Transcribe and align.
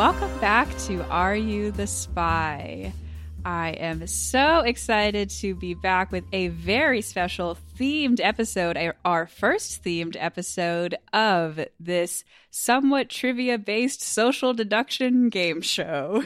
Welcome 0.00 0.38
back 0.38 0.66
to 0.86 1.04
Are 1.10 1.36
You 1.36 1.72
the 1.72 1.86
Spy? 1.86 2.94
I 3.44 3.68
am 3.72 4.06
so 4.06 4.60
excited 4.60 5.28
to 5.40 5.54
be 5.54 5.74
back 5.74 6.10
with 6.10 6.24
a 6.32 6.48
very 6.48 7.02
special 7.02 7.58
themed 7.78 8.18
episode, 8.18 8.78
our 9.04 9.26
first 9.26 9.84
themed 9.84 10.16
episode 10.18 10.96
of 11.12 11.60
this 11.78 12.24
somewhat 12.50 13.10
trivia 13.10 13.58
based 13.58 14.00
social 14.00 14.54
deduction 14.54 15.28
game 15.28 15.60
show. 15.60 16.24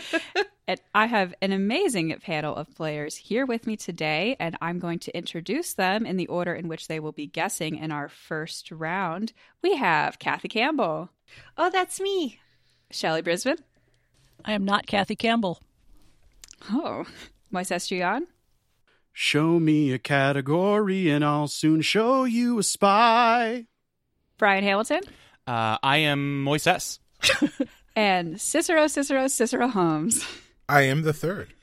and 0.68 0.80
I 0.94 1.06
have 1.06 1.34
an 1.42 1.50
amazing 1.50 2.16
panel 2.24 2.54
of 2.54 2.72
players 2.76 3.16
here 3.16 3.44
with 3.44 3.66
me 3.66 3.76
today, 3.76 4.36
and 4.38 4.56
I'm 4.60 4.78
going 4.78 5.00
to 5.00 5.16
introduce 5.16 5.74
them 5.74 6.06
in 6.06 6.18
the 6.18 6.28
order 6.28 6.54
in 6.54 6.68
which 6.68 6.86
they 6.86 7.00
will 7.00 7.10
be 7.10 7.26
guessing 7.26 7.78
in 7.78 7.90
our 7.90 8.08
first 8.08 8.70
round. 8.70 9.32
We 9.60 9.74
have 9.74 10.20
Kathy 10.20 10.46
Campbell. 10.46 11.10
Oh, 11.56 11.68
that's 11.68 11.98
me. 11.98 12.38
Shelly 12.90 13.22
Brisbin. 13.22 13.58
I 14.44 14.52
am 14.52 14.64
not 14.64 14.86
Kathy 14.86 15.16
Campbell. 15.16 15.60
Oh, 16.70 17.04
Moises 17.52 17.86
Chiullan. 17.86 18.22
Show 19.12 19.58
me 19.58 19.92
a 19.92 19.98
category 19.98 21.10
and 21.10 21.24
I'll 21.24 21.48
soon 21.48 21.82
show 21.82 22.24
you 22.24 22.58
a 22.58 22.62
spy. 22.62 23.66
Brian 24.38 24.64
Hamilton. 24.64 25.00
Uh, 25.46 25.78
I 25.82 25.98
am 25.98 26.44
Moises. 26.44 27.00
and 27.96 28.40
Cicero, 28.40 28.86
Cicero, 28.86 29.26
Cicero 29.26 29.68
Holmes. 29.68 30.24
I 30.68 30.82
am 30.82 31.02
the 31.02 31.12
third. 31.12 31.52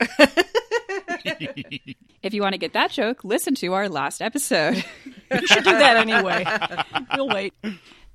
if 2.22 2.34
you 2.34 2.42
want 2.42 2.52
to 2.52 2.58
get 2.58 2.74
that 2.74 2.90
joke, 2.90 3.24
listen 3.24 3.54
to 3.56 3.72
our 3.72 3.88
last 3.88 4.20
episode. 4.20 4.84
you 5.30 5.46
should 5.46 5.64
do 5.64 5.72
that 5.72 5.96
anyway. 5.96 6.44
We'll 7.16 7.28
wait. 7.28 7.54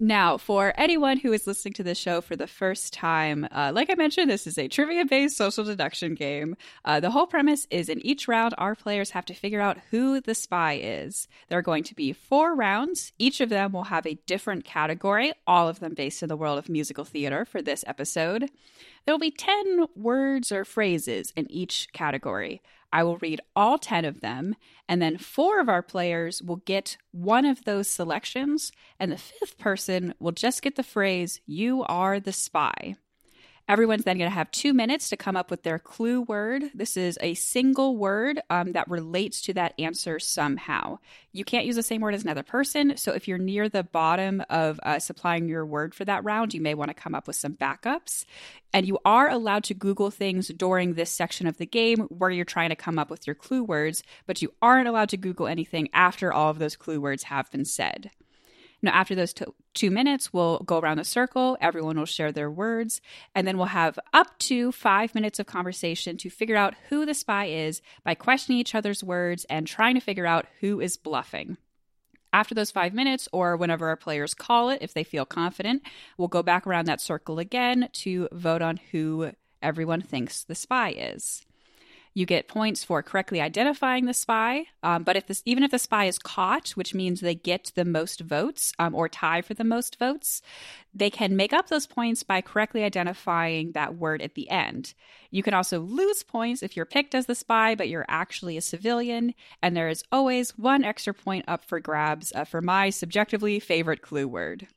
Now, 0.04 0.40
for 0.40 0.74
anyone 0.78 1.18
who 1.18 1.32
is 1.32 1.46
listening 1.46 1.74
to 1.74 1.84
this 1.84 2.00
show 2.00 2.22
for 2.22 2.36
the 2.36 2.48
first 2.48 2.92
time, 2.92 3.48
uh, 3.52 3.72
like 3.72 3.92
I 3.92 3.94
mentioned, 3.94 4.32
this 4.32 4.48
is 4.48 4.58
a 4.58 4.68
trivia 4.68 5.06
based 5.06 5.38
social 5.38 5.64
deduction 5.64 6.16
game. 6.16 6.56
Uh, 6.84 7.00
the 7.00 7.12
whole 7.12 7.28
premise 7.28 7.68
is 7.70 7.88
in 7.88 8.04
each 8.04 8.28
round, 8.28 8.56
our 8.58 8.74
players 8.74 9.12
have 9.12 9.26
to 9.26 9.36
figure 9.36 9.62
out 9.62 9.78
who 9.92 10.20
the 10.20 10.34
spy 10.34 10.80
is. 10.82 11.28
There 11.50 11.60
are 11.60 11.62
going 11.62 11.84
to 11.84 11.94
be 11.94 12.14
four 12.14 12.56
rounds. 12.56 13.14
Each 13.20 13.42
of 13.42 13.50
them 13.50 13.74
will 13.74 13.84
have 13.84 14.08
a 14.08 14.18
different 14.26 14.66
category, 14.66 15.34
all 15.46 15.70
of 15.70 15.80
them 15.80 15.94
based 15.94 16.24
in 16.24 16.30
the 16.30 16.38
world 16.38 16.58
of 16.58 16.68
musical 16.68 17.06
theater 17.06 17.46
for 17.46 17.62
this 17.62 17.84
episode. 17.86 18.50
There 19.06 19.14
will 19.14 19.20
be 19.20 19.30
10 19.30 19.86
words 19.96 20.52
or 20.52 20.66
phrases 20.66 21.32
in 21.36 21.46
each 21.52 21.90
category. 21.94 22.64
I 22.94 23.04
will 23.04 23.18
read 23.18 23.42
all 23.56 23.78
10 23.78 24.06
of 24.06 24.22
them, 24.22 24.56
and 24.88 25.02
then 25.02 25.18
four 25.18 25.60
of 25.60 25.70
our 25.70 25.82
players 25.82 26.42
will 26.42 26.58
get 26.58 26.98
one 27.12 27.46
of 27.46 27.64
those 27.64 27.88
selections, 27.88 28.72
and 29.00 29.12
the 29.12 29.18
fifth 29.18 29.58
person 29.58 30.14
will 30.20 30.32
just 30.32 30.62
get 30.62 30.76
the 30.76 30.84
phrase, 30.84 31.40
You 31.46 31.84
are 31.84 32.20
the 32.20 32.34
spy. 32.34 32.96
Everyone's 33.72 34.04
then 34.04 34.18
going 34.18 34.30
to 34.30 34.36
have 34.36 34.52
two 34.52 34.74
minutes 34.74 35.08
to 35.12 35.16
come 35.16 35.38
up 35.38 35.50
with 35.50 35.64
their 35.64 35.80
clue 35.80 36.24
word. 36.24 36.64
This 36.76 36.98
is 36.98 37.18
a 37.22 37.36
single 37.36 37.96
word 37.96 38.42
um, 38.50 38.74
that 38.74 38.90
relates 38.90 39.40
to 39.44 39.54
that 39.54 39.74
answer 39.80 40.20
somehow. 40.20 41.00
You 41.32 41.46
can't 41.46 41.66
use 41.66 41.78
the 41.78 41.82
same 41.82 42.02
word 42.02 42.14
as 42.14 42.24
another 42.24 42.44
person. 42.44 42.98
So 42.98 43.14
if 43.14 43.30
you're 43.30 43.38
near 43.38 43.70
the 43.70 43.86
bottom 43.86 44.44
of 44.50 44.78
uh, 44.84 45.00
supplying 45.00 45.48
your 45.48 45.66
word 45.66 45.96
for 45.96 46.04
that 46.04 46.26
round, 46.26 46.54
you 46.54 46.60
may 46.60 46.74
want 46.74 46.90
to 46.90 47.02
come 47.02 47.16
up 47.16 47.28
with 47.28 47.38
some 47.38 47.54
backups. 47.54 48.26
And 48.74 48.86
you 48.86 49.00
are 49.06 49.30
allowed 49.30 49.64
to 49.66 49.74
Google 49.74 50.12
things 50.12 50.50
during 50.50 50.96
this 50.96 51.10
section 51.10 51.48
of 51.48 51.56
the 51.56 51.66
game 51.66 52.00
where 52.10 52.30
you're 52.30 52.44
trying 52.44 52.72
to 52.72 52.76
come 52.76 53.00
up 53.00 53.10
with 53.10 53.26
your 53.26 53.38
clue 53.38 53.64
words, 53.64 54.04
but 54.26 54.42
you 54.42 54.52
aren't 54.62 54.90
allowed 54.90 55.08
to 55.10 55.18
Google 55.18 55.48
anything 55.48 55.88
after 55.94 56.34
all 56.34 56.50
of 56.50 56.60
those 56.60 56.76
clue 56.76 57.00
words 57.00 57.24
have 57.24 57.50
been 57.52 57.64
said. 57.64 58.12
Now, 58.82 58.92
after 58.92 59.14
those 59.14 59.34
t- 59.34 59.46
two 59.74 59.92
minutes, 59.92 60.34
we'll 60.34 60.60
go 60.60 60.80
around 60.80 60.98
the 60.98 61.04
circle. 61.04 61.58
Everyone 61.62 61.98
will 61.98 62.06
share 62.06 62.32
their 62.32 62.50
words. 62.50 63.02
And 63.36 63.48
then 63.48 63.58
we'll 63.58 63.68
have 63.68 64.00
up 64.14 64.38
to 64.40 64.72
five 64.72 65.14
minutes 65.14 65.40
of 65.40 65.46
conversation 65.46 66.18
to 66.18 66.30
figure 66.30 66.56
out 66.56 66.74
who 66.90 67.06
the 67.06 67.14
spy 67.14 67.46
is 67.46 67.82
by 68.04 68.16
questioning 68.16 68.60
each 68.60 68.76
other's 68.76 69.04
words 69.04 69.46
and 69.50 69.68
trying 69.68 69.96
to 69.96 70.02
figure 70.02 70.26
out 70.26 70.48
who 70.60 70.82
is 70.82 70.98
bluffing. 70.98 71.58
After 72.34 72.56
those 72.56 72.72
five 72.72 72.94
minutes, 72.94 73.28
or 73.34 73.58
whenever 73.58 73.90
our 73.90 73.98
players 73.98 74.34
call 74.34 74.70
it, 74.70 74.82
if 74.82 74.94
they 74.94 75.04
feel 75.04 75.26
confident, 75.26 75.84
we'll 76.18 76.30
go 76.30 76.42
back 76.42 76.66
around 76.66 76.86
that 76.86 77.02
circle 77.02 77.40
again 77.40 77.90
to 77.92 78.30
vote 78.32 78.62
on 78.62 78.80
who 78.92 79.32
everyone 79.62 80.02
thinks 80.02 80.44
the 80.44 80.56
spy 80.56 80.92
is. 80.92 81.46
You 82.14 82.26
get 82.26 82.50
points 82.50 82.84
for 82.84 83.02
correctly 83.02 83.40
identifying 83.40 84.06
the 84.06 84.14
spy. 84.14 84.66
Um, 84.84 85.04
but 85.04 85.16
if 85.16 85.28
this, 85.28 85.42
even 85.46 85.64
if 85.64 85.72
the 85.72 85.80
spy 85.80 86.06
is 86.06 86.20
caught, 86.20 86.72
which 86.72 86.94
means 86.94 87.22
they 87.22 87.36
get 87.36 87.72
the 87.76 87.86
most 87.86 88.20
votes 88.20 88.74
um, 88.80 88.94
or 88.94 89.08
tie 89.08 89.42
for 89.42 89.54
the 89.54 89.64
most 89.64 89.98
votes, 89.98 90.42
they 90.94 91.10
can 91.10 91.38
make 91.38 91.54
up 91.54 91.68
those 91.68 91.88
points 91.88 92.24
by 92.24 92.42
correctly 92.42 92.84
identifying 92.84 93.72
that 93.72 93.96
word 93.96 94.22
at 94.22 94.36
the 94.36 94.50
end. 94.50 94.94
You 95.30 95.42
can 95.42 95.54
also 95.54 95.80
lose 95.80 96.22
points 96.22 96.62
if 96.62 96.76
you're 96.76 96.86
picked 96.86 97.16
as 97.16 97.28
the 97.28 97.36
spy, 97.36 97.76
but 97.76 97.88
you're 97.88 98.06
actually 98.10 98.58
a 98.58 98.62
civilian. 98.62 99.34
And 99.62 99.76
there 99.76 99.88
is 99.88 100.04
always 100.12 100.58
one 100.58 100.84
extra 100.84 101.14
point 101.14 101.46
up 101.48 101.64
for 101.64 101.80
grabs 101.80 102.34
uh, 102.36 102.44
for 102.44 102.62
my 102.62 102.90
subjectively 102.90 103.60
favorite 103.62 104.02
clue 104.02 104.28
word. 104.28 104.68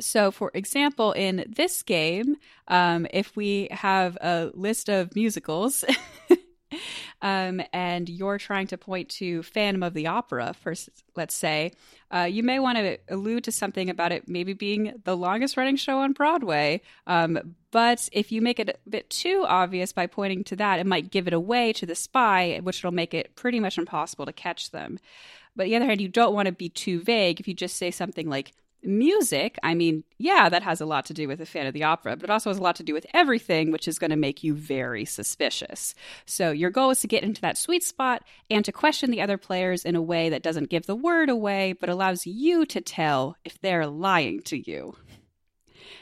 So, 0.00 0.30
for 0.30 0.50
example, 0.54 1.12
in 1.12 1.44
this 1.48 1.82
game, 1.82 2.36
um, 2.68 3.06
if 3.10 3.36
we 3.36 3.68
have 3.70 4.16
a 4.20 4.50
list 4.54 4.88
of 4.88 5.14
musicals 5.14 5.84
um, 7.22 7.62
and 7.72 8.08
you're 8.08 8.38
trying 8.38 8.66
to 8.68 8.78
point 8.78 9.08
to 9.10 9.42
Phantom 9.42 9.82
of 9.82 9.94
the 9.94 10.06
Opera, 10.06 10.54
first, 10.54 10.88
let's 11.16 11.34
say, 11.34 11.72
uh, 12.10 12.28
you 12.30 12.42
may 12.42 12.58
want 12.58 12.78
to 12.78 12.98
allude 13.08 13.44
to 13.44 13.52
something 13.52 13.88
about 13.88 14.12
it 14.12 14.28
maybe 14.28 14.52
being 14.52 15.00
the 15.04 15.16
longest 15.16 15.56
running 15.56 15.76
show 15.76 15.98
on 15.98 16.12
Broadway. 16.12 16.82
Um, 17.06 17.54
but 17.70 18.08
if 18.12 18.30
you 18.30 18.42
make 18.42 18.60
it 18.60 18.68
a 18.68 18.90
bit 18.90 19.08
too 19.08 19.44
obvious 19.48 19.92
by 19.92 20.06
pointing 20.06 20.44
to 20.44 20.56
that, 20.56 20.78
it 20.78 20.86
might 20.86 21.10
give 21.10 21.26
it 21.26 21.32
away 21.32 21.72
to 21.74 21.86
the 21.86 21.94
spy, 21.94 22.60
which 22.62 22.84
will 22.84 22.92
make 22.92 23.14
it 23.14 23.34
pretty 23.34 23.60
much 23.60 23.78
impossible 23.78 24.26
to 24.26 24.32
catch 24.32 24.70
them. 24.70 24.98
But 25.56 25.64
on 25.64 25.68
the 25.70 25.76
other 25.76 25.86
hand, 25.86 26.00
you 26.00 26.08
don't 26.08 26.34
want 26.34 26.46
to 26.46 26.52
be 26.52 26.68
too 26.68 27.00
vague. 27.00 27.40
If 27.40 27.48
you 27.48 27.54
just 27.54 27.76
say 27.76 27.90
something 27.90 28.28
like, 28.28 28.52
music, 28.82 29.58
I 29.62 29.74
mean, 29.74 30.04
yeah, 30.18 30.48
that 30.48 30.62
has 30.62 30.80
a 30.80 30.86
lot 30.86 31.04
to 31.06 31.14
do 31.14 31.28
with 31.28 31.40
a 31.40 31.46
fan 31.46 31.66
of 31.66 31.74
the 31.74 31.84
opera, 31.84 32.16
but 32.16 32.24
it 32.24 32.30
also 32.30 32.50
has 32.50 32.58
a 32.58 32.62
lot 32.62 32.76
to 32.76 32.82
do 32.82 32.94
with 32.94 33.06
everything, 33.14 33.70
which 33.70 33.88
is 33.88 33.98
going 33.98 34.10
to 34.10 34.16
make 34.16 34.42
you 34.42 34.54
very 34.54 35.04
suspicious. 35.04 35.94
So 36.26 36.50
your 36.50 36.70
goal 36.70 36.90
is 36.90 37.00
to 37.00 37.08
get 37.08 37.22
into 37.22 37.40
that 37.42 37.58
sweet 37.58 37.84
spot 37.84 38.22
and 38.50 38.64
to 38.64 38.72
question 38.72 39.10
the 39.10 39.22
other 39.22 39.38
players 39.38 39.84
in 39.84 39.96
a 39.96 40.02
way 40.02 40.28
that 40.30 40.42
doesn't 40.42 40.70
give 40.70 40.86
the 40.86 40.96
word 40.96 41.28
away, 41.28 41.72
but 41.72 41.88
allows 41.88 42.26
you 42.26 42.66
to 42.66 42.80
tell 42.80 43.36
if 43.44 43.60
they're 43.60 43.86
lying 43.86 44.42
to 44.42 44.58
you. 44.58 44.96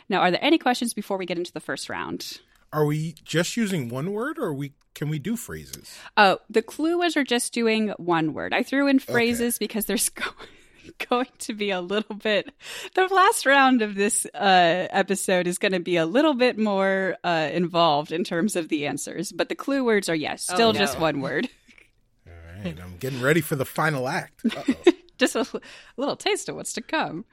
Now, 0.09 0.21
are 0.21 0.31
there 0.31 0.45
any 0.45 0.59
questions 0.59 0.93
before 0.93 1.17
we 1.17 1.27
get 1.27 1.39
into 1.39 1.53
the 1.53 1.61
first 1.61 1.89
round? 1.89 2.41
Are 2.73 2.85
we 2.85 3.15
just 3.25 3.57
using 3.57 3.89
one 3.89 4.13
word 4.13 4.39
or 4.39 4.53
we 4.55 4.73
can 4.95 5.09
we 5.09 5.19
do 5.19 5.37
phrases? 5.37 5.97
Oh, 6.17 6.39
the 6.49 6.63
clue 6.63 6.99
was 6.99 7.17
are 7.17 7.25
just 7.25 7.53
doing 7.53 7.89
one 7.91 8.33
word. 8.33 8.53
I 8.53 8.63
threw 8.63 8.89
in 8.89 8.99
phrases 8.99 9.57
okay. 9.57 9.65
because 9.65 9.87
there's 9.87 10.11
going 11.09 11.29
to 11.39 11.55
be 11.55 11.71
a 11.71 11.81
little 11.81 12.17
bit. 12.17 12.53
The 12.95 13.07
last 13.07 13.47
round 13.47 13.83
of 13.83 13.95
this 13.95 14.27
uh, 14.35 14.89
episode 14.91 15.47
is 15.47 15.59
going 15.59 15.73
to 15.73 15.81
be 15.81 15.97
a 15.97 16.07
little 16.07 16.35
bit 16.35 16.59
more 16.59 17.17
uh, 17.25 17.49
involved 17.53 18.13
in 18.13 18.25
terms 18.25 18.57
of 18.57 18.69
the 18.69 18.87
answers, 18.87 19.33
but 19.33 19.49
the 19.49 19.55
clue 19.55 19.85
words 19.85 20.09
are 20.09 20.15
yes, 20.15 20.49
oh, 20.51 20.55
still 20.55 20.69
oh, 20.69 20.73
no. 20.73 20.79
just 20.79 20.99
one 20.99 21.21
word. 21.21 21.49
All 22.27 22.65
right, 22.65 22.79
I'm 22.81 22.97
getting 22.99 23.21
ready 23.21 23.41
for 23.41 23.57
the 23.57 23.65
final 23.65 24.09
act. 24.09 24.45
just 25.19 25.37
a, 25.37 25.41
a, 25.41 25.61
little 25.97 26.17
taste 26.17 26.49
of 26.49 26.57
what's 26.57 26.73
to 26.75 26.83
come. 26.83 27.25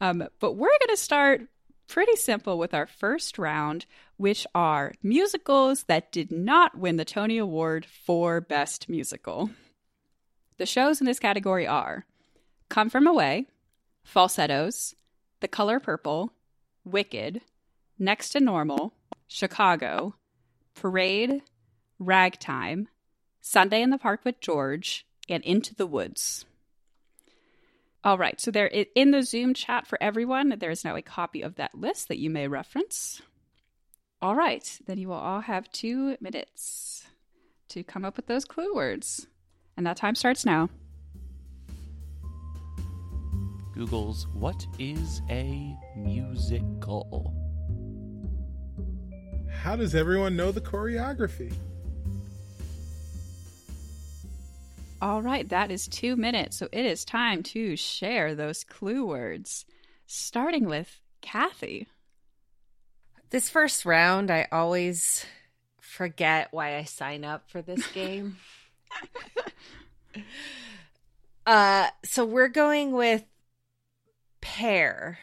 Um, 0.00 0.26
but 0.40 0.52
we're 0.52 0.68
going 0.68 0.96
to 0.96 0.96
start 0.96 1.42
pretty 1.88 2.16
simple 2.16 2.58
with 2.58 2.74
our 2.74 2.86
first 2.86 3.38
round, 3.38 3.86
which 4.16 4.46
are 4.54 4.94
musicals 5.02 5.84
that 5.84 6.10
did 6.10 6.32
not 6.32 6.76
win 6.76 6.96
the 6.96 7.04
Tony 7.04 7.38
Award 7.38 7.86
for 7.86 8.40
Best 8.40 8.88
Musical. 8.88 9.50
The 10.58 10.66
shows 10.66 11.00
in 11.00 11.06
this 11.06 11.18
category 11.18 11.66
are 11.66 12.06
Come 12.72 12.88
From 12.88 13.06
Away, 13.06 13.48
Falsettos, 14.02 14.94
The 15.40 15.46
Color 15.46 15.78
Purple, 15.78 16.32
Wicked, 16.86 17.42
Next 17.98 18.30
to 18.30 18.40
Normal, 18.40 18.94
Chicago, 19.26 20.14
Parade, 20.74 21.42
Ragtime, 21.98 22.88
Sunday 23.42 23.82
in 23.82 23.90
the 23.90 23.98
Park 23.98 24.24
with 24.24 24.40
George, 24.40 25.06
and 25.28 25.44
Into 25.44 25.74
the 25.74 25.86
Woods. 25.86 26.46
All 28.02 28.16
right, 28.16 28.40
so 28.40 28.50
there 28.50 28.68
in 28.68 29.10
the 29.10 29.22
Zoom 29.22 29.52
chat 29.52 29.86
for 29.86 30.02
everyone, 30.02 30.54
there 30.58 30.70
is 30.70 30.82
now 30.82 30.96
a 30.96 31.02
copy 31.02 31.42
of 31.42 31.56
that 31.56 31.74
list 31.74 32.08
that 32.08 32.18
you 32.18 32.30
may 32.30 32.48
reference. 32.48 33.20
All 34.22 34.34
right, 34.34 34.80
then 34.86 34.96
you 34.96 35.08
will 35.08 35.16
all 35.16 35.42
have 35.42 35.70
two 35.72 36.16
minutes 36.22 37.04
to 37.68 37.84
come 37.84 38.06
up 38.06 38.16
with 38.16 38.28
those 38.28 38.46
clue 38.46 38.74
words. 38.74 39.26
And 39.76 39.86
that 39.86 39.98
time 39.98 40.14
starts 40.14 40.46
now. 40.46 40.70
Google's 43.82 44.28
What 44.28 44.64
is 44.78 45.22
a 45.28 45.76
musical? 45.96 47.34
How 49.50 49.74
does 49.74 49.96
everyone 49.96 50.36
know 50.36 50.52
the 50.52 50.60
choreography? 50.60 51.52
All 55.00 55.20
right, 55.20 55.48
that 55.48 55.72
is 55.72 55.88
two 55.88 56.14
minutes. 56.14 56.58
So 56.58 56.68
it 56.70 56.86
is 56.86 57.04
time 57.04 57.42
to 57.42 57.74
share 57.74 58.36
those 58.36 58.62
clue 58.62 59.04
words, 59.04 59.64
starting 60.06 60.66
with 60.66 61.00
Kathy. 61.20 61.88
This 63.30 63.50
first 63.50 63.84
round, 63.84 64.30
I 64.30 64.46
always 64.52 65.26
forget 65.80 66.46
why 66.52 66.76
I 66.76 66.84
sign 66.84 67.24
up 67.24 67.50
for 67.50 67.60
this 67.60 67.84
game. 67.92 68.36
uh, 71.44 71.88
so 72.04 72.24
we're 72.24 72.46
going 72.46 72.92
with 72.92 73.24
pear 74.42 75.18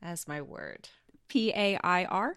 as 0.00 0.28
my 0.28 0.40
word. 0.40 0.88
P 1.26 1.50
A 1.50 1.76
I 1.82 2.04
R. 2.04 2.36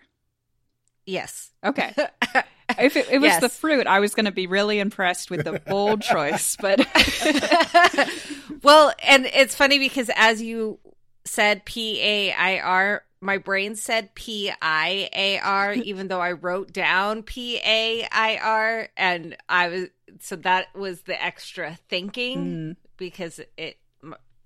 Yes. 1.06 1.52
Okay. 1.64 1.94
If 2.78 2.98
it, 2.98 3.08
it 3.10 3.20
was 3.20 3.30
Yes. 3.30 3.40
the 3.42 3.48
fruit, 3.48 3.88
I 3.88 4.02
was 4.02 4.14
going 4.14 4.26
to 4.26 4.32
be 4.32 4.46
really 4.46 4.80
impressed 4.80 5.32
with 5.32 5.46
the 5.46 5.54
bold 5.68 6.02
choice, 6.14 6.58
but 6.60 6.80
well, 8.62 8.94
and 9.08 9.26
it's 9.28 9.56
funny 9.56 9.80
because 9.80 10.12
as 10.16 10.42
you 10.42 10.78
said 11.24 11.64
P 11.64 12.02
A 12.02 12.34
I 12.34 12.60
R, 12.60 13.04
my 13.22 13.38
brain 13.38 13.76
said 13.76 14.14
P 14.16 14.52
I 14.62 15.10
A 15.14 15.40
R, 15.40 15.74
even 15.74 16.10
though 16.10 16.20
I 16.20 16.34
wrote 16.34 16.74
down 16.74 17.24
P 17.24 17.58
A 17.66 18.06
I 18.12 18.38
R, 18.44 18.90
and 18.98 19.38
I 19.48 19.70
was 19.70 19.86
so 20.20 20.36
that 20.38 20.68
was 20.76 21.02
the 21.04 21.22
extra 21.24 21.78
thinking 21.88 22.38
Mm. 22.38 22.76
because 22.98 23.40
it, 23.58 23.78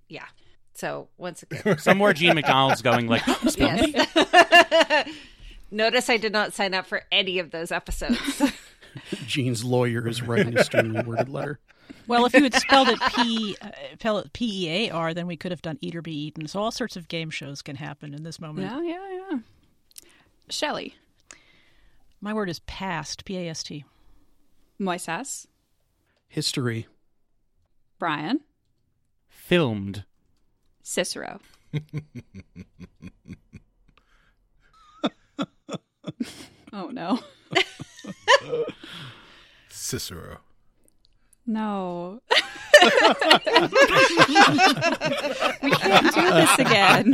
yeah. 0.10 0.26
So 0.74 1.10
once 1.18 1.44
again, 1.44 1.78
Somewhere 1.80 2.14
Gene 2.14 2.36
McDonald's 2.36 2.82
going 2.82 3.08
like, 3.08 3.24
spell 3.48 3.78
me. 3.78 3.94
yes. 3.96 5.08
Notice 5.72 6.10
I 6.10 6.18
did 6.18 6.34
not 6.34 6.54
sign 6.54 6.74
up 6.74 6.86
for 6.86 7.04
any 7.12 7.40
of 7.40 7.52
those 7.52 7.72
episodes. 7.72 8.42
Gene's 9.26 9.64
lawyer 9.64 10.06
is 10.08 10.22
writing 10.22 10.58
a 10.58 10.64
sternly 10.64 11.02
worded 11.04 11.30
letter. 11.30 11.60
Well, 12.08 12.26
if 12.26 12.34
you 12.34 12.44
had 12.44 12.54
spelled 12.56 12.90
it 12.90 13.00
P, 13.16 13.56
uh, 13.62 13.70
spelled 13.94 14.26
it 14.26 14.34
P 14.34 14.66
E 14.68 14.70
A 14.70 14.90
R, 14.92 15.14
then 15.14 15.28
we 15.28 15.38
could 15.38 15.52
have 15.52 15.62
done 15.62 15.78
Eat 15.82 15.96
or 15.96 16.02
Be 16.02 16.14
Eaten. 16.28 16.48
So 16.48 16.60
all 16.62 16.72
sorts 16.72 16.96
of 16.98 17.08
game 17.08 17.30
shows 17.30 17.62
can 17.62 17.76
happen 17.78 18.14
in 18.14 18.24
this 18.24 18.40
moment. 18.42 18.70
yeah, 18.70 18.82
yeah, 18.82 19.20
yeah. 19.32 19.40
Shelley, 20.50 20.96
My 22.20 22.34
word 22.34 22.50
is 22.50 22.60
past. 22.60 23.24
P 23.24 23.38
A 23.38 23.50
S 23.50 23.64
T. 23.64 23.86
Moises, 24.80 25.46
History. 26.28 26.88
Brian, 28.00 28.42
Filmed. 29.30 30.04
Cicero. 30.84 31.40
oh 36.74 36.88
no. 36.92 37.20
Cicero. 39.70 40.40
No. 41.48 42.22
we 42.82 42.90
can't 45.72 46.14
do 46.14 46.32
this 46.32 46.60
again. 46.60 47.14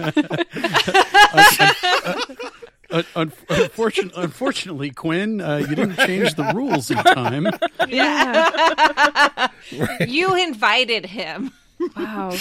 Uh, 2.89 3.03
un- 3.15 3.31
unfortun- 3.49 4.13
unfortunately, 4.15 4.91
Quinn, 4.91 5.41
uh, 5.41 5.57
you 5.57 5.75
didn't 5.75 5.97
change 5.97 6.35
the 6.35 6.51
rules 6.55 6.89
in 6.89 6.97
time. 6.97 7.49
Yeah. 7.87 9.49
you 10.07 10.35
invited 10.35 11.05
him. 11.05 11.51
Wow. 11.97 12.33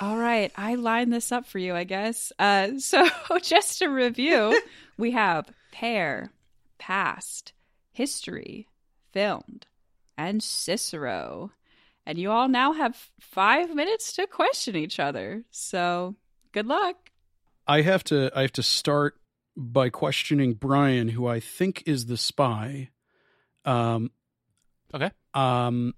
All 0.00 0.16
right. 0.16 0.50
I 0.56 0.76
lined 0.76 1.12
this 1.12 1.30
up 1.30 1.46
for 1.46 1.58
you, 1.58 1.74
I 1.74 1.84
guess. 1.84 2.32
Uh, 2.38 2.70
so, 2.78 3.06
just 3.42 3.78
to 3.78 3.88
review, 3.88 4.58
we 4.96 5.10
have 5.12 5.50
pair, 5.72 6.32
past, 6.78 7.52
history, 7.92 8.66
filmed, 9.12 9.66
and 10.16 10.42
Cicero. 10.42 11.52
And 12.06 12.16
you 12.18 12.30
all 12.30 12.48
now 12.48 12.72
have 12.72 13.10
five 13.20 13.74
minutes 13.74 14.14
to 14.14 14.26
question 14.26 14.74
each 14.74 14.98
other. 14.98 15.44
So, 15.50 16.16
good 16.52 16.66
luck. 16.66 16.96
I 17.66 17.82
have 17.82 18.02
to. 18.04 18.30
I 18.34 18.42
have 18.42 18.52
to 18.52 18.62
start 18.62 19.16
by 19.54 19.90
questioning 19.90 20.54
Brian, 20.54 21.08
who 21.08 21.26
I 21.26 21.40
think 21.40 21.82
is 21.86 22.06
the 22.06 22.16
spy. 22.16 22.88
Um, 23.66 24.10
Okay. 24.94 25.10
um, 25.34 25.94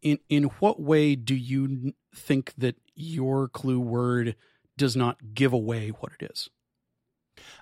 in 0.00 0.18
in 0.28 0.44
what 0.44 0.80
way 0.80 1.14
do 1.14 1.34
you 1.36 1.92
think 2.16 2.52
that 2.58 2.74
your 2.94 3.48
clue 3.48 3.80
word 3.80 4.36
does 4.76 4.96
not 4.96 5.34
give 5.34 5.52
away 5.52 5.88
what 5.90 6.12
it 6.18 6.30
is? 6.30 6.48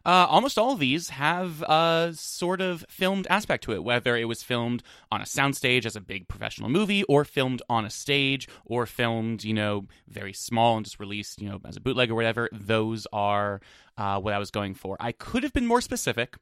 Uh, 0.05 0.27
almost 0.29 0.59
all 0.59 0.73
of 0.73 0.79
these 0.79 1.11
have 1.11 1.62
a 1.62 2.12
sort 2.15 2.61
of 2.61 2.85
filmed 2.88 3.27
aspect 3.31 3.65
to 3.65 3.73
it, 3.73 3.85
whether 3.85 4.17
it 4.17 4.25
was 4.25 4.43
filmed 4.43 4.82
on 5.12 5.21
a 5.21 5.25
soundstage 5.25 5.87
as 5.87 5.94
a 5.94 6.00
big 6.00 6.27
professional 6.27 6.69
movie, 6.69 7.05
or 7.05 7.25
filmed 7.25 7.62
on 7.69 7.85
a 7.85 7.91
stage, 7.91 8.49
or 8.65 8.87
filmed, 8.87 9.44
you 9.44 9.55
know, 9.55 9.87
very 10.09 10.32
small 10.32 10.77
and 10.77 10.87
just 10.87 10.99
released, 10.99 11.41
you 11.41 11.49
know, 11.49 11.61
as 11.65 11.77
a 11.77 11.81
bootleg 11.81 12.11
or 12.11 12.15
whatever. 12.15 12.49
Those 12.53 13.06
are 13.12 13.61
uh, 13.97 14.19
what 14.21 14.35
I 14.35 14.38
was 14.38 14.50
going 14.50 14.75
for. 14.75 14.97
I 14.99 15.12
could 15.12 15.43
have 15.43 15.53
been 15.53 15.67
more 15.67 15.81
specific 15.81 16.37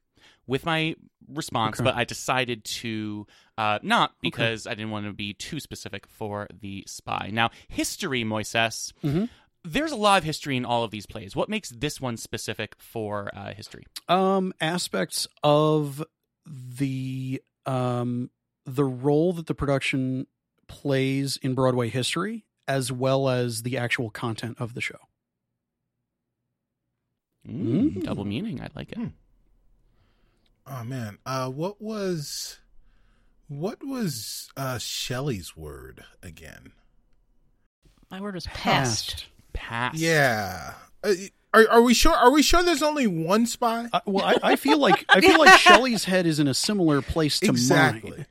with 0.47 0.65
my 0.65 0.95
response, 1.27 1.77
Okay. 1.79 1.83
but 1.85 1.95
I 1.95 2.03
decided 2.03 2.63
to 2.65 3.27
uh, 3.57 3.79
not 3.83 4.13
because 4.21 4.65
I 4.67 4.71
didn't 4.71 4.91
want 4.91 5.05
to 5.05 5.13
be 5.13 5.33
too 5.33 5.59
specific 5.59 6.07
for 6.07 6.47
the 6.61 6.83
spy. 6.87 7.29
Now, 7.31 7.49
history, 7.67 8.23
Moises. 8.23 8.93
Mhm. 9.03 9.29
There's 9.65 9.91
a 9.91 9.97
lot 9.97 10.17
of 10.19 10.23
history 10.23 10.55
in 10.55 10.63
all 10.63 10.83
of 10.85 10.91
these 10.91 11.05
plays. 11.05 11.35
What 11.35 11.49
makes 11.49 11.69
this 11.69 11.99
one 11.99 12.15
specific 12.17 12.75
for 12.77 13.29
uh, 13.35 13.53
history? 13.53 13.85
um 14.07 14.53
aspects 14.61 15.27
of 15.43 16.03
the 16.45 17.41
um 17.65 18.29
the 18.65 18.85
role 18.85 19.33
that 19.33 19.47
the 19.47 19.53
production 19.55 20.25
plays 20.67 21.37
in 21.37 21.53
Broadway 21.55 21.89
history 21.89 22.45
as 22.67 22.91
well 22.91 23.27
as 23.29 23.63
the 23.63 23.77
actual 23.77 24.09
content 24.09 24.55
of 24.59 24.73
the 24.75 24.81
show. 24.81 24.99
Mm, 27.47 27.93
Mm. 27.95 28.03
Double 28.03 28.25
meaning. 28.25 28.61
I 28.61 28.69
like 28.75 28.91
it. 28.91 28.97
Hmm. 28.97 29.07
Oh 30.69 30.83
man. 30.83 31.17
Uh 31.25 31.49
what 31.49 31.81
was 31.81 32.59
what 33.47 33.83
was 33.83 34.49
uh 34.55 34.77
Shelley's 34.77 35.57
word 35.57 36.03
again? 36.21 36.71
My 38.11 38.21
word 38.21 38.35
was 38.35 38.45
past. 38.47 39.25
Past. 39.53 39.97
Yeah. 39.97 40.73
Uh, 41.03 41.13
are 41.53 41.67
are 41.69 41.81
we 41.81 41.93
sure 41.93 42.13
are 42.13 42.31
we 42.31 42.43
sure 42.43 42.61
there's 42.63 42.83
only 42.83 43.07
one 43.07 43.45
spy? 43.47 43.87
Uh, 43.91 43.99
well, 44.05 44.25
I, 44.25 44.35
I 44.43 44.55
feel 44.55 44.77
like 44.77 45.05
I 45.09 45.21
feel 45.21 45.39
like 45.39 45.59
Shelley's 45.59 46.03
head 46.05 46.25
is 46.27 46.39
in 46.39 46.47
a 46.47 46.53
similar 46.53 47.01
place 47.01 47.39
to 47.39 47.47
exactly. 47.47 48.11
mine. 48.11 48.25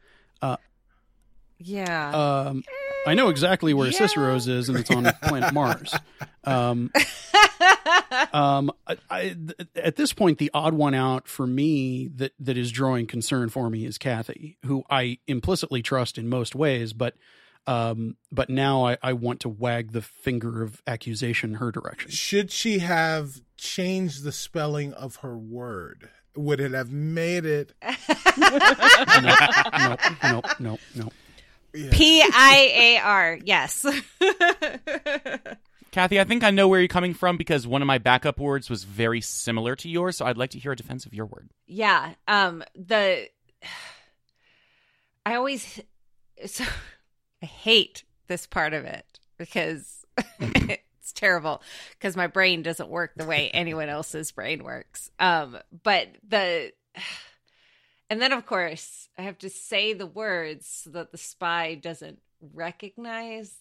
Yeah. 1.60 2.10
Um, 2.46 2.62
I 3.06 3.14
know 3.14 3.30
exactly 3.30 3.74
where 3.74 3.88
Yeah. 3.88 3.98
Cicero's 3.98 4.46
is, 4.48 4.68
and 4.68 4.78
it's 4.78 4.90
on 4.90 5.04
planet 5.22 5.52
Mars. 5.52 5.92
Um, 6.44 6.92
um, 8.32 8.70
I, 8.86 8.96
I, 9.10 9.22
th- 9.28 9.68
at 9.76 9.96
this 9.96 10.12
point, 10.12 10.38
the 10.38 10.50
odd 10.54 10.74
one 10.74 10.94
out 10.94 11.28
for 11.28 11.46
me 11.46 12.08
that 12.16 12.32
that 12.40 12.56
is 12.56 12.70
drawing 12.70 13.06
concern 13.06 13.48
for 13.48 13.68
me 13.70 13.84
is 13.84 13.98
Kathy, 13.98 14.56
who 14.64 14.84
I 14.90 15.18
implicitly 15.26 15.82
trust 15.82 16.18
in 16.18 16.28
most 16.28 16.54
ways, 16.54 16.92
but 16.92 17.14
um, 17.66 18.16
but 18.32 18.48
now 18.48 18.86
I, 18.86 18.96
I 19.02 19.12
want 19.12 19.40
to 19.40 19.48
wag 19.50 19.92
the 19.92 20.00
finger 20.02 20.62
of 20.62 20.82
accusation 20.86 21.54
her 21.54 21.70
direction. 21.70 22.10
Should 22.10 22.50
she 22.50 22.78
have 22.78 23.42
changed 23.58 24.22
the 24.24 24.32
spelling 24.32 24.94
of 24.94 25.16
her 25.16 25.36
word? 25.36 26.08
Would 26.34 26.60
it 26.60 26.72
have 26.72 26.90
made 26.92 27.44
it 27.44 27.74
No, 27.82 28.46
no, 29.82 29.96
no, 30.22 30.42
no, 30.60 30.78
no. 30.94 31.08
yeah. 31.74 31.90
P 31.92 32.22
I 32.22 32.70
A 32.74 32.98
R. 33.00 33.38
Yes. 33.44 33.84
Kathy, 35.98 36.20
I 36.20 36.24
think 36.24 36.44
I 36.44 36.52
know 36.52 36.68
where 36.68 36.78
you're 36.78 36.86
coming 36.86 37.12
from 37.12 37.36
because 37.36 37.66
one 37.66 37.82
of 37.82 37.86
my 37.86 37.98
backup 37.98 38.38
words 38.38 38.70
was 38.70 38.84
very 38.84 39.20
similar 39.20 39.74
to 39.74 39.88
yours, 39.88 40.16
so 40.16 40.26
I'd 40.26 40.36
like 40.36 40.50
to 40.50 40.58
hear 40.60 40.70
a 40.70 40.76
defense 40.76 41.06
of 41.06 41.12
your 41.12 41.26
word. 41.26 41.50
yeah. 41.66 42.14
Um. 42.28 42.62
The. 42.76 43.28
I 45.26 45.34
always. 45.34 45.80
So, 46.46 46.62
I 47.42 47.46
hate 47.46 48.04
this 48.28 48.46
part 48.46 48.74
of 48.74 48.84
it 48.84 49.18
because 49.38 50.06
it's 50.38 51.12
terrible 51.12 51.62
because 51.94 52.16
my 52.16 52.28
brain 52.28 52.62
doesn't 52.62 52.88
work 52.88 53.14
the 53.16 53.26
way 53.26 53.50
anyone 53.50 53.88
else's 53.88 54.30
brain 54.30 54.62
works. 54.62 55.10
Um. 55.18 55.58
But 55.82 56.10
the. 56.22 56.70
And 58.08 58.22
then, 58.22 58.32
of 58.32 58.46
course, 58.46 59.08
I 59.18 59.22
have 59.22 59.38
to 59.38 59.50
say 59.50 59.94
the 59.94 60.06
words 60.06 60.68
so 60.84 60.90
that 60.90 61.10
the 61.10 61.18
spy 61.18 61.74
doesn't 61.74 62.20
recognize. 62.54 63.52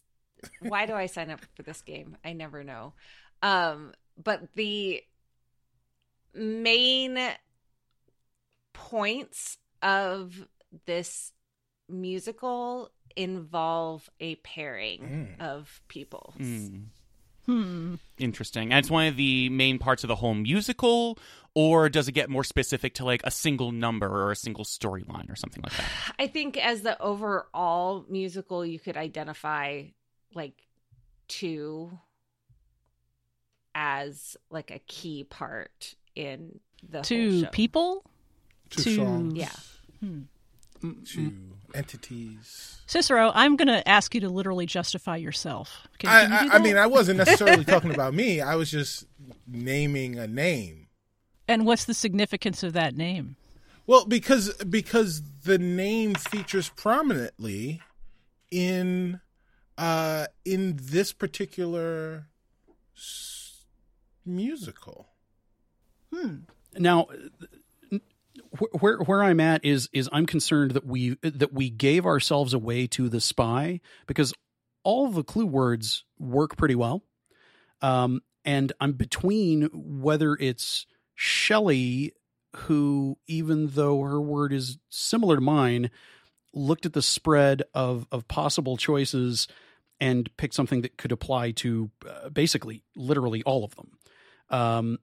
Why 0.59 0.85
do 0.85 0.93
I 0.93 1.05
sign 1.07 1.29
up 1.29 1.39
for 1.55 1.63
this 1.63 1.81
game? 1.81 2.17
I 2.25 2.33
never 2.33 2.63
know. 2.63 2.93
Um, 3.41 3.93
but 4.21 4.47
the 4.55 5.03
main 6.33 7.17
points 8.73 9.57
of 9.81 10.47
this 10.85 11.33
musical 11.89 12.91
involve 13.15 14.09
a 14.19 14.35
pairing 14.35 15.35
Mm. 15.39 15.41
of 15.43 15.81
people. 15.87 16.33
Mm, 16.39 16.85
Hmm. 17.45 17.95
interesting. 18.19 18.71
And 18.73 18.79
it's 18.79 18.91
one 18.91 19.07
of 19.07 19.15
the 19.15 19.47
main 19.49 19.79
parts 19.79 20.03
of 20.03 20.09
the 20.09 20.15
whole 20.15 20.33
musical, 20.33 21.17
or 21.55 21.87
does 21.89 22.07
it 22.07 22.11
get 22.11 22.29
more 22.29 22.43
specific 22.43 22.93
to 22.95 23.05
like 23.05 23.21
a 23.23 23.31
single 23.31 23.71
number 23.71 24.07
or 24.07 24.31
a 24.31 24.35
single 24.35 24.65
storyline 24.65 25.31
or 25.31 25.35
something 25.35 25.63
like 25.63 25.73
that? 25.77 26.13
I 26.19 26.27
think 26.27 26.57
as 26.57 26.81
the 26.81 27.01
overall 27.01 28.05
musical, 28.09 28.65
you 28.65 28.79
could 28.79 28.97
identify 28.97 29.85
like 30.33 30.53
two 31.27 31.97
as 33.75 34.35
like 34.49 34.71
a 34.71 34.79
key 34.79 35.23
part 35.23 35.95
in 36.15 36.59
the 36.87 36.97
whole 36.99 37.03
to 37.03 37.41
show. 37.41 37.47
people. 37.51 38.03
Two 38.69 38.83
To- 38.83 38.95
songs. 38.95 39.33
Yeah. 39.35 39.49
Hmm. 39.99 40.21
two 41.05 41.33
entities. 41.73 42.77
Cicero, 42.85 43.31
I'm 43.33 43.55
going 43.55 43.67
to 43.67 43.87
ask 43.87 44.13
you 44.13 44.21
to 44.21 44.29
literally 44.29 44.65
justify 44.67 45.15
yourself. 45.17 45.87
Can, 45.97 46.09
I, 46.09 46.25
can 46.25 46.45
you 46.45 46.51
I, 46.51 46.55
I 46.55 46.59
mean, 46.59 46.77
I 46.77 46.85
wasn't 46.85 47.17
necessarily 47.17 47.65
talking 47.65 47.91
about 47.93 48.13
me. 48.13 48.41
I 48.41 48.55
was 48.55 48.69
just 48.69 49.05
naming 49.47 50.19
a 50.19 50.27
name. 50.27 50.87
and 51.47 51.65
what's 51.65 51.85
the 51.85 51.93
significance 51.95 52.61
of 52.61 52.73
that 52.73 52.95
name? 52.95 53.37
Well, 53.87 54.05
because 54.05 54.53
because 54.65 55.21
the 55.45 55.57
name 55.57 56.13
features 56.15 56.69
prominently 56.69 57.81
in 58.51 59.19
uh 59.77 60.27
in 60.45 60.77
this 60.81 61.13
particular 61.13 62.27
s- 62.95 63.65
musical. 64.25 65.09
Now, 66.77 67.07
wh- 68.57 68.81
where 68.81 68.97
where 68.99 69.23
I'm 69.23 69.39
at 69.39 69.63
is 69.65 69.89
is 69.93 70.09
I'm 70.11 70.25
concerned 70.25 70.71
that 70.71 70.85
we 70.85 71.17
that 71.21 71.53
we 71.53 71.69
gave 71.69 72.05
ourselves 72.05 72.53
away 72.53 72.87
to 72.87 73.09
the 73.09 73.21
spy 73.21 73.81
because 74.07 74.33
all 74.83 75.09
the 75.09 75.23
clue 75.23 75.45
words 75.45 76.05
work 76.17 76.55
pretty 76.57 76.75
well, 76.75 77.03
um, 77.81 78.21
and 78.45 78.71
I'm 78.79 78.93
between 78.93 79.69
whether 79.73 80.35
it's 80.35 80.85
Shelley 81.15 82.13
who, 82.55 83.17
even 83.27 83.67
though 83.67 84.01
her 84.01 84.19
word 84.21 84.53
is 84.53 84.77
similar 84.89 85.35
to 85.35 85.41
mine, 85.41 85.91
looked 86.53 86.85
at 86.85 86.93
the 86.93 87.01
spread 87.01 87.63
of 87.73 88.07
of 88.11 88.27
possible 88.27 88.77
choices 88.77 89.47
and 89.99 90.29
picked 90.37 90.53
something 90.53 90.81
that 90.81 90.97
could 90.97 91.11
apply 91.11 91.51
to 91.51 91.89
uh, 92.07 92.29
basically 92.29 92.83
literally 92.95 93.43
all 93.43 93.63
of 93.63 93.75
them. 93.75 93.97
Um, 94.49 94.99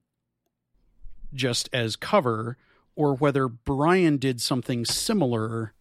just 1.32 1.68
as 1.72 1.96
cover, 1.96 2.56
or 2.96 3.14
whether 3.16 3.48
Brian 3.48 4.18
did 4.18 4.40
something 4.40 4.84
similar. 4.84 5.72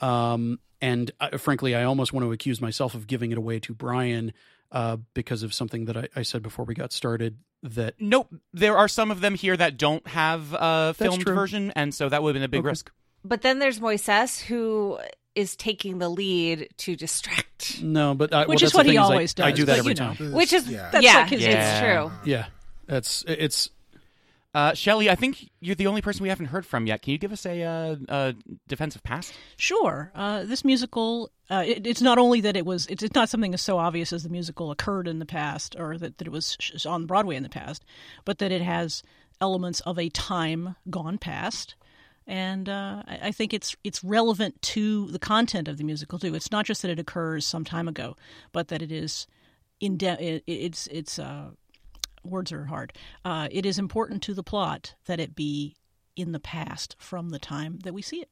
Um, 0.00 0.60
and 0.80 1.10
uh, 1.20 1.38
frankly, 1.38 1.74
I 1.74 1.84
almost 1.84 2.12
want 2.12 2.24
to 2.24 2.32
accuse 2.32 2.60
myself 2.60 2.94
of 2.94 3.06
giving 3.06 3.32
it 3.32 3.38
away 3.38 3.60
to 3.60 3.74
Brian 3.74 4.32
uh, 4.72 4.98
because 5.14 5.42
of 5.42 5.54
something 5.54 5.86
that 5.86 5.96
I, 5.96 6.08
I 6.16 6.22
said 6.22 6.42
before 6.42 6.64
we 6.64 6.74
got 6.74 6.92
started. 6.92 7.38
That 7.62 7.94
Nope, 7.98 8.34
there 8.54 8.78
are 8.78 8.88
some 8.88 9.10
of 9.10 9.20
them 9.20 9.34
here 9.34 9.54
that 9.56 9.76
don't 9.76 10.06
have 10.06 10.54
a 10.58 10.94
filmed 10.94 11.24
version, 11.24 11.72
and 11.76 11.94
so 11.94 12.08
that 12.08 12.22
would 12.22 12.34
have 12.34 12.40
been 12.40 12.44
a 12.44 12.48
big 12.48 12.60
Okay. 12.60 12.68
risk. 12.68 12.90
But 13.22 13.42
then 13.42 13.58
there's 13.58 13.80
Moises 13.80 14.40
who 14.40 14.98
is 15.34 15.56
taking 15.56 15.98
the 15.98 16.08
lead 16.08 16.68
to 16.78 16.96
distract. 16.96 17.82
no, 17.82 18.14
but 18.14 18.32
uh, 18.32 18.36
well, 18.40 18.48
Which 18.48 18.62
is 18.62 18.74
what 18.74 18.86
he 18.86 18.92
thing 18.92 18.98
I- 18.98 19.02
always 19.02 19.34
I, 19.38 19.50
does, 19.50 19.58
do 19.60 19.64
that 19.66 19.78
every 19.78 19.90
you 19.92 20.00
know. 20.00 20.14
time. 20.14 20.32
Which 20.32 20.52
is 20.52 20.68
yeah. 20.68 20.90
That's 20.90 21.04
yeah, 21.04 21.14
like 21.18 21.28
his- 21.30 21.44
it's 21.44 21.80
true. 21.80 22.10
Yeah, 22.24 22.46
that's 22.86 23.24
it's 23.28 23.70
Uh, 24.52 24.74
Shelly, 24.74 25.08
I 25.08 25.14
think 25.14 25.48
you're 25.60 25.76
the 25.76 25.86
only 25.86 26.02
person 26.02 26.24
we 26.24 26.28
haven't 26.28 26.46
heard 26.46 26.66
from 26.66 26.88
yet. 26.88 27.02
Can 27.02 27.12
you 27.12 27.18
give 27.18 27.30
us 27.30 27.46
a, 27.46 27.62
uh, 27.62 27.96
a 28.08 28.34
defensive 28.66 29.00
past? 29.04 29.32
Sure. 29.56 30.10
Uh, 30.12 30.42
this 30.42 30.64
musical, 30.64 31.30
uh, 31.48 31.62
it, 31.64 31.86
it's 31.86 32.02
not 32.02 32.18
only 32.18 32.40
that 32.40 32.56
it 32.56 32.66
was, 32.66 32.88
it's, 32.88 33.04
it's 33.04 33.14
not 33.14 33.28
something 33.28 33.54
as 33.54 33.60
so 33.62 33.78
obvious 33.78 34.12
as 34.12 34.24
the 34.24 34.28
musical 34.28 34.72
occurred 34.72 35.06
in 35.06 35.20
the 35.20 35.24
past 35.26 35.76
or 35.78 35.96
that, 35.98 36.18
that 36.18 36.26
it 36.26 36.32
was 36.32 36.56
sh- 36.58 36.84
on 36.84 37.06
Broadway 37.06 37.36
in 37.36 37.44
the 37.44 37.48
past, 37.48 37.84
but 38.24 38.38
that 38.38 38.50
it 38.50 38.60
has 38.60 39.04
elements 39.40 39.78
of 39.82 40.00
a 40.00 40.08
time 40.08 40.74
gone 40.90 41.16
past. 41.16 41.76
And 42.30 42.68
uh, 42.68 43.02
I, 43.08 43.18
I 43.24 43.32
think 43.32 43.52
it's 43.52 43.74
it's 43.82 44.04
relevant 44.04 44.62
to 44.62 45.08
the 45.08 45.18
content 45.18 45.66
of 45.66 45.78
the 45.78 45.84
musical 45.84 46.16
too. 46.16 46.32
It's 46.36 46.52
not 46.52 46.64
just 46.64 46.80
that 46.82 46.90
it 46.92 47.00
occurs 47.00 47.44
some 47.44 47.64
time 47.64 47.88
ago, 47.88 48.16
but 48.52 48.68
that 48.68 48.82
it 48.82 48.92
is 48.92 49.26
in 49.80 49.96
de- 49.96 50.36
it, 50.36 50.44
it's 50.46 50.86
it's 50.86 51.18
uh, 51.18 51.50
words 52.22 52.52
are 52.52 52.66
hard. 52.66 52.92
Uh, 53.24 53.48
it 53.50 53.66
is 53.66 53.80
important 53.80 54.22
to 54.22 54.34
the 54.34 54.44
plot 54.44 54.94
that 55.06 55.18
it 55.18 55.34
be 55.34 55.74
in 56.14 56.30
the 56.30 56.38
past 56.38 56.94
from 57.00 57.30
the 57.30 57.40
time 57.40 57.80
that 57.82 57.92
we 57.92 58.00
see 58.00 58.20
it. 58.20 58.28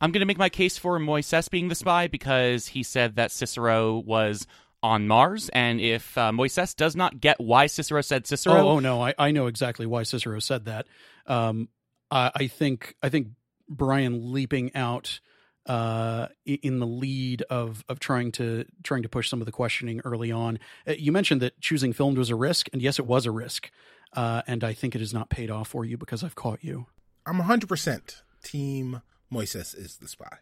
I'm 0.00 0.12
going 0.12 0.20
to 0.20 0.26
make 0.26 0.38
my 0.38 0.48
case 0.48 0.78
for 0.78 0.96
Moises 1.00 1.50
being 1.50 1.66
the 1.66 1.74
spy 1.74 2.06
because 2.06 2.68
he 2.68 2.84
said 2.84 3.16
that 3.16 3.32
Cicero 3.32 3.98
was 3.98 4.46
on 4.80 5.08
Mars, 5.08 5.48
and 5.48 5.80
if 5.80 6.16
uh, 6.16 6.30
Moises 6.30 6.76
does 6.76 6.94
not 6.94 7.20
get 7.20 7.40
why 7.40 7.66
Cicero 7.66 8.00
said 8.00 8.28
Cicero, 8.28 8.58
Oh, 8.58 8.68
oh 8.68 8.78
no, 8.78 9.02
I, 9.02 9.14
I 9.18 9.32
know 9.32 9.48
exactly 9.48 9.86
why 9.86 10.04
Cicero 10.04 10.38
said 10.38 10.66
that. 10.66 10.86
Um, 11.26 11.68
I, 12.10 12.30
I 12.34 12.46
think 12.46 12.94
I 13.02 13.08
think 13.08 13.28
Brian 13.68 14.32
leaping 14.32 14.74
out 14.74 15.20
uh, 15.66 16.28
in 16.46 16.78
the 16.78 16.86
lead 16.86 17.42
of 17.42 17.84
of 17.88 17.98
trying 18.00 18.32
to 18.32 18.64
trying 18.82 19.02
to 19.02 19.08
push 19.08 19.28
some 19.28 19.40
of 19.40 19.46
the 19.46 19.52
questioning 19.52 20.00
early 20.04 20.32
on. 20.32 20.58
Uh, 20.86 20.92
You 20.92 21.12
mentioned 21.12 21.42
that 21.42 21.60
choosing 21.60 21.92
filmed 21.92 22.18
was 22.18 22.30
a 22.30 22.36
risk, 22.36 22.68
and 22.72 22.80
yes, 22.80 22.98
it 22.98 23.06
was 23.06 23.26
a 23.26 23.30
risk. 23.30 23.70
Uh, 24.14 24.40
and 24.46 24.64
I 24.64 24.72
think 24.72 24.94
it 24.94 25.00
has 25.00 25.12
not 25.12 25.28
paid 25.28 25.50
off 25.50 25.68
for 25.68 25.84
you 25.84 25.98
because 25.98 26.24
I've 26.24 26.34
caught 26.34 26.64
you. 26.64 26.86
I'm 27.26 27.38
100% 27.42 28.22
team 28.42 29.02
Moises 29.30 29.76
is 29.76 29.98
the 29.98 30.08
spy. 30.08 30.38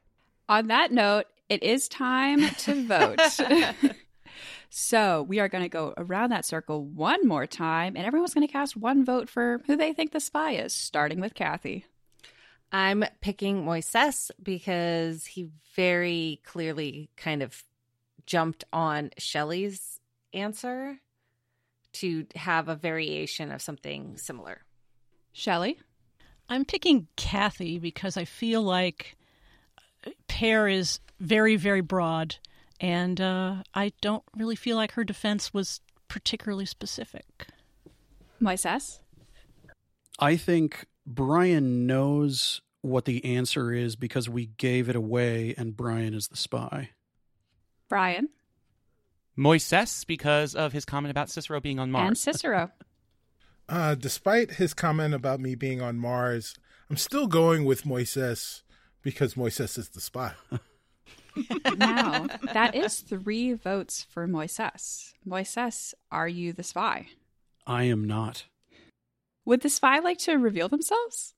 On 0.48 0.68
that 0.68 0.92
note, 0.92 1.24
it 1.48 1.64
is 1.64 1.88
time 1.88 2.48
to 2.48 2.86
vote. 2.86 3.18
so 4.70 5.22
we 5.22 5.40
are 5.40 5.48
going 5.48 5.64
to 5.64 5.68
go 5.68 5.94
around 5.96 6.30
that 6.30 6.44
circle 6.44 6.84
one 6.84 7.26
more 7.26 7.46
time, 7.46 7.96
and 7.96 8.06
everyone's 8.06 8.34
going 8.34 8.46
to 8.46 8.52
cast 8.52 8.76
one 8.76 9.04
vote 9.04 9.28
for 9.28 9.62
who 9.66 9.76
they 9.76 9.92
think 9.92 10.12
the 10.12 10.20
spy 10.20 10.52
is, 10.52 10.72
starting 10.72 11.20
with 11.20 11.34
Kathy. 11.34 11.84
I'm 12.72 13.04
picking 13.20 13.64
Moises 13.64 14.30
because 14.42 15.24
he 15.26 15.48
very 15.74 16.40
clearly 16.44 17.10
kind 17.16 17.42
of 17.42 17.62
jumped 18.26 18.64
on 18.72 19.10
Shelley's 19.18 20.00
answer 20.32 20.98
to 21.94 22.26
have 22.34 22.68
a 22.68 22.74
variation 22.74 23.50
of 23.50 23.62
something 23.62 24.16
similar. 24.18 24.62
Shelley? 25.32 25.78
I'm 26.48 26.64
picking 26.64 27.08
Kathy 27.16 27.78
because 27.78 28.16
I 28.16 28.24
feel 28.24 28.62
like 28.62 29.16
uh, 30.06 30.10
Pear 30.28 30.68
is 30.68 31.00
very, 31.18 31.56
very 31.56 31.80
broad, 31.80 32.36
and 32.80 33.20
uh, 33.20 33.62
I 33.74 33.92
don't 34.00 34.22
really 34.36 34.56
feel 34.56 34.76
like 34.76 34.92
her 34.92 35.04
defense 35.04 35.52
was 35.52 35.80
particularly 36.08 36.66
specific. 36.66 37.48
Moises? 38.40 39.00
I 40.18 40.36
think 40.36 40.86
Brian 41.06 41.86
knows 41.86 42.60
what 42.82 43.04
the 43.04 43.24
answer 43.24 43.72
is 43.72 43.96
because 43.96 44.28
we 44.28 44.46
gave 44.46 44.88
it 44.88 44.96
away, 44.96 45.54
and 45.56 45.76
Brian 45.76 46.14
is 46.14 46.28
the 46.28 46.36
spy. 46.36 46.90
Brian? 47.88 48.28
Moises 49.36 50.06
because 50.06 50.54
of 50.54 50.72
his 50.72 50.84
comment 50.84 51.10
about 51.10 51.30
Cicero 51.30 51.60
being 51.60 51.78
on 51.78 51.90
Mars. 51.90 52.06
And 52.06 52.18
Cicero. 52.18 52.70
Uh, 53.68 53.96
despite 53.96 54.52
his 54.52 54.72
comment 54.72 55.12
about 55.12 55.40
me 55.40 55.56
being 55.56 55.82
on 55.82 55.98
Mars, 55.98 56.54
I'm 56.88 56.96
still 56.96 57.26
going 57.26 57.64
with 57.64 57.82
Moises 57.82 58.62
because 59.02 59.34
Moises 59.34 59.76
is 59.76 59.88
the 59.88 60.00
spy. 60.00 60.34
now, 61.76 62.26
that 62.52 62.74
is 62.74 63.00
three 63.00 63.52
votes 63.52 64.06
for 64.10 64.26
Moises. 64.26 65.12
Moises, 65.26 65.94
are 66.10 66.28
you 66.28 66.52
the 66.52 66.62
spy? 66.62 67.08
I 67.66 67.84
am 67.84 68.04
not. 68.04 68.44
Would 69.44 69.62
the 69.62 69.68
spy 69.68 69.98
like 69.98 70.18
to 70.18 70.34
reveal 70.34 70.68
themselves? 70.68 71.34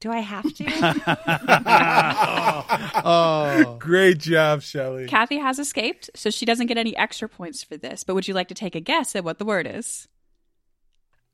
Do 0.00 0.10
I 0.10 0.20
have 0.20 0.54
to? 0.54 0.64
oh, 3.04 3.76
Great 3.78 4.18
job, 4.18 4.62
Shelley. 4.62 5.06
Kathy 5.06 5.36
has 5.36 5.58
escaped, 5.58 6.08
so 6.14 6.30
she 6.30 6.46
doesn't 6.46 6.68
get 6.68 6.78
any 6.78 6.96
extra 6.96 7.28
points 7.28 7.62
for 7.62 7.76
this. 7.76 8.02
But 8.02 8.14
would 8.14 8.26
you 8.26 8.32
like 8.32 8.48
to 8.48 8.54
take 8.54 8.74
a 8.74 8.80
guess 8.80 9.14
at 9.14 9.24
what 9.24 9.38
the 9.38 9.44
word 9.44 9.68
is? 9.70 10.08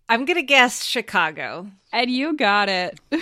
I'm 0.09 0.25
going 0.25 0.37
to 0.37 0.43
guess 0.43 0.85
Chicago. 0.85 1.69
And 1.93 2.11
you 2.11 2.37
got 2.37 2.69
it. 2.69 2.99
Yay! 3.11 3.21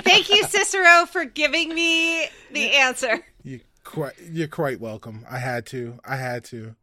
Thank 0.00 0.30
you, 0.30 0.44
Cicero, 0.44 1.06
for 1.06 1.24
giving 1.24 1.74
me 1.74 2.26
the 2.52 2.76
answer. 2.76 3.24
You 3.42 3.60
quite, 3.82 4.14
you're 4.30 4.48
quite 4.48 4.80
welcome. 4.80 5.26
I 5.28 5.38
had 5.38 5.66
to. 5.66 5.98
I 6.04 6.16
had 6.16 6.44
to. 6.44 6.74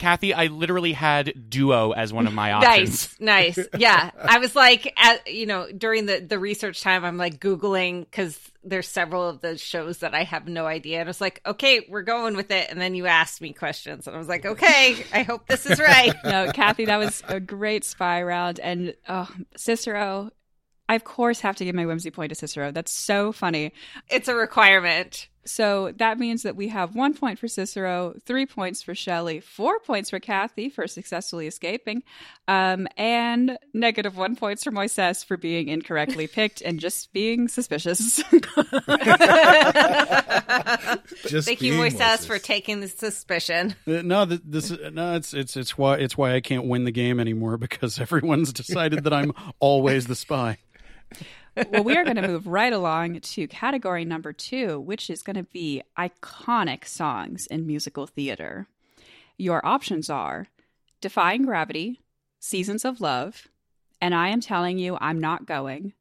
Kathy, 0.00 0.34
I 0.34 0.46
literally 0.46 0.92
had 0.92 1.48
duo 1.48 1.92
as 1.92 2.12
one 2.12 2.26
of 2.26 2.32
my 2.32 2.52
options. 2.54 3.16
Nice, 3.20 3.56
nice. 3.56 3.68
Yeah, 3.78 4.10
I 4.18 4.38
was 4.38 4.56
like, 4.56 4.92
at, 4.98 5.32
you 5.32 5.46
know, 5.46 5.70
during 5.70 6.06
the 6.06 6.20
the 6.20 6.38
research 6.38 6.80
time, 6.80 7.04
I'm 7.04 7.16
like 7.16 7.38
googling 7.38 8.00
because 8.00 8.38
there's 8.64 8.88
several 8.88 9.28
of 9.28 9.40
the 9.40 9.56
shows 9.56 9.98
that 9.98 10.14
I 10.14 10.24
have 10.24 10.48
no 10.48 10.66
idea, 10.66 10.98
and 10.98 11.08
I 11.08 11.10
was 11.10 11.20
like, 11.20 11.40
okay, 11.46 11.86
we're 11.88 12.02
going 12.02 12.34
with 12.34 12.50
it. 12.50 12.68
And 12.70 12.80
then 12.80 12.94
you 12.94 13.06
asked 13.06 13.40
me 13.40 13.52
questions, 13.52 14.06
and 14.06 14.16
I 14.16 14.18
was 14.18 14.28
like, 14.28 14.44
okay, 14.44 15.04
I 15.12 15.22
hope 15.22 15.46
this 15.46 15.66
is 15.66 15.78
right. 15.78 16.14
no, 16.24 16.50
Kathy, 16.52 16.86
that 16.86 16.96
was 16.96 17.22
a 17.28 17.38
great 17.38 17.84
spy 17.84 18.22
round. 18.22 18.58
And 18.58 18.94
oh, 19.08 19.30
Cicero, 19.56 20.30
I 20.88 20.94
of 20.94 21.04
course 21.04 21.40
have 21.40 21.56
to 21.56 21.64
give 21.64 21.74
my 21.74 21.86
whimsy 21.86 22.10
point 22.10 22.30
to 22.30 22.34
Cicero. 22.34 22.72
That's 22.72 22.92
so 22.92 23.32
funny. 23.32 23.72
it's 24.08 24.28
a 24.28 24.34
requirement. 24.34 25.28
So 25.44 25.92
that 25.96 26.18
means 26.18 26.42
that 26.42 26.54
we 26.54 26.68
have 26.68 26.94
one 26.94 27.14
point 27.14 27.38
for 27.38 27.48
Cicero, 27.48 28.14
three 28.24 28.46
points 28.46 28.82
for 28.82 28.94
Shelley, 28.94 29.40
four 29.40 29.78
points 29.80 30.10
for 30.10 30.20
Kathy 30.20 30.68
for 30.68 30.86
successfully 30.86 31.46
escaping, 31.46 32.02
um, 32.46 32.86
and 32.96 33.58
negative 33.72 34.16
one 34.16 34.36
points 34.36 34.64
for 34.64 34.70
Moises 34.70 35.24
for 35.24 35.36
being 35.36 35.68
incorrectly 35.68 36.26
picked 36.32 36.60
and 36.60 36.78
just 36.78 37.12
being 37.12 37.48
suspicious. 37.48 38.22
Just 41.26 41.46
Thank 41.46 41.62
you, 41.62 41.72
being 41.72 41.92
Moises, 41.92 42.26
for 42.26 42.38
taking 42.38 42.80
the 42.80 42.88
suspicion. 42.88 43.74
Uh, 43.86 44.02
No, 44.02 44.24
this 44.24 44.70
no. 44.92 45.14
It's 45.14 45.32
it's 45.34 45.56
it's 45.56 45.76
why 45.78 45.96
it's 45.96 46.16
why 46.16 46.34
I 46.34 46.40
can't 46.40 46.66
win 46.66 46.84
the 46.84 46.90
game 46.90 47.20
anymore 47.20 47.56
because 47.56 48.00
everyone's 48.00 48.52
decided 48.52 49.04
that 49.04 49.12
I'm 49.12 49.32
always 49.58 50.06
the 50.06 50.16
spy. 50.16 50.58
Well, 51.70 51.84
we 51.84 51.96
are 51.96 52.04
going 52.04 52.16
to 52.16 52.26
move 52.26 52.46
right 52.46 52.72
along 52.72 53.20
to 53.20 53.46
category 53.48 54.04
number 54.04 54.32
two, 54.32 54.80
which 54.80 55.10
is 55.10 55.22
going 55.22 55.36
to 55.36 55.42
be 55.42 55.82
iconic 55.98 56.86
songs 56.86 57.46
in 57.46 57.66
musical 57.66 58.06
theater. 58.06 58.66
Your 59.36 59.64
options 59.64 60.10
are 60.10 60.48
Defying 61.00 61.44
Gravity, 61.44 62.00
Seasons 62.38 62.84
of 62.84 63.00
Love, 63.00 63.48
and 64.00 64.14
I 64.14 64.28
Am 64.28 64.40
Telling 64.40 64.78
You 64.78 64.96
I'm 65.00 65.18
Not 65.18 65.46
Going, 65.46 65.94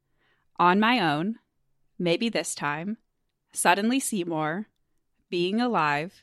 On 0.58 0.80
My 0.80 1.00
Own, 1.00 1.36
Maybe 1.98 2.30
This 2.30 2.56
Time, 2.56 2.98
Suddenly 3.52 4.00
Seymour, 4.00 4.68
Being 5.30 5.60
Alive, 5.60 6.22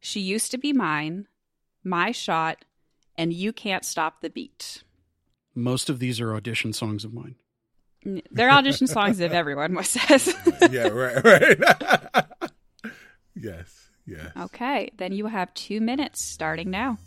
She 0.00 0.20
Used 0.20 0.50
to 0.50 0.58
Be 0.58 0.72
Mine, 0.72 1.26
My 1.82 2.12
Shot, 2.12 2.64
and 3.16 3.32
You 3.32 3.52
Can't 3.52 3.84
Stop 3.84 4.20
the 4.20 4.30
Beat. 4.30 4.82
Most 5.54 5.88
of 5.88 6.00
these 6.00 6.20
are 6.20 6.34
audition 6.34 6.72
songs 6.72 7.04
of 7.04 7.14
mine. 7.14 7.36
They're 8.30 8.50
audition 8.50 8.86
songs 8.86 9.20
of 9.20 9.32
everyone, 9.32 9.82
says. 9.82 10.34
yeah, 10.70 10.88
right, 10.88 11.24
right. 11.24 11.58
yes, 13.34 13.88
yes. 14.06 14.30
Okay, 14.36 14.92
then 14.96 15.12
you 15.12 15.26
have 15.26 15.52
two 15.54 15.80
minutes 15.80 16.22
starting 16.22 16.70
now. 16.70 16.98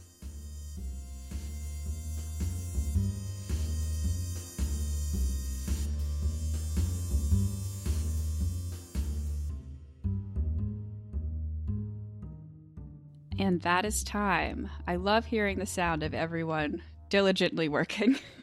And 13.40 13.62
that 13.62 13.86
is 13.86 14.04
time. 14.04 14.70
I 14.86 14.98
love 14.98 15.26
hearing 15.26 15.60
the 15.60 15.66
sound 15.66 16.04
of 16.04 16.14
everyone 16.14 16.82
diligently 17.10 17.70
working. 17.70 18.18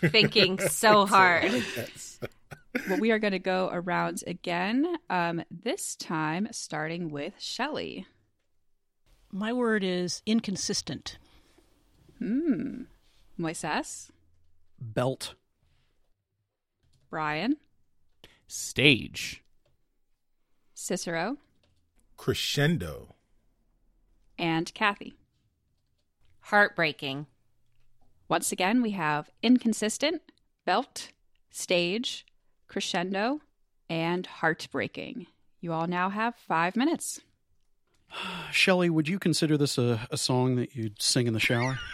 Thinking 0.00 0.58
so 0.68 1.06
hard. 1.06 1.44
Yes. 1.52 2.18
well, 2.88 3.00
we 3.00 3.10
are 3.10 3.18
going 3.18 3.32
to 3.32 3.38
go 3.38 3.68
around 3.72 4.22
again, 4.26 4.86
um, 5.10 5.42
this 5.50 5.96
time 5.96 6.48
starting 6.50 7.10
with 7.10 7.34
Shelley. 7.38 8.06
My 9.32 9.52
word 9.52 9.84
is 9.84 10.22
inconsistent. 10.26 11.18
Hmm. 12.18 12.82
Moises, 13.38 14.08
Belt. 14.80 15.34
Brian, 17.10 17.56
Stage. 18.46 19.42
Cicero, 20.74 21.36
Crescendo. 22.16 23.14
and 24.38 24.72
Kathy. 24.74 25.16
Heartbreaking. 26.40 27.26
Once 28.28 28.50
again, 28.52 28.82
we 28.82 28.90
have 28.92 29.30
inconsistent, 29.42 30.20
belt, 30.64 31.08
stage, 31.50 32.26
crescendo, 32.66 33.40
and 33.88 34.26
heartbreaking. 34.26 35.26
You 35.60 35.72
all 35.72 35.86
now 35.86 36.10
have 36.10 36.34
five 36.34 36.76
minutes. 36.76 37.20
Shelley, 38.52 38.90
would 38.90 39.08
you 39.08 39.18
consider 39.18 39.56
this 39.56 39.78
a, 39.78 40.06
a 40.10 40.16
song 40.16 40.56
that 40.56 40.74
you'd 40.74 41.00
sing 41.00 41.26
in 41.26 41.32
the 41.34 41.40
shower? 41.40 41.78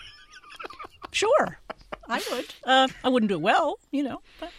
Sure, 1.14 1.58
I 2.08 2.22
would. 2.30 2.54
Uh, 2.64 2.88
I 3.04 3.10
wouldn't 3.10 3.28
do 3.28 3.34
it 3.34 3.42
well, 3.42 3.78
you 3.90 4.02
know. 4.02 4.22
But 4.40 4.50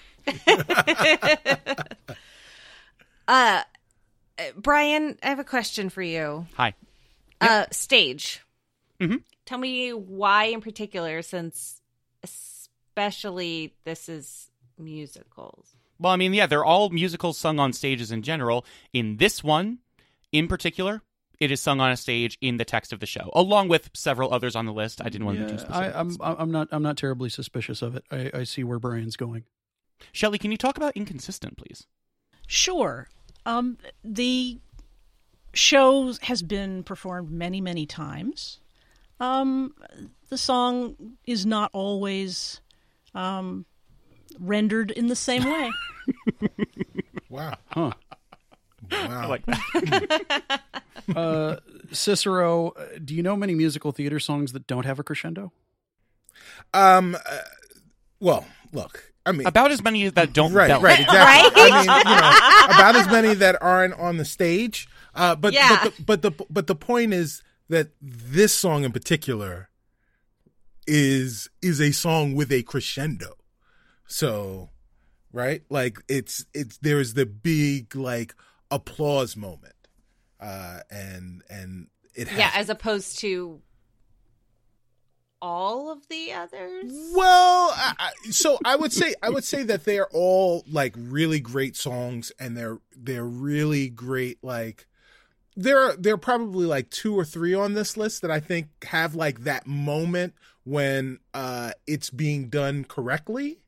Uh, 3.27 3.63
uh, 4.37 4.43
Brian, 4.55 5.17
I 5.23 5.29
have 5.29 5.39
a 5.39 5.43
question 5.43 5.89
for 5.89 6.03
you. 6.03 6.45
Hi. 6.53 6.75
Uh, 7.41 7.65
stage. 7.71 8.43
Mhm. 9.01 9.23
Tell 9.45 9.57
me 9.57 9.91
why 9.91 10.45
in 10.45 10.61
particular, 10.61 11.21
since 11.21 11.81
especially 12.23 13.75
this 13.83 14.07
is 14.07 14.49
musicals. 14.77 15.75
Well, 15.99 16.11
I 16.11 16.15
mean, 16.15 16.33
yeah, 16.33 16.47
they're 16.47 16.65
all 16.65 16.89
musicals 16.89 17.37
sung 17.37 17.59
on 17.59 17.73
stages 17.73 18.11
in 18.11 18.23
general. 18.23 18.65
In 18.93 19.17
this 19.17 19.43
one, 19.43 19.79
in 20.31 20.47
particular, 20.47 21.01
it 21.39 21.51
is 21.51 21.61
sung 21.61 21.79
on 21.79 21.91
a 21.91 21.97
stage 21.97 22.37
in 22.41 22.57
the 22.57 22.65
text 22.65 22.93
of 22.93 22.99
the 22.99 23.05
show, 23.05 23.29
along 23.33 23.67
with 23.67 23.89
several 23.93 24.33
others 24.33 24.55
on 24.55 24.65
the 24.65 24.73
list. 24.73 25.01
I 25.01 25.09
didn't 25.09 25.25
want 25.25 25.39
to 25.39 25.45
be 25.45 25.51
too 25.51 25.59
specific. 25.59 25.95
I, 25.95 25.99
I'm 25.99 26.17
I'm 26.21 26.51
not 26.51 26.69
I'm 26.71 26.83
not 26.83 26.97
terribly 26.97 27.29
suspicious 27.29 27.81
of 27.81 27.95
it. 27.95 28.03
I, 28.11 28.31
I 28.33 28.43
see 28.43 28.63
where 28.63 28.79
Brian's 28.79 29.17
going. 29.17 29.43
Shelley, 30.11 30.37
can 30.37 30.51
you 30.51 30.57
talk 30.57 30.77
about 30.77 30.95
inconsistent, 30.95 31.57
please? 31.57 31.87
Sure. 32.47 33.07
Um, 33.45 33.77
the 34.03 34.59
show 35.53 36.13
has 36.21 36.41
been 36.41 36.83
performed 36.83 37.31
many, 37.31 37.61
many 37.61 37.85
times. 37.85 38.59
Um, 39.23 39.73
the 40.29 40.37
song 40.37 40.95
is 41.25 41.45
not 41.45 41.69
always 41.73 42.59
um, 43.15 43.65
rendered 44.39 44.91
in 44.91 45.07
the 45.07 45.15
same 45.15 45.43
way. 45.45 45.71
Wow. 47.29 47.55
Huh. 47.71 47.91
Wow. 48.91 49.27
Like 49.29 49.43
that. 49.47 50.61
Uh, 51.15 51.57
Cicero, 51.91 52.69
uh, 52.69 52.85
do 53.03 53.13
you 53.15 53.23
know 53.23 53.35
many 53.35 53.55
musical 53.55 53.91
theater 53.91 54.19
songs 54.19 54.51
that 54.53 54.67
don't 54.67 54.85
have 54.85 54.99
a 54.99 55.03
crescendo? 55.03 55.51
um. 56.73 57.15
uh, 57.15 57.37
well, 58.19 58.45
look. 58.71 59.11
I 59.25 59.31
mean, 59.31 59.47
About 59.47 59.71
as 59.71 59.83
many 59.83 60.07
that 60.09 60.31
don't 60.33 60.53
right, 60.53 60.67
belt. 60.67 60.83
right, 60.83 60.99
exactly. 61.01 61.61
I 61.63 61.69
mean, 61.71 61.83
you 61.83 62.15
know, 62.15 62.79
about 62.79 62.95
as 62.95 63.07
many 63.07 63.33
that 63.35 63.61
aren't 63.61 63.95
on 63.95 64.17
the 64.17 64.25
stage. 64.25 64.87
Uh, 65.15 65.35
but 65.35 65.53
Yeah. 65.53 65.79
but, 65.83 65.95
the, 65.97 66.03
but 66.03 66.21
the 66.21 66.45
but 66.51 66.67
the 66.67 66.75
point 66.75 67.13
is 67.13 67.41
that 67.69 67.89
this 68.01 68.53
song 68.53 68.83
in 68.83 68.91
particular 68.91 69.69
is 70.85 71.49
is 71.61 71.79
a 71.79 71.91
song 71.91 72.35
with 72.35 72.51
a 72.51 72.63
crescendo. 72.63 73.35
So, 74.07 74.69
right, 75.31 75.63
like 75.69 75.99
it's 76.07 76.45
it's 76.53 76.77
there's 76.77 77.13
the 77.13 77.25
big 77.25 77.95
like 77.95 78.35
applause 78.69 79.35
moment, 79.35 79.75
uh, 80.39 80.79
and 80.91 81.41
and 81.49 81.87
it 82.15 82.27
has 82.27 82.37
Yeah, 82.37 82.51
as 82.53 82.69
opposed 82.69 83.19
to 83.19 83.61
all 85.41 85.91
of 85.91 86.07
the 86.07 86.31
others. 86.31 86.85
Well, 87.13 87.73
I, 87.75 87.93
I, 87.99 88.31
so 88.31 88.57
I 88.63 88.75
would 88.77 88.93
say 88.93 89.13
I 89.21 89.29
would 89.29 89.43
say 89.43 89.63
that 89.63 89.83
they're 89.83 90.07
all 90.07 90.63
like 90.71 90.95
really 90.97 91.39
great 91.39 91.75
songs, 91.75 92.31
and 92.39 92.55
they're 92.55 92.79
they're 92.95 93.25
really 93.25 93.89
great. 93.89 94.43
Like 94.43 94.87
there 95.55 95.79
are 95.79 95.95
there 95.95 96.13
are 96.15 96.17
probably 96.17 96.65
like 96.65 96.89
two 96.89 97.17
or 97.17 97.25
three 97.25 97.53
on 97.53 97.73
this 97.73 97.97
list 97.97 98.21
that 98.21 98.31
I 98.31 98.39
think 98.39 98.67
have 98.85 99.15
like 99.15 99.43
that 99.43 99.67
moment 99.67 100.33
when 100.63 101.19
uh 101.33 101.71
it's 101.85 102.09
being 102.09 102.49
done 102.49 102.85
correctly, 102.85 103.59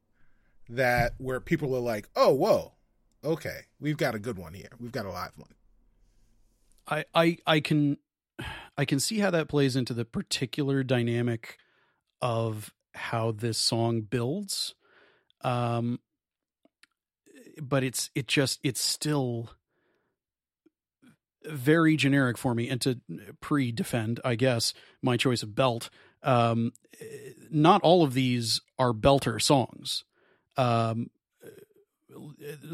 that 0.69 1.13
where 1.17 1.39
people 1.39 1.75
are 1.75 1.79
like, 1.79 2.09
oh 2.15 2.33
whoa, 2.33 2.73
okay, 3.23 3.61
we've 3.79 3.97
got 3.97 4.15
a 4.15 4.19
good 4.19 4.37
one 4.37 4.53
here, 4.53 4.69
we've 4.79 4.91
got 4.91 5.05
a 5.05 5.11
live 5.11 5.37
one. 5.37 5.49
I, 6.87 7.05
I 7.13 7.37
I 7.45 7.59
can 7.59 7.97
I 8.77 8.85
can 8.85 8.99
see 8.99 9.19
how 9.19 9.31
that 9.31 9.47
plays 9.47 9.75
into 9.75 9.93
the 9.93 10.05
particular 10.05 10.83
dynamic 10.83 11.57
of 12.21 12.73
how 12.93 13.31
this 13.31 13.57
song 13.57 14.01
builds. 14.01 14.75
Um 15.41 15.99
but 17.61 17.83
it's 17.83 18.09
it 18.15 18.27
just 18.27 18.59
it's 18.63 18.81
still 18.81 19.51
very 21.49 21.95
generic 21.95 22.37
for 22.37 22.55
me 22.55 22.69
and 22.69 22.81
to 22.81 22.99
pre-defend 23.41 24.19
I 24.23 24.35
guess 24.35 24.73
my 25.01 25.17
choice 25.17 25.43
of 25.43 25.55
belt 25.55 25.89
um 26.23 26.73
not 27.51 27.81
all 27.81 28.03
of 28.03 28.13
these 28.13 28.61
are 28.79 28.93
belter 28.93 29.41
songs 29.41 30.03
um 30.57 31.09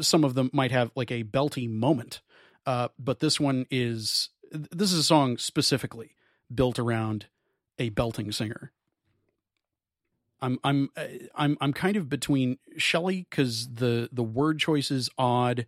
some 0.00 0.24
of 0.24 0.34
them 0.34 0.50
might 0.52 0.70
have 0.70 0.90
like 0.94 1.10
a 1.10 1.24
belty 1.24 1.68
moment 1.68 2.20
uh, 2.66 2.88
but 2.98 3.20
this 3.20 3.40
one 3.40 3.66
is 3.70 4.30
this 4.52 4.92
is 4.92 4.98
a 4.98 5.04
song 5.04 5.38
specifically 5.38 6.14
built 6.54 6.78
around 6.78 7.26
a 7.78 7.88
belting 7.90 8.30
singer. 8.32 8.72
I'm 10.40 10.58
I'm 10.64 10.90
I'm 11.34 11.56
I'm 11.60 11.72
kind 11.72 11.96
of 11.96 12.08
between 12.08 12.58
Shelley 12.76 13.26
because 13.28 13.74
the 13.74 14.08
the 14.12 14.24
word 14.24 14.58
choice 14.58 14.90
is 14.90 15.08
odd, 15.16 15.66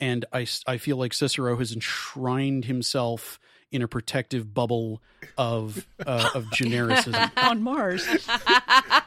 and 0.00 0.24
I 0.32 0.42
s- 0.42 0.62
I 0.66 0.78
feel 0.78 0.96
like 0.96 1.12
Cicero 1.12 1.56
has 1.58 1.72
enshrined 1.72 2.64
himself 2.66 3.38
in 3.72 3.82
a 3.82 3.88
protective 3.88 4.52
bubble 4.52 5.00
of 5.38 5.86
uh, 6.04 6.30
of 6.34 6.46
genericism. 6.46 7.30
on 7.36 7.62
Mars. 7.62 8.06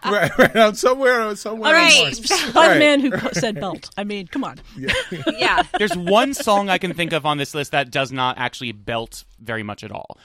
right, 0.06 0.38
right. 0.38 0.56
I'm 0.56 0.75
somewhere, 0.75 1.36
somewhere. 1.36 1.75
All 1.75 1.82
on. 1.82 2.01
Mars. 2.03 2.29
One 2.53 2.67
Right. 2.69 2.79
man 2.79 2.99
who 3.01 3.12
co- 3.12 3.32
said 3.34 3.56
belt. 3.60 3.89
I 3.97 4.03
mean, 4.03 4.27
come 4.27 4.43
on. 4.43 4.58
yeah. 5.38 5.63
There's 5.77 5.95
one 5.97 6.34
song 6.34 6.69
I 6.69 6.77
can 6.77 6.93
think 6.93 7.12
of 7.13 7.25
on 7.25 7.38
this 7.38 7.53
list 7.53 7.71
that 7.71 7.91
does 7.91 8.12
not 8.12 8.38
actually 8.38 8.71
belt 8.71 9.25
very 9.39 9.63
much 9.63 9.84
at 9.84 9.91
all. 9.91 10.17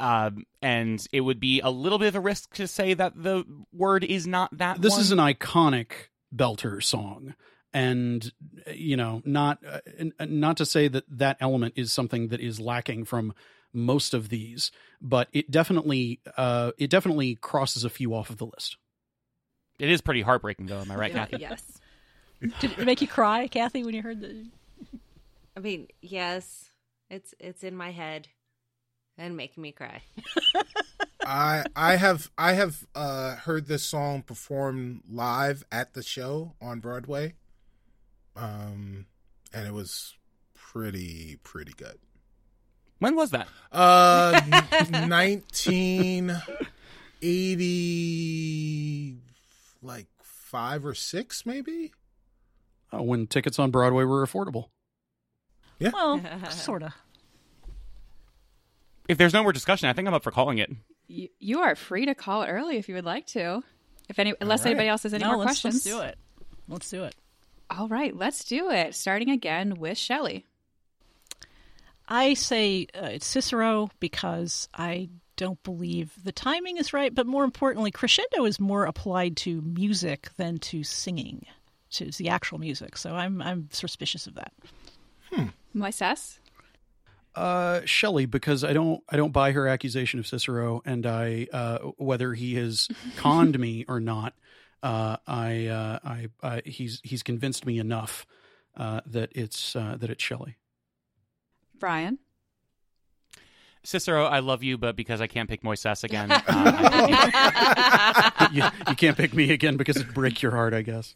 Um, 0.00 0.44
and 0.62 1.04
it 1.12 1.22
would 1.22 1.40
be 1.40 1.60
a 1.60 1.70
little 1.70 1.98
bit 1.98 2.08
of 2.08 2.14
a 2.14 2.20
risk 2.20 2.54
to 2.54 2.68
say 2.68 2.94
that 2.94 3.14
the 3.20 3.44
word 3.72 4.04
is 4.04 4.26
not 4.26 4.56
that. 4.58 4.80
This 4.80 4.92
one. 4.92 5.00
is 5.00 5.10
an 5.12 5.18
iconic 5.18 5.90
belter 6.34 6.82
song, 6.82 7.34
and 7.72 8.32
uh, 8.66 8.72
you 8.72 8.96
know, 8.96 9.22
not 9.24 9.58
uh, 9.66 9.80
not 10.26 10.56
to 10.58 10.66
say 10.66 10.88
that 10.88 11.04
that 11.08 11.36
element 11.40 11.74
is 11.76 11.92
something 11.92 12.28
that 12.28 12.40
is 12.40 12.60
lacking 12.60 13.04
from 13.04 13.34
most 13.72 14.14
of 14.14 14.28
these, 14.28 14.70
but 15.00 15.28
it 15.32 15.50
definitely 15.50 16.20
uh, 16.36 16.72
it 16.78 16.90
definitely 16.90 17.34
crosses 17.36 17.84
a 17.84 17.90
few 17.90 18.14
off 18.14 18.30
of 18.30 18.38
the 18.38 18.46
list. 18.46 18.76
It 19.78 19.90
is 19.90 20.00
pretty 20.00 20.22
heartbreaking, 20.22 20.66
though. 20.66 20.80
Am 20.80 20.90
I 20.90 20.96
right, 20.96 21.12
Kathy? 21.12 21.36
yes. 21.38 21.62
Did 22.60 22.78
it 22.78 22.84
make 22.84 23.00
you 23.00 23.08
cry, 23.08 23.46
Kathy, 23.48 23.84
when 23.84 23.94
you 23.94 24.02
heard 24.02 24.20
the? 24.20 24.46
I 25.56 25.60
mean, 25.60 25.88
yes, 26.00 26.70
it's 27.10 27.34
it's 27.38 27.64
in 27.64 27.76
my 27.76 27.90
head 27.90 28.28
and 29.16 29.36
making 29.36 29.62
me 29.62 29.72
cry. 29.72 30.02
I 31.24 31.64
I 31.76 31.96
have 31.96 32.30
I 32.38 32.52
have 32.52 32.86
uh, 32.94 33.36
heard 33.36 33.66
this 33.66 33.82
song 33.82 34.22
performed 34.22 35.02
live 35.10 35.64
at 35.70 35.94
the 35.94 36.02
show 36.02 36.54
on 36.60 36.80
Broadway, 36.80 37.34
um, 38.38 39.06
and 39.52 39.66
it 39.66 39.72
was 39.72 40.14
pretty 40.54 41.38
pretty 41.42 41.72
good. 41.72 41.98
When 42.98 43.16
was 43.16 43.30
that? 43.30 43.48
Uh, 43.70 44.40
nineteen 45.06 46.36
eighty, 47.22 49.16
like 49.82 50.06
five 50.22 50.84
or 50.84 50.94
six, 50.94 51.44
maybe. 51.46 51.92
Uh, 52.92 53.02
when 53.02 53.26
tickets 53.26 53.58
on 53.58 53.70
Broadway 53.70 54.04
were 54.04 54.26
affordable. 54.26 54.68
Yeah, 55.78 55.90
well, 55.92 56.20
sort 56.50 56.82
of. 56.82 56.92
If 59.08 59.18
there's 59.18 59.32
no 59.32 59.42
more 59.42 59.52
discussion, 59.52 59.88
I 59.88 59.92
think 59.92 60.08
I'm 60.08 60.14
up 60.14 60.22
for 60.22 60.30
calling 60.30 60.58
it. 60.58 60.70
You, 61.06 61.28
you 61.38 61.60
are 61.60 61.74
free 61.74 62.06
to 62.06 62.14
call 62.14 62.42
it 62.42 62.48
early 62.48 62.76
if 62.76 62.88
you 62.88 62.94
would 62.94 63.06
like 63.06 63.26
to. 63.28 63.62
If 64.08 64.18
any, 64.18 64.34
unless 64.40 64.60
right. 64.60 64.70
anybody 64.70 64.88
else 64.88 65.04
has 65.04 65.14
any 65.14 65.24
no, 65.24 65.30
more 65.30 65.38
let's, 65.38 65.60
questions. 65.60 65.86
let's 65.86 65.96
do 65.96 66.00
it. 66.02 66.18
Let's 66.68 66.90
do 66.90 67.04
it. 67.04 67.14
All 67.70 67.88
right, 67.88 68.16
let's 68.16 68.44
do 68.44 68.70
it. 68.70 68.94
Starting 68.94 69.30
again 69.30 69.74
with 69.74 69.98
Shelley. 69.98 70.44
I 72.08 72.34
say 72.34 72.86
uh, 72.94 73.06
it's 73.06 73.26
Cicero 73.26 73.90
because 74.00 74.68
I 74.72 75.10
don't 75.36 75.62
believe 75.62 76.12
the 76.24 76.32
timing 76.32 76.78
is 76.78 76.92
right, 76.92 77.14
but 77.14 77.26
more 77.26 77.44
importantly, 77.44 77.90
crescendo 77.90 78.44
is 78.44 78.58
more 78.58 78.84
applied 78.84 79.36
to 79.38 79.60
music 79.60 80.30
than 80.36 80.58
to 80.58 80.82
singing, 80.82 81.44
to 81.90 82.10
the 82.10 82.30
actual 82.30 82.58
music. 82.58 82.96
So 82.96 83.14
I'm 83.14 83.42
I'm 83.42 83.68
suspicious 83.70 84.26
of 84.26 84.34
that. 84.34 84.52
Hmm. 85.30 85.46
Moises. 85.76 86.38
Uh, 87.34 87.82
Shelley, 87.84 88.26
because 88.26 88.64
I 88.64 88.72
don't 88.72 89.02
I 89.08 89.16
don't 89.16 89.32
buy 89.32 89.52
her 89.52 89.68
accusation 89.68 90.18
of 90.18 90.26
Cicero, 90.26 90.82
and 90.84 91.06
I 91.06 91.46
uh, 91.52 91.78
whether 91.98 92.34
he 92.34 92.56
has 92.56 92.88
conned 93.16 93.58
me 93.60 93.84
or 93.86 94.00
not, 94.00 94.34
uh, 94.82 95.16
I, 95.26 95.66
uh, 95.66 95.98
I 96.04 96.28
I 96.42 96.62
he's 96.64 97.00
he's 97.04 97.22
convinced 97.22 97.66
me 97.66 97.78
enough 97.78 98.26
uh, 98.76 99.00
that 99.06 99.30
it's 99.34 99.76
uh, 99.76 99.96
that 99.98 100.10
it's 100.10 100.22
Shelley. 100.22 100.56
Brian. 101.78 102.18
Cicero, 103.84 104.26
I 104.26 104.40
love 104.40 104.62
you, 104.62 104.76
but 104.76 104.96
because 104.96 105.20
I 105.20 105.28
can't 105.28 105.48
pick 105.48 105.62
Moises 105.62 106.04
again, 106.04 106.30
uh, 106.32 106.42
I- 106.46 108.48
you, 108.52 108.64
you 108.88 108.94
can't 108.96 109.16
pick 109.16 109.32
me 109.32 109.50
again 109.52 109.76
because 109.76 109.96
it'd 109.96 110.12
break 110.12 110.42
your 110.42 110.52
heart, 110.52 110.74
I 110.74 110.82
guess. 110.82 111.14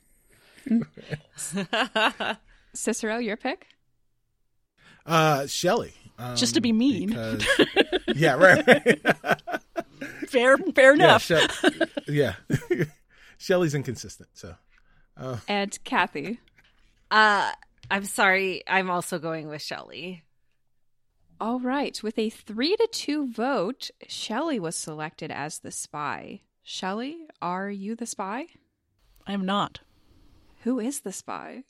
Cicero, 2.75 3.19
your 3.19 3.37
pick? 3.37 3.67
Uh, 5.05 5.47
Shelley. 5.47 5.93
Um, 6.19 6.37
Just 6.37 6.55
to 6.55 6.61
be 6.61 6.73
mean. 6.73 7.09
because- 7.09 7.47
yeah, 8.15 8.35
right. 8.35 8.67
right. 8.67 9.01
Fair, 10.29 10.57
fair 10.57 10.95
yeah, 10.97 11.19
enough. 11.19 11.31
Yeah. 12.09 12.35
Shelley's 13.43 13.75
inconsistent, 13.75 14.31
so. 14.35 14.55
And 15.49 15.77
Kathy. 15.83 16.39
Uh, 17.11 17.51
I'm 17.91 18.05
sorry. 18.05 18.63
I'm 18.69 18.89
also 18.89 19.19
going 19.19 19.49
with 19.49 19.61
Shelly. 19.61 20.23
All 21.41 21.59
right. 21.59 22.01
With 22.05 22.21
a 22.21 22.31
three 22.31 22.77
to 22.77 22.89
two 22.93 23.27
vote, 23.27 23.91
Shelly 24.07 24.61
was 24.61 24.77
selected 24.77 25.33
as 25.33 25.59
the 25.59 25.73
spy. 25.73 26.43
Shelly, 26.63 27.17
are 27.43 27.69
you 27.69 27.97
the 27.97 28.07
spy? 28.07 28.47
I'm 29.27 29.45
not. 29.45 29.81
Who 30.63 30.79
is 30.79 31.01
the 31.01 31.13
spy? 31.13 31.65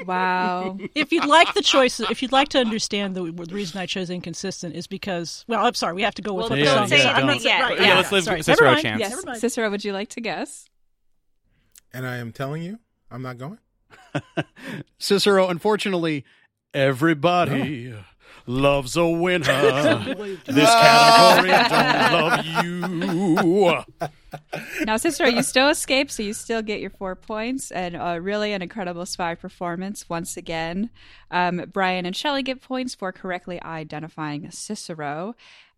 Wow. 0.05 0.77
If 0.95 1.11
you'd 1.11 1.25
like 1.25 1.53
the 1.53 1.61
choice, 1.61 1.99
if 1.99 2.21
you'd 2.21 2.31
like 2.31 2.49
to 2.49 2.59
understand 2.59 3.15
the, 3.15 3.23
the 3.31 3.53
reason 3.55 3.79
I 3.79 3.85
chose 3.85 4.09
inconsistent 4.09 4.75
is 4.75 4.87
because, 4.87 5.43
well, 5.47 5.65
I'm 5.65 5.73
sorry, 5.73 5.93
we 5.95 6.01
have 6.03 6.15
to 6.15 6.21
go 6.21 6.33
with 6.33 6.43
Well, 6.43 6.49
what 6.51 6.59
Yeah, 6.59 6.65
the 6.65 6.75
song 6.77 6.87
say 6.87 6.97
is. 6.99 7.03
yeah, 7.05 7.11
I'm 7.13 7.25
not 7.25 7.31
anything 7.31 7.39
saying- 7.49 7.59
yet. 7.59 7.63
right, 7.69 7.79
Yeah, 7.79 7.87
Yeah, 7.87 7.95
let's 7.95 8.11
leave 8.11 8.23
sorry. 8.23 8.41
Cicero 8.43 8.73
a 8.73 8.81
chance. 8.81 8.99
yes. 8.99 9.39
Cicero, 9.41 9.69
would 9.69 9.83
you 9.85 9.93
like 9.93 10.09
to 10.09 10.21
guess? 10.21 10.69
and 11.93 12.05
I 12.05 12.17
am 12.17 12.31
telling 12.31 12.61
you, 12.61 12.79
I'm 13.09 13.21
not 13.23 13.37
going. 13.37 13.57
Cicero, 14.99 15.47
unfortunately, 15.47 16.25
everybody 16.73 17.93
loves 18.45 18.95
a 18.97 19.07
winner. 19.07 19.45
this 20.45 20.69
category 20.69 21.49
don't 21.69 22.13
love 22.13 22.45
you. 22.63 24.09
Now, 24.85 24.97
Cicero, 24.97 25.27
you 25.27 25.43
still 25.43 25.69
escape, 25.69 26.11
so 26.11 26.23
you 26.23 26.33
still 26.33 26.61
get 26.61 26.79
your 26.79 26.89
four 26.89 27.15
points, 27.15 27.71
and 27.71 27.95
uh, 27.95 28.19
really 28.21 28.53
an 28.53 28.61
incredible 28.61 29.05
spy 29.05 29.35
performance 29.35 30.09
once 30.09 30.37
again. 30.37 30.89
Um, 31.31 31.63
Brian 31.71 32.05
and 32.05 32.15
Shelley 32.15 32.43
get 32.43 32.61
points 32.61 32.95
for 32.95 33.11
correctly 33.11 33.61
identifying 33.61 34.49
Cicero, 34.51 35.35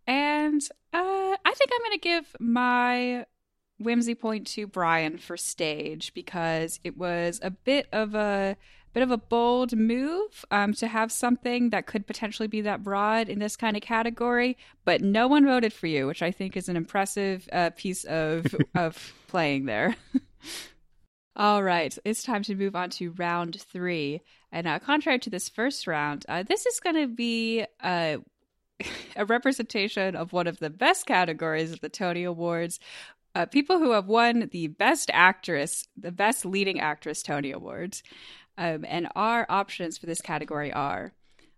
and 0.07 0.61
uh, 0.93 0.97
I 1.45 1.53
think 1.55 1.71
I'm 1.73 1.81
going 1.81 1.91
to 1.91 1.97
give 1.99 2.35
my 2.39 3.25
whimsy 3.79 4.15
point 4.15 4.45
to 4.47 4.67
Brian 4.67 5.17
for 5.17 5.37
stage 5.37 6.13
because 6.13 6.79
it 6.83 6.97
was 6.97 7.39
a 7.41 7.51
bit 7.51 7.87
of 7.91 8.13
a 8.13 8.57
bit 8.93 9.03
of 9.03 9.11
a 9.11 9.17
bold 9.17 9.75
move 9.75 10.45
um, 10.51 10.73
to 10.73 10.87
have 10.87 11.11
something 11.11 11.69
that 11.69 11.85
could 11.85 12.07
potentially 12.07 12.47
be 12.47 12.61
that 12.61 12.83
broad 12.83 13.29
in 13.29 13.39
this 13.39 13.55
kind 13.55 13.77
of 13.77 13.83
category, 13.83 14.57
but 14.85 15.01
no 15.01 15.27
one 15.27 15.45
voted 15.45 15.73
for 15.73 15.87
you, 15.87 16.07
which 16.07 16.21
I 16.21 16.31
think 16.31 16.57
is 16.57 16.69
an 16.69 16.77
impressive 16.77 17.47
uh, 17.51 17.69
piece 17.75 18.03
of 18.05 18.55
of 18.75 19.13
playing 19.27 19.65
there. 19.65 19.95
All 21.35 21.63
right, 21.63 21.97
it's 22.03 22.23
time 22.23 22.43
to 22.43 22.55
move 22.55 22.75
on 22.75 22.89
to 22.91 23.11
round 23.11 23.61
three. 23.61 24.21
And 24.51 24.67
uh, 24.67 24.79
contrary 24.79 25.19
to 25.19 25.29
this 25.29 25.47
first 25.47 25.87
round, 25.87 26.25
uh, 26.27 26.43
this 26.43 26.65
is 26.65 26.79
going 26.79 26.97
to 26.97 27.07
be 27.07 27.65
uh, 27.81 28.17
a 29.15 29.25
representation 29.25 30.15
of 30.15 30.33
one 30.33 30.47
of 30.47 30.59
the 30.59 30.69
best 30.69 31.05
categories 31.05 31.71
of 31.71 31.81
the 31.81 31.89
Tony 31.89 32.23
Awards. 32.23 32.79
Uh, 33.35 33.45
people 33.45 33.77
who 33.77 33.91
have 33.91 34.07
won 34.07 34.49
the 34.51 34.67
Best 34.67 35.09
Actress, 35.13 35.87
the 35.95 36.11
Best 36.11 36.45
Leading 36.45 36.79
Actress 36.79 37.21
Tony 37.21 37.51
Awards. 37.51 38.01
Um, 38.59 38.83
and 38.85 39.07
our 39.15 39.45
options 39.47 39.97
for 39.97 40.05
this 40.05 40.19
category 40.19 40.71
are 40.73 41.13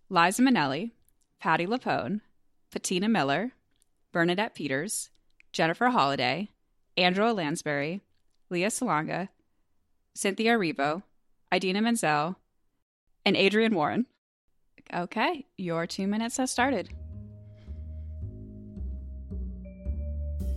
Liza 0.09 0.43
Minnelli, 0.43 0.91
Patti 1.39 1.65
LuPone, 1.65 2.21
Patina 2.71 3.09
Miller, 3.09 3.53
Bernadette 4.11 4.53
Peters, 4.53 5.09
Jennifer 5.51 5.89
Holliday, 5.89 6.49
Angela 6.95 7.33
Lansbury, 7.33 8.01
Lea 8.51 8.65
Salonga, 8.65 9.29
Cynthia 10.13 10.55
Erivo, 10.55 11.01
Idina 11.51 11.81
Menzel, 11.81 12.35
and 13.25 13.35
Adrienne 13.35 13.73
Warren. 13.73 14.05
Okay, 14.93 15.47
your 15.57 15.87
two 15.87 16.05
minutes 16.05 16.37
has 16.37 16.51
started. 16.51 16.89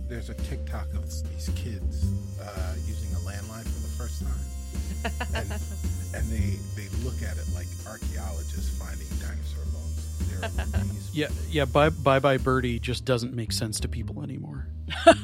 There's 0.07 0.29
a 0.29 0.35
TikTok 0.35 0.93
of 0.93 1.09
these 1.27 1.49
kids 1.55 2.05
uh, 2.39 2.73
using 2.85 3.11
a 3.15 3.19
landline 3.19 3.63
for 3.63 3.81
the 3.81 3.93
first 3.97 4.21
time, 4.21 5.25
and, 5.33 5.59
and 6.15 6.27
they 6.29 6.57
they 6.75 6.87
look 7.03 7.21
at 7.21 7.37
it 7.37 7.45
like 7.53 7.67
archaeologists 7.87 8.69
finding 8.77 9.07
dinosaur 9.19 9.63
bones. 9.73 10.17
They're 10.29 10.49
amazed. 10.81 11.13
Yeah, 11.13 11.29
yeah. 11.49 11.65
Bye, 11.65 11.89
bye, 11.89 12.19
bye, 12.19 12.37
birdie 12.37 12.79
just 12.79 13.05
doesn't 13.05 13.33
make 13.33 13.51
sense 13.51 13.79
to 13.81 13.87
people 13.87 14.23
anymore. 14.23 14.67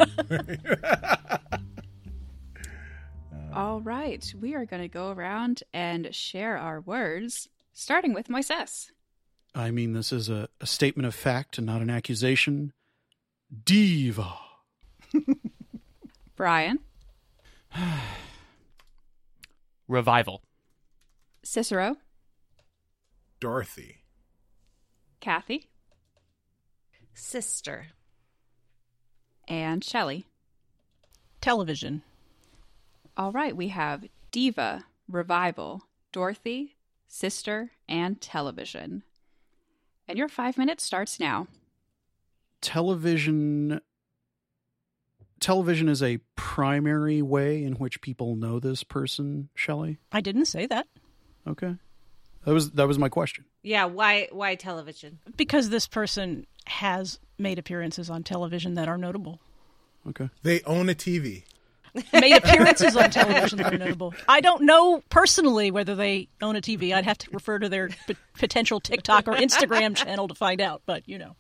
All 3.54 3.82
right, 3.82 4.34
we 4.40 4.56
are 4.56 4.66
going 4.66 4.82
to 4.82 4.88
go 4.88 5.12
around 5.12 5.64
and 5.74 6.16
share 6.16 6.58
our 6.58 6.80
words, 6.82 7.50
starting 7.74 8.14
with 8.14 8.28
Moises. 8.28 8.92
I 9.54 9.72
mean, 9.72 9.92
this 9.92 10.14
is 10.14 10.30
a, 10.30 10.48
a 10.62 10.66
statement 10.66 11.06
of 11.06 11.14
fact 11.14 11.58
and 11.58 11.68
not 11.68 11.82
an 11.82 11.90
accusation. 11.90 12.72
Diva. 13.66 14.36
Brian, 16.38 16.80
Revival. 19.90 20.42
Cicero, 21.44 21.98
Dorothy. 23.40 24.04
Kathy, 25.20 25.70
Sister. 27.14 27.88
and 29.48 29.84
Shelley. 29.84 30.28
Television. 31.42 32.04
All 33.18 33.32
right, 33.32 33.56
we 33.56 33.70
have 33.70 34.06
Diva, 34.32 34.86
Revival, 35.10 35.84
Dorothy, 36.12 36.76
Sister, 37.08 37.72
and 37.90 38.22
Television. 38.22 39.04
And 40.08 40.18
your 40.18 40.28
five 40.30 40.58
minutes 40.58 40.84
starts 40.84 41.20
now. 41.20 41.48
television 42.62 43.82
television 45.40 45.90
is 45.90 46.04
a 46.04 46.20
primary 46.36 47.20
way 47.24 47.64
in 47.64 47.74
which 47.74 48.00
people 48.02 48.36
know 48.36 48.60
this 48.60 48.84
person 48.84 49.50
shelley 49.56 49.98
I 50.12 50.22
didn't 50.22 50.46
say 50.46 50.68
that 50.68 50.86
okay 51.48 51.76
that 52.46 52.54
was 52.54 52.72
that 52.72 52.88
was 52.88 52.98
my 53.00 53.10
question 53.10 53.46
Yeah, 53.64 53.86
why 53.86 54.28
why 54.32 54.56
television? 54.56 55.20
because 55.38 55.70
this 55.70 55.88
person 55.88 56.46
has 56.68 57.20
made 57.38 57.58
appearances 57.60 58.10
on 58.10 58.24
television 58.24 58.76
that 58.76 58.88
are 58.88 58.98
notable. 58.98 59.40
okay 60.08 60.30
They 60.44 60.62
own 60.64 60.90
a 60.90 60.94
TV. 60.96 61.44
Made 62.14 62.38
appearances 62.44 62.96
on 62.96 63.10
television 63.10 63.58
that 63.60 63.74
are 63.74 63.78
notable. 63.78 64.14
I 64.30 64.40
don't 64.40 64.62
know 64.64 65.04
personally 65.10 65.72
whether 65.72 65.94
they 65.94 66.30
own 66.42 66.56
a 66.56 66.62
TV. 66.62 66.94
I'd 66.96 67.04
have 67.04 67.18
to 67.18 67.32
refer 67.32 67.60
to 67.60 67.68
their 67.68 67.90
p- 68.08 68.16
potential 68.38 68.80
TikTok 68.80 69.28
or 69.28 69.34
Instagram 69.34 69.96
channel 69.96 70.28
to 70.30 70.34
find 70.36 70.62
out. 70.62 70.84
But 70.86 71.08
you 71.10 71.18
know, 71.18 71.36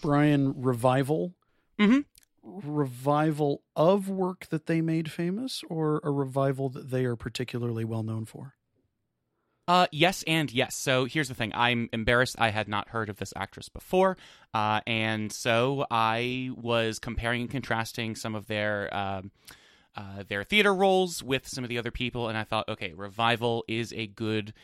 brian 0.00 0.54
revival 0.62 1.34
Mhm. 1.78 2.04
revival 2.42 3.62
of 3.76 4.08
work 4.08 4.46
that 4.50 4.66
they 4.66 4.80
made 4.80 5.10
famous 5.10 5.62
or 5.68 6.00
a 6.04 6.10
revival 6.10 6.68
that 6.70 6.90
they 6.90 7.04
are 7.04 7.16
particularly 7.16 7.84
well 7.84 8.02
known 8.02 8.24
for 8.24 8.54
Uh, 9.70 9.86
yes 9.92 10.24
and 10.26 10.52
yes. 10.52 10.74
So 10.74 11.04
here's 11.04 11.28
the 11.28 11.34
thing. 11.34 11.52
I'm 11.54 11.88
embarrassed. 11.92 12.34
I 12.40 12.50
had 12.50 12.66
not 12.66 12.88
heard 12.88 13.08
of 13.08 13.18
this 13.18 13.32
actress 13.36 13.68
before, 13.68 14.16
uh, 14.52 14.80
and 14.84 15.32
so 15.32 15.86
I 15.88 16.50
was 16.56 16.98
comparing 16.98 17.42
and 17.42 17.50
contrasting 17.50 18.16
some 18.16 18.34
of 18.34 18.48
their 18.48 18.92
um, 18.92 19.30
uh, 19.94 20.24
their 20.26 20.42
theater 20.42 20.74
roles 20.74 21.22
with 21.22 21.46
some 21.46 21.62
of 21.62 21.70
the 21.70 21.78
other 21.78 21.92
people, 21.92 22.28
and 22.28 22.36
I 22.36 22.42
thought, 22.42 22.68
okay, 22.68 22.94
revival 22.94 23.64
is 23.68 23.92
a 23.92 24.08
good 24.08 24.54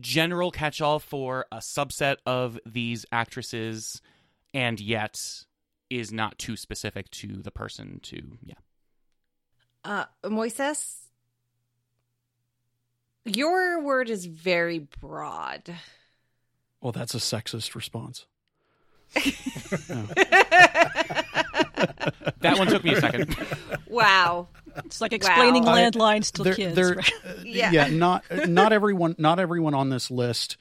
general 0.00 0.50
catch-all 0.50 0.98
for 0.98 1.46
a 1.52 1.58
subset 1.58 2.16
of 2.26 2.58
these 2.66 3.06
actresses, 3.12 4.02
and 4.52 4.80
yet 4.80 5.20
is 5.88 6.10
not 6.10 6.36
too 6.36 6.56
specific 6.56 7.08
to 7.12 7.42
the 7.42 7.52
person. 7.52 8.00
To 8.02 8.20
yeah. 8.42 8.54
Uh 9.84 10.06
Moises? 10.24 11.07
Your 13.24 13.82
word 13.82 14.08
is 14.10 14.24
very 14.26 14.78
broad. 14.78 15.74
well 16.80 16.92
that's 16.92 17.14
a 17.14 17.18
sexist 17.18 17.74
response 17.74 18.26
That 22.40 22.56
one 22.58 22.68
took 22.68 22.84
me 22.84 22.94
a 22.94 23.00
second. 23.00 23.36
Wow. 23.88 24.48
it's 24.76 25.00
like 25.00 25.12
explaining 25.12 25.64
Wow. 25.64 25.74
landlines 25.74 26.32
to 26.32 26.42
They're- 26.44 26.54
kids. 26.54 26.74
they're- 26.76 26.94
right? 26.96 27.12
uh, 27.26 27.32
Yeah. 27.44 27.70
yeah. 27.72 27.88
not 27.88 28.24
not 28.48 28.72
everyone 28.72 29.14
not 29.18 29.38
everyone 29.40 29.74
on 29.74 29.88
this 29.90 30.10
list 30.10 30.56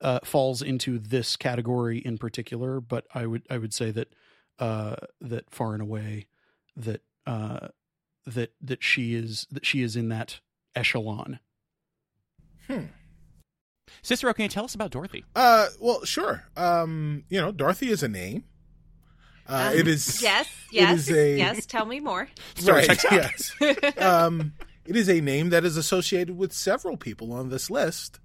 uh, 0.00 0.18
falls 0.24 0.62
into 0.62 0.98
this 0.98 1.36
category 1.36 1.98
in 1.98 2.18
particular, 2.18 2.80
but 2.80 3.06
I 3.14 3.26
would 3.26 3.42
I 3.48 3.58
would 3.58 3.72
say 3.72 3.90
that 3.92 4.08
uh, 4.58 4.96
that 5.20 5.48
far 5.50 5.72
and 5.74 5.82
away 5.82 6.26
that 6.76 7.02
uh, 7.26 7.68
that 8.26 8.52
that 8.60 8.82
she 8.82 9.14
is 9.14 9.46
that 9.50 9.64
she 9.64 9.80
is 9.82 9.96
in 9.96 10.08
that 10.10 10.40
echelon. 10.74 11.38
Cicero, 14.02 14.32
can 14.32 14.44
you 14.44 14.48
tell 14.48 14.64
us 14.64 14.74
about 14.74 14.90
Dorothy? 14.90 15.24
Uh, 15.36 15.68
well, 15.80 16.04
sure. 16.04 16.44
Um, 16.56 17.24
you 17.28 17.40
know, 17.40 17.52
Dorothy 17.52 17.88
is 17.90 18.02
a 18.02 18.08
name. 18.08 18.44
Uh, 19.48 19.70
Um, 19.72 19.78
it 19.78 19.88
is 19.88 20.22
Yes, 20.22 20.48
yes, 20.70 21.00
is 21.08 21.10
a- 21.10 21.36
yes. 21.38 21.66
Tell 21.66 21.84
me 21.84 22.00
more. 22.00 22.28
Sorry, 22.56 22.86
right. 22.86 23.04
Yes. 23.10 23.52
um, 23.98 24.52
it 24.86 24.96
is 24.96 25.08
a 25.08 25.20
name 25.20 25.50
that 25.50 25.64
is 25.64 25.76
associated 25.76 26.36
with 26.36 26.52
several 26.52 26.96
people 26.96 27.32
on 27.32 27.48
this 27.50 27.70
list, 27.70 28.18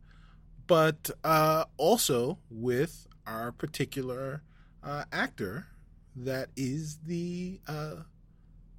but 0.67 1.09
uh, 1.23 1.65
also 1.77 2.37
with 2.49 3.07
our 3.25 3.51
particular 3.51 4.41
uh, 4.83 5.03
actor 5.11 5.67
that 6.15 6.49
is 6.55 6.97
the 7.05 7.59
uh, 7.67 7.95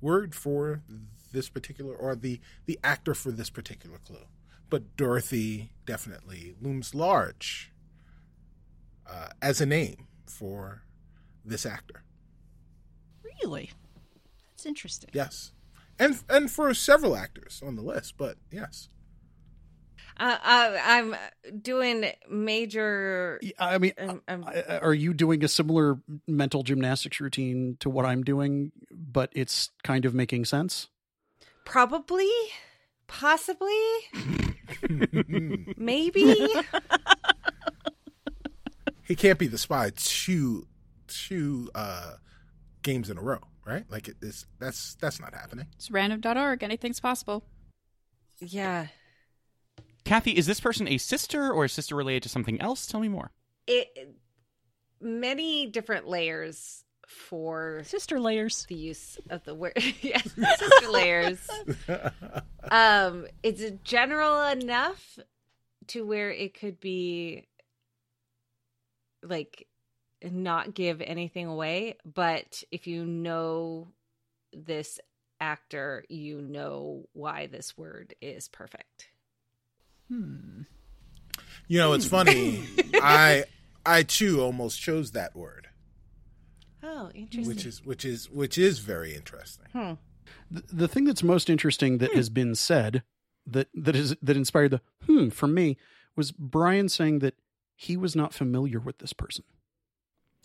word 0.01 0.35
for 0.35 0.83
this 1.33 1.49
particular 1.49 1.95
or 1.95 2.17
the 2.17 2.41
the 2.67 2.79
actor 2.83 3.15
for 3.15 3.31
this 3.31 3.51
particular 3.51 3.99
clue. 3.99 4.25
But 4.71 4.97
Dorothy 4.97 5.73
definitely 5.87 6.55
looms 6.61 6.95
large 6.95 7.73
uh, 9.09 9.29
as 9.41 9.61
a 9.61 9.67
name 9.67 10.07
for 10.27 10.83
this 11.45 11.65
actor. 11.65 12.03
really, 13.43 13.71
that's 14.51 14.67
interesting. 14.67 15.11
Yes, 15.13 15.53
and 15.99 16.19
and 16.29 16.51
for 16.51 16.73
several 16.75 17.17
actors 17.17 17.63
on 17.65 17.77
the 17.77 17.83
list. 17.83 18.15
But 18.19 18.37
yes, 18.51 18.89
Uh, 20.21 20.37
uh, 20.43 20.79
I'm 20.85 21.15
doing 21.63 22.05
major. 22.29 23.41
I 23.59 23.79
mean, 23.79 23.93
Um, 23.99 24.23
um, 24.29 24.45
I- 24.47 24.79
are 24.79 24.93
you 24.95 25.15
doing 25.15 25.45
a 25.45 25.49
similar 25.49 25.99
mental 26.27 26.63
gymnastics 26.65 27.21
routine 27.21 27.77
to 27.81 27.89
what 27.89 28.05
I'm 28.05 28.23
doing, 28.25 28.73
but 28.91 29.31
it's 29.33 29.71
kind 29.85 30.05
of 30.05 30.13
making 30.15 30.45
sense? 30.45 30.89
Probably, 31.65 32.29
possibly, 33.07 33.79
maybe. 35.77 36.49
he 39.05 39.15
can't 39.15 39.39
be 39.39 39.47
the 39.47 39.59
spy 39.59 39.91
two 39.97 40.67
two 41.07 41.71
uh, 41.75 42.15
games 42.83 43.11
in 43.11 43.19
a 43.19 43.23
row, 43.23 43.41
right? 43.67 43.85
Like 43.91 44.09
it 44.09 44.17
is 44.21 44.47
that's 44.59 44.95
that's 44.97 45.21
not 45.21 45.35
happening. 45.35 45.67
It's 45.77 45.91
random.org. 45.91 46.63
Anything's 46.63 47.01
possible. 47.01 47.45
yeah. 48.39 48.89
Kathy, 50.05 50.31
is 50.33 50.47
this 50.47 50.61
person 50.61 50.89
a 50.89 50.97
sister 50.97 51.53
or 51.53 51.67
a 51.67 51.69
sister 51.69 51.95
related 51.95 52.23
to 52.23 52.29
something 52.31 52.61
else? 52.61 52.87
Tell 52.87 53.01
me 53.01 53.09
more. 53.09 53.31
It 53.67 54.17
many 55.01 55.67
different 55.67 56.09
layers 56.09 56.85
for 57.09 57.83
Sister 57.85 58.21
layers. 58.21 58.67
the 58.69 58.75
use 58.75 59.19
of 59.31 59.45
the 59.45 59.55
word. 59.55 59.73
yes, 60.03 60.31
sister 60.59 60.91
layers. 60.91 61.49
Um, 62.71 63.27
it's 63.43 63.63
general 63.83 64.43
enough 64.43 65.19
to 65.89 66.05
where 66.07 66.31
it 66.31 66.55
could 66.55 66.79
be 66.81 67.47
like 69.23 69.67
not 70.23 70.75
give 70.75 71.01
anything 71.01 71.47
away, 71.47 71.97
but 72.05 72.63
if 72.71 72.87
you 72.87 73.05
know 73.05 73.89
this 74.53 75.01
actor, 75.41 76.05
you 76.09 76.41
know 76.41 77.09
why 77.13 77.47
this 77.47 77.77
word 77.77 78.15
is 78.21 78.49
perfect. 78.49 79.09
Hmm. 80.09 80.63
You 81.69 81.79
know, 81.79 81.93
it's 81.93 82.07
funny. 82.07 82.65
I 82.95 83.45
I 83.87 84.03
too 84.03 84.41
almost 84.41 84.81
chose 84.81 85.13
that 85.13 85.37
word, 85.37 85.68
Oh, 86.83 87.11
interesting. 87.15 87.47
which 87.47 87.67
is 87.67 87.85
which 87.85 88.05
is 88.05 88.31
which 88.31 88.59
is 88.59 88.79
very 88.79 89.15
interesting. 89.15 89.67
hmm. 89.73 89.93
The, 90.51 90.63
the 90.73 90.89
thing 90.89 91.05
that's 91.05 91.23
most 91.23 91.49
interesting 91.49 91.99
that 91.99 92.13
has 92.15 92.29
been 92.29 92.55
said 92.55 93.03
that 93.47 93.69
that 93.75 93.97
is 93.97 94.15
that 94.23 94.37
inspired 94.37 94.73
the 94.73 94.81
hmm 95.07 95.31
for 95.31 95.47
me 95.47 95.77
was 96.17 96.33
Brian 96.33 96.89
saying 96.89 97.21
that 97.21 97.35
he 97.75 97.97
was 97.97 98.15
not 98.15 98.35
familiar 98.35 98.79
with 98.79 98.99
this 98.99 99.13
person. 99.13 99.45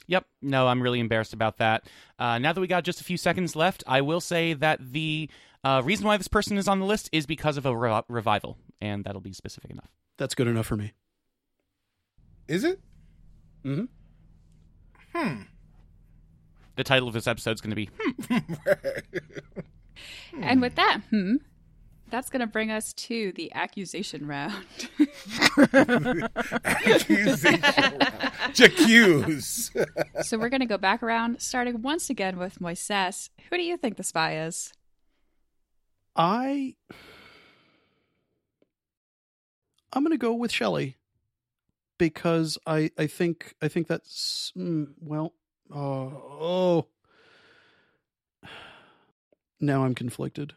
Yep. 0.08 0.26
No, 0.42 0.68
I'm 0.68 0.82
really 0.82 1.00
embarrassed 1.00 1.34
about 1.34 1.58
that. 1.58 1.86
Uh, 2.20 2.38
now 2.38 2.52
that 2.54 2.60
we 2.62 2.68
got 2.68 2.84
just 2.84 3.00
a 3.02 3.04
few 3.04 3.18
seconds 3.18 3.56
left, 3.56 3.84
I 3.88 4.02
will 4.02 4.20
say 4.22 4.54
that 4.54 4.80
the 4.92 5.30
uh, 5.64 5.82
reason 5.84 6.06
why 6.06 6.18
this 6.18 6.28
person 6.28 6.58
is 6.58 6.68
on 6.68 6.80
the 6.80 6.86
list 6.86 7.10
is 7.12 7.26
because 7.26 7.56
of 7.58 7.66
a 7.66 7.76
re- 7.76 8.02
revival, 8.10 8.58
and 8.82 9.04
that'll 9.06 9.22
be 9.22 9.32
specific 9.34 9.72
enough. 9.72 9.90
That's 10.18 10.36
good 10.36 10.48
enough 10.48 10.66
for 10.66 10.76
me. 10.76 10.92
Is 12.48 12.64
it? 12.66 12.82
Mm-hmm. 13.64 13.86
Hmm. 15.18 15.42
The 16.76 16.84
title 16.84 17.08
of 17.08 17.14
this 17.14 17.28
episode 17.28 17.52
is 17.52 17.62
going 17.62 17.70
to 17.72 17.76
be 17.76 17.90
hmm, 18.30 18.38
And 20.42 20.62
with 20.62 20.76
that, 20.76 21.02
hmm, 21.10 21.36
that's 22.10 22.30
going 22.30 22.42
to 22.42 22.48
bring 22.48 22.72
us 22.72 22.94
to 22.94 23.32
the 23.36 23.52
accusation 23.54 24.28
round. 24.28 24.66
Accusation. 26.66 28.00
J'accuse. 28.54 29.72
so 30.22 30.38
we're 30.38 30.50
going 30.50 30.60
to 30.60 30.68
go 30.68 30.78
back 30.78 31.02
around, 31.04 31.42
starting 31.42 31.82
once 31.82 32.10
again 32.10 32.38
with 32.38 32.60
Moises. 32.60 33.30
Who 33.50 33.58
do 33.58 33.64
you 33.64 33.78
think 33.78 33.98
the 33.98 34.04
spy 34.04 34.38
is? 34.46 34.72
I 36.16 36.76
I'm 39.92 40.04
going 40.04 40.12
to 40.12 40.18
go 40.18 40.34
with 40.34 40.52
Shelley 40.52 40.98
because 41.98 42.58
I 42.68 42.92
I 42.98 43.08
think 43.08 43.56
I 43.62 43.68
think 43.68 43.88
that's 43.88 44.52
mm, 44.58 44.88
well 45.00 45.34
uh, 45.74 45.78
oh 45.78 46.86
now 49.60 49.84
I'm 49.84 49.96
conflicted. 49.96 50.54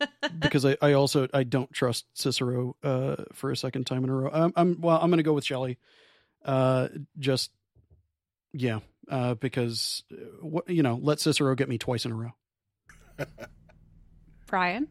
because 0.38 0.64
I, 0.64 0.76
I 0.80 0.92
also 0.92 1.28
I 1.34 1.42
don't 1.42 1.72
trust 1.72 2.06
Cicero 2.14 2.76
uh, 2.82 3.16
for 3.32 3.50
a 3.50 3.56
second 3.56 3.86
time 3.86 4.04
in 4.04 4.10
a 4.10 4.14
row. 4.14 4.30
I'm, 4.32 4.52
I'm 4.56 4.80
well. 4.80 4.98
I'm 5.00 5.10
going 5.10 5.18
to 5.18 5.24
go 5.24 5.32
with 5.32 5.44
Shelley. 5.44 5.78
Uh, 6.44 6.88
just 7.18 7.50
yeah, 8.52 8.80
uh, 9.10 9.34
because 9.34 10.04
uh, 10.12 10.16
what 10.40 10.68
you 10.68 10.82
know, 10.82 10.98
let 11.02 11.20
Cicero 11.20 11.54
get 11.54 11.68
me 11.68 11.78
twice 11.78 12.04
in 12.04 12.12
a 12.12 12.14
row. 12.14 12.32
Brian. 14.46 14.88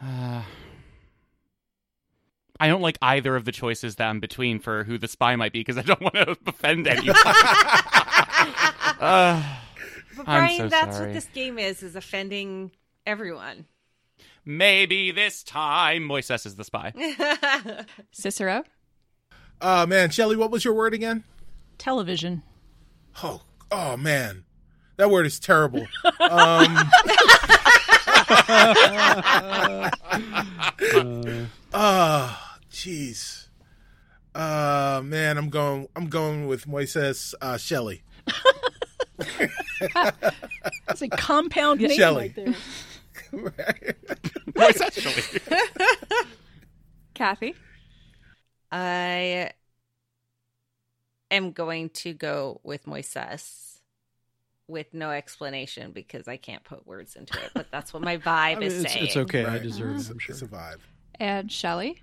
Uh, 0.00 0.42
I 2.62 2.68
don't 2.68 2.80
like 2.80 2.96
either 3.02 3.34
of 3.34 3.44
the 3.44 3.50
choices 3.52 3.96
that 3.96 4.08
I'm 4.08 4.20
between 4.20 4.60
for 4.60 4.84
who 4.84 4.96
the 4.96 5.08
spy 5.08 5.34
might 5.34 5.52
be 5.52 5.60
because 5.60 5.76
I 5.78 5.82
don't 5.82 6.00
want 6.02 6.14
to 6.14 6.36
offend 6.46 6.86
anyone. 6.88 7.16
uh, 9.00 9.42
But 10.16 10.20
I'm 10.20 10.24
Brian, 10.24 10.56
so 10.58 10.68
that's 10.68 10.96
sorry. 10.96 11.08
what 11.08 11.14
this 11.14 11.26
game 11.34 11.58
is: 11.58 11.82
is 11.82 11.96
offending 11.96 12.70
everyone. 13.04 13.66
maybe 14.44 15.10
this 15.10 15.42
time 15.42 16.02
Moises 16.04 16.46
is 16.46 16.54
the 16.56 16.64
spy. 16.64 16.92
Cicero. 18.12 18.62
Oh 19.60 19.86
man, 19.86 20.10
Shelly, 20.10 20.36
what 20.36 20.50
was 20.52 20.64
your 20.64 20.74
word 20.74 20.94
again? 20.94 21.24
Television. 21.78 22.42
Oh, 23.24 23.42
oh 23.72 23.96
man, 23.96 24.44
that 24.98 25.10
word 25.10 25.26
is 25.26 25.40
terrible. 25.40 25.86
um, 26.20 26.78
Uh, 28.54 29.90
Ah, 31.74 32.31
jeez. 32.82 33.46
Uh 34.34 35.00
man, 35.04 35.36
I'm 35.38 35.50
going. 35.50 35.88
I'm 35.94 36.06
going 36.08 36.46
with 36.46 36.66
Moises 36.66 37.34
uh, 37.40 37.56
Shelly. 37.58 38.02
That's 40.86 41.02
a 41.02 41.08
compound 41.08 41.80
name 41.80 41.96
Shelly. 41.96 42.34
right 42.34 42.34
there. 42.34 42.54
Moises 44.52 44.92
Shelly. 45.00 45.58
Kathy. 47.14 47.54
I 48.70 49.50
am 51.30 51.52
going 51.52 51.90
to 51.90 52.14
go 52.14 52.60
with 52.64 52.86
Moises 52.86 53.80
with 54.66 54.94
no 54.94 55.10
explanation 55.10 55.92
because 55.92 56.26
I 56.26 56.38
can't 56.38 56.64
put 56.64 56.86
words 56.86 57.16
into 57.16 57.38
it. 57.38 57.50
But 57.52 57.66
that's 57.70 57.92
what 57.92 58.02
my 58.02 58.16
vibe 58.18 58.26
I 58.28 58.54
mean, 58.54 58.62
is 58.62 58.82
it's, 58.84 58.92
saying. 58.94 59.04
it's 59.06 59.16
okay. 59.18 59.44
I 59.44 59.58
deserve 59.58 59.96
It's, 59.96 60.08
it. 60.08 60.12
I'm 60.12 60.18
sure. 60.18 60.32
it's 60.32 60.42
a 60.42 60.46
vibe. 60.46 60.78
And 61.20 61.52
Shelly. 61.52 62.02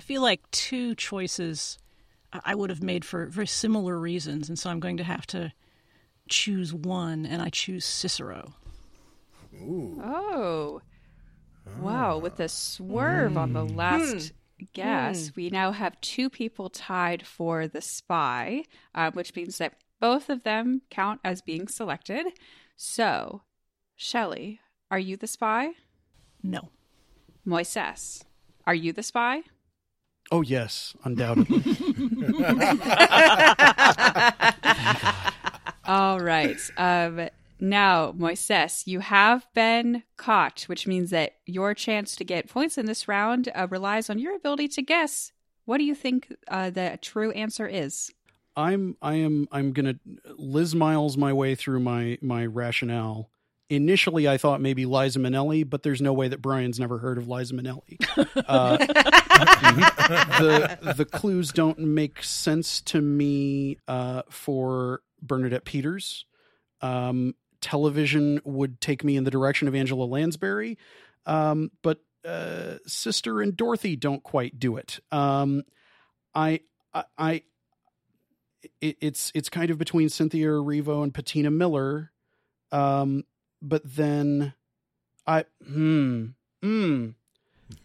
I 0.00 0.02
feel 0.02 0.22
like 0.22 0.50
two 0.50 0.94
choices 0.94 1.76
I 2.32 2.40
I 2.42 2.54
would 2.54 2.70
have 2.70 2.82
made 2.82 3.04
for 3.04 3.26
very 3.26 3.46
similar 3.46 3.98
reasons, 3.98 4.48
and 4.48 4.58
so 4.58 4.70
I'm 4.70 4.80
going 4.80 4.96
to 4.96 5.04
have 5.04 5.26
to 5.26 5.52
choose 6.26 6.72
one, 6.72 7.26
and 7.26 7.42
I 7.42 7.50
choose 7.50 7.84
Cicero. 7.84 8.54
Ooh. 9.54 10.00
Oh. 10.02 10.80
Wow, 11.80 12.16
with 12.16 12.40
a 12.40 12.48
swerve 12.48 13.36
on 13.36 13.52
the 13.52 13.66
hmm. 13.66 13.76
last 13.76 14.32
hmm. 14.58 14.64
guess, 14.72 15.28
hmm. 15.28 15.32
we 15.36 15.50
now 15.50 15.70
have 15.70 16.00
two 16.00 16.30
people 16.30 16.70
tied 16.70 17.26
for 17.26 17.68
the 17.68 17.82
spy, 17.82 18.64
uh, 18.94 19.10
which 19.10 19.36
means 19.36 19.58
that 19.58 19.74
both 20.00 20.30
of 20.30 20.44
them 20.44 20.80
count 20.88 21.20
as 21.22 21.42
being 21.42 21.68
selected. 21.68 22.24
So, 22.74 23.42
Shelly, 23.96 24.60
are 24.90 24.98
you 24.98 25.18
the 25.18 25.26
spy? 25.26 25.72
No. 26.42 26.70
Moises, 27.46 28.24
are 28.66 28.74
you 28.74 28.94
the 28.94 29.02
spy? 29.02 29.42
Oh 30.30 30.42
yes, 30.42 30.94
undoubtedly. 31.04 31.58
All 35.86 36.20
right. 36.20 36.58
Um, 36.76 37.28
now, 37.58 38.12
Moises, 38.12 38.86
you 38.86 39.00
have 39.00 39.46
been 39.54 40.04
caught, 40.16 40.62
which 40.62 40.86
means 40.86 41.10
that 41.10 41.32
your 41.46 41.74
chance 41.74 42.14
to 42.16 42.24
get 42.24 42.48
points 42.48 42.78
in 42.78 42.86
this 42.86 43.08
round 43.08 43.50
uh, 43.54 43.66
relies 43.68 44.08
on 44.08 44.18
your 44.18 44.36
ability 44.36 44.68
to 44.68 44.82
guess. 44.82 45.32
What 45.64 45.78
do 45.78 45.84
you 45.84 45.94
think 45.94 46.32
uh, 46.48 46.70
the 46.70 46.98
true 47.02 47.32
answer 47.32 47.66
is? 47.66 48.12
I'm 48.56 48.96
I 49.02 49.14
am 49.14 49.48
I'm 49.52 49.72
gonna 49.72 49.94
Liz 50.36 50.74
Miles 50.74 51.16
my 51.16 51.32
way 51.32 51.54
through 51.54 51.80
my 51.80 52.18
my 52.20 52.46
rationale. 52.46 53.30
Initially, 53.70 54.28
I 54.28 54.36
thought 54.36 54.60
maybe 54.60 54.84
Liza 54.84 55.20
Minnelli, 55.20 55.68
but 55.68 55.84
there's 55.84 56.02
no 56.02 56.12
way 56.12 56.26
that 56.28 56.42
Brian's 56.42 56.80
never 56.80 56.98
heard 56.98 57.18
of 57.18 57.28
Liza 57.28 57.54
Minnelli. 57.54 57.98
Uh, 58.46 58.76
the 60.38 60.94
the 60.96 61.04
clues 61.04 61.52
don't 61.52 61.78
make 61.78 62.22
sense 62.22 62.80
to 62.82 63.00
me 63.00 63.78
uh, 63.88 64.22
for 64.28 65.00
Bernadette 65.22 65.64
Peters. 65.64 66.26
Um, 66.82 67.34
television 67.60 68.40
would 68.44 68.80
take 68.80 69.04
me 69.04 69.16
in 69.16 69.24
the 69.24 69.30
direction 69.30 69.68
of 69.68 69.74
Angela 69.74 70.04
Lansbury, 70.04 70.78
um, 71.26 71.70
but 71.82 72.00
uh, 72.26 72.74
Sister 72.86 73.40
and 73.40 73.56
Dorothy 73.56 73.96
don't 73.96 74.22
quite 74.22 74.58
do 74.58 74.76
it. 74.76 75.00
Um, 75.12 75.62
I 76.34 76.60
I. 76.92 77.04
I 77.16 77.42
it, 78.80 78.96
it's 79.00 79.32
it's 79.34 79.48
kind 79.48 79.70
of 79.70 79.78
between 79.78 80.08
Cynthia 80.08 80.48
Erivo 80.48 81.02
and 81.02 81.14
Patina 81.14 81.50
Miller, 81.50 82.12
um, 82.72 83.24
but 83.62 83.82
then 83.84 84.54
I 85.26 85.44
hmm 85.66 86.26
hmm 86.62 87.08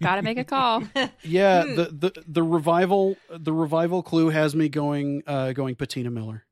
Got 0.01 0.15
to 0.15 0.23
make 0.23 0.39
a 0.39 0.43
call. 0.43 0.83
yeah 1.23 1.63
the, 1.63 1.89
the 1.91 2.23
the 2.27 2.43
revival 2.43 3.17
the 3.29 3.53
revival 3.53 4.01
clue 4.01 4.29
has 4.29 4.55
me 4.55 4.67
going 4.67 5.23
uh 5.27 5.51
going 5.53 5.75
Patina 5.75 6.09
Miller. 6.09 6.43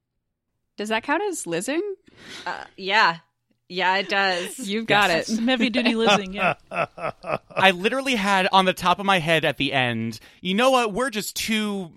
Does 0.77 0.89
that 0.89 1.03
count 1.03 1.21
as 1.23 1.45
lizzing? 1.45 1.95
Uh, 2.45 2.63
yeah, 2.77 3.17
yeah, 3.69 3.97
it 3.97 4.09
does. 4.09 4.59
You've 4.59 4.87
got 4.87 5.11
it. 5.11 5.27
Some 5.27 5.47
heavy 5.47 5.69
duty 5.69 5.95
listening, 5.95 6.33
yeah. 6.33 6.55
I 6.71 7.71
literally 7.71 8.15
had 8.15 8.47
on 8.51 8.65
the 8.65 8.73
top 8.73 8.99
of 8.99 9.05
my 9.05 9.19
head 9.19 9.45
at 9.45 9.57
the 9.57 9.71
end, 9.71 10.19
you 10.41 10.53
know 10.53 10.71
what? 10.71 10.93
We're 10.93 11.09
just 11.11 11.35
too 11.35 11.91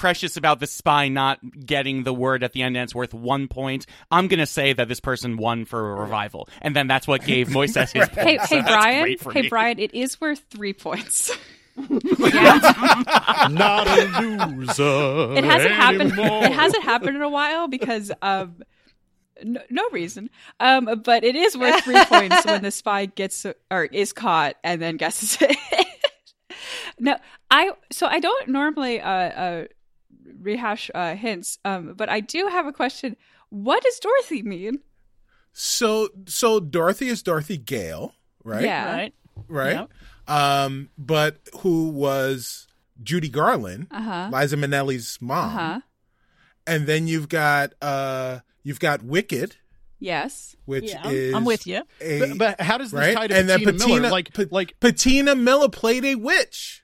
precious 0.00 0.38
about 0.38 0.60
the 0.60 0.66
spy 0.66 1.08
not 1.08 1.38
getting 1.66 2.04
the 2.04 2.12
word 2.12 2.42
at 2.42 2.54
the 2.54 2.62
end 2.62 2.74
and 2.74 2.84
it's 2.84 2.94
worth 2.94 3.12
one 3.12 3.48
point. 3.48 3.84
I'm 4.10 4.28
going 4.28 4.38
to 4.38 4.46
say 4.46 4.72
that 4.72 4.88
this 4.88 4.98
person 4.98 5.36
won 5.36 5.66
for 5.66 5.92
a 5.92 6.00
revival. 6.00 6.48
And 6.62 6.74
then 6.74 6.86
that's 6.86 7.06
what 7.06 7.22
gave 7.22 7.48
Moises 7.48 7.92
his 7.92 8.08
point. 8.08 8.26
Hey, 8.26 8.38
So 8.38 8.56
hey, 8.56 8.62
Brian. 8.62 9.16
Hey, 9.32 9.42
me. 9.42 9.48
Brian. 9.50 9.78
It 9.78 9.92
is 9.94 10.18
worth 10.18 10.42
three 10.50 10.72
points. 10.72 11.30
Not 11.76 13.88
a 13.88 14.46
loser. 14.46 15.36
it 15.36 15.44
hasn't 15.44 15.74
happened. 15.74 16.12
anymore. 16.12 16.44
It 16.44 16.52
hasn't 16.52 16.82
happened 16.82 17.16
in 17.16 17.22
a 17.22 17.28
while 17.28 17.68
because 17.68 18.10
um, 18.22 18.62
no, 19.44 19.60
no 19.68 19.86
reason. 19.90 20.30
Um, 20.60 21.02
but 21.04 21.24
it 21.24 21.36
is 21.36 21.58
worth 21.58 21.84
three 21.84 22.02
points 22.06 22.46
when 22.46 22.62
the 22.62 22.70
spy 22.70 23.04
gets 23.04 23.44
or 23.70 23.84
is 23.84 24.14
caught 24.14 24.56
and 24.64 24.80
then 24.80 24.96
guesses 24.96 25.36
it. 25.42 25.56
no, 26.98 27.16
I 27.50 27.72
so 27.90 28.06
I 28.06 28.20
don't 28.20 28.48
normally 28.48 29.00
uh, 29.00 29.10
uh 29.10 29.64
rehash 30.40 30.90
uh, 30.94 31.14
hints, 31.14 31.58
um, 31.64 31.94
but 31.96 32.08
I 32.08 32.20
do 32.20 32.46
have 32.50 32.66
a 32.66 32.72
question. 32.72 33.16
What 33.48 33.82
does 33.82 33.98
Dorothy 33.98 34.42
mean? 34.42 34.80
So 35.52 36.08
so 36.26 36.60
Dorothy 36.60 37.08
is 37.08 37.22
Dorothy 37.22 37.56
Gale, 37.56 38.14
right? 38.44 38.64
Yeah. 38.64 38.92
Right? 38.94 39.14
Right. 39.48 39.72
Yep. 39.72 39.90
Um, 40.28 40.90
but 40.96 41.38
who 41.60 41.88
was 41.88 42.66
Judy 43.02 43.28
Garland, 43.28 43.88
Uh 43.90 44.02
huh. 44.02 44.30
Liza 44.32 44.56
Minnelli's 44.56 45.18
mom, 45.20 45.44
Uh 45.46 45.48
huh. 45.58 45.80
and 46.66 46.86
then 46.86 47.08
you've 47.08 47.28
got 47.28 47.72
uh 47.82 48.40
you've 48.62 48.78
got 48.80 49.02
Wicked, 49.02 49.56
Yes. 49.98 50.54
which 50.66 50.90
Yeah, 50.90 51.00
I'm, 51.04 51.14
is 51.14 51.34
I'm 51.34 51.44
with 51.44 51.66
you. 51.66 51.82
a- 52.00 52.20
But, 52.20 52.38
but 52.38 52.60
how 52.60 52.78
does 52.78 52.92
this 52.92 53.00
right, 53.00 53.16
tie 53.16 53.26
to 53.26 53.34
and 53.36 53.48
then 53.48 53.60
Patina, 53.64 53.78
Patina 53.78 54.00
Miller? 54.02 54.10
Like 54.10 54.32
Pa- 54.32 54.44
like 54.52 54.78
Patina 54.78 55.34
Miller 55.34 55.68
played 55.68 56.04
a 56.04 56.14
witch 56.14 56.79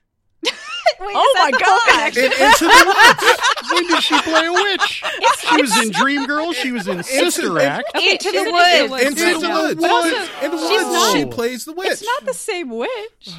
Oh 0.99 1.33
my 1.37 1.51
god! 1.51 2.17
in 2.17 2.25
Into 2.25 2.65
the 2.65 2.83
Woods. 2.87 3.39
when 3.71 3.87
did 3.87 4.03
she 4.03 4.19
play 4.21 4.45
a 4.47 4.53
witch? 4.53 5.03
She 5.39 5.61
was 5.61 5.83
in 5.83 5.91
Dreamgirls. 5.91 6.53
She 6.55 6.71
was 6.71 6.87
in 6.87 7.03
Sister 7.03 7.59
in- 7.59 7.65
Act. 7.65 7.91
Okay, 7.95 8.11
Into 8.13 8.31
the 8.31 8.51
woods. 8.51 9.03
Into 9.07 9.23
right 9.23 9.39
the 9.41 9.47
now. 9.47 9.61
Woods. 9.61 9.81
But 9.81 9.91
also, 9.91 10.45
In 10.45 10.51
the 10.51 10.57
Woods, 10.57 10.71
not- 10.93 11.13
she 11.13 11.25
plays 11.25 11.65
the 11.65 11.73
witch. 11.73 11.91
It's 11.91 12.03
not 12.03 12.25
the 12.25 12.33
same 12.33 12.69
witch. 12.69 13.29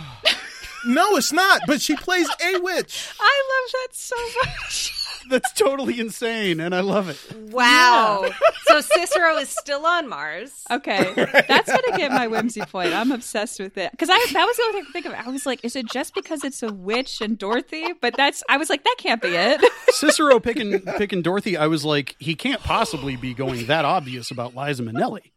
No, 0.87 1.16
it's 1.16 1.32
not. 1.32 1.62
But 1.66 1.80
she 1.82 1.96
plays 1.96 2.28
a 2.28 2.58
witch. 2.61 3.08
I 3.20 3.42
love 3.50 3.72
that 3.72 3.88
so 3.92 4.16
much. 4.44 4.97
That's 5.31 5.53
totally 5.53 6.01
insane, 6.01 6.61
and 6.61 6.75
I 6.75 6.81
love 6.81 7.09
it. 7.09 7.53
Wow. 7.53 8.31
so 8.64 8.81
Cicero 8.81 9.37
is 9.37 9.49
still 9.49 9.85
on 9.85 10.09
Mars. 10.09 10.64
Okay, 10.71 11.12
that's 11.49 11.70
gonna 11.70 11.97
get 11.97 12.12
my 12.12 12.26
whimsy 12.26 12.62
point. 12.62 12.93
I'm 12.95 13.12
obsessed 13.12 13.61
with 13.61 13.76
it 13.76 13.91
because 13.91 14.09
I 14.11 14.26
that 14.33 14.45
was 14.45 14.57
the 14.57 14.62
only 14.62 14.72
thing 14.72 14.81
I 14.81 14.85
could 14.85 14.93
think 14.93 15.07
of. 15.07 15.26
I 15.26 15.31
was 15.31 15.45
like, 15.45 15.64
is 15.64 15.76
it 15.76 15.87
just 15.91 16.14
because 16.14 16.45
it's 16.45 16.62
a 16.62 16.72
witch 16.72 17.20
and 17.20 17.37
Dorothy? 17.37 17.93
But 18.01 18.16
that's 18.16 18.43
I 18.49 18.57
was 18.57 18.70
like, 18.70 18.85
that 18.85 18.97
can't 18.99 19.20
be 19.20 19.29
it. 19.29 19.61
Cicero 19.89 20.41
picking 20.41 20.81
picking 20.81 21.22
Dorothy. 21.22 21.57
I 21.57 21.66
was 21.66 21.85
like, 21.85 22.16
he 22.18 22.35
can't 22.35 22.62
possibly 22.62 23.16
be 23.16 23.35
going 23.35 23.66
that 23.66 23.85
obvious 23.85 24.31
about 24.31 24.57
Liza 24.57 24.83
Minnelli. 24.83 25.33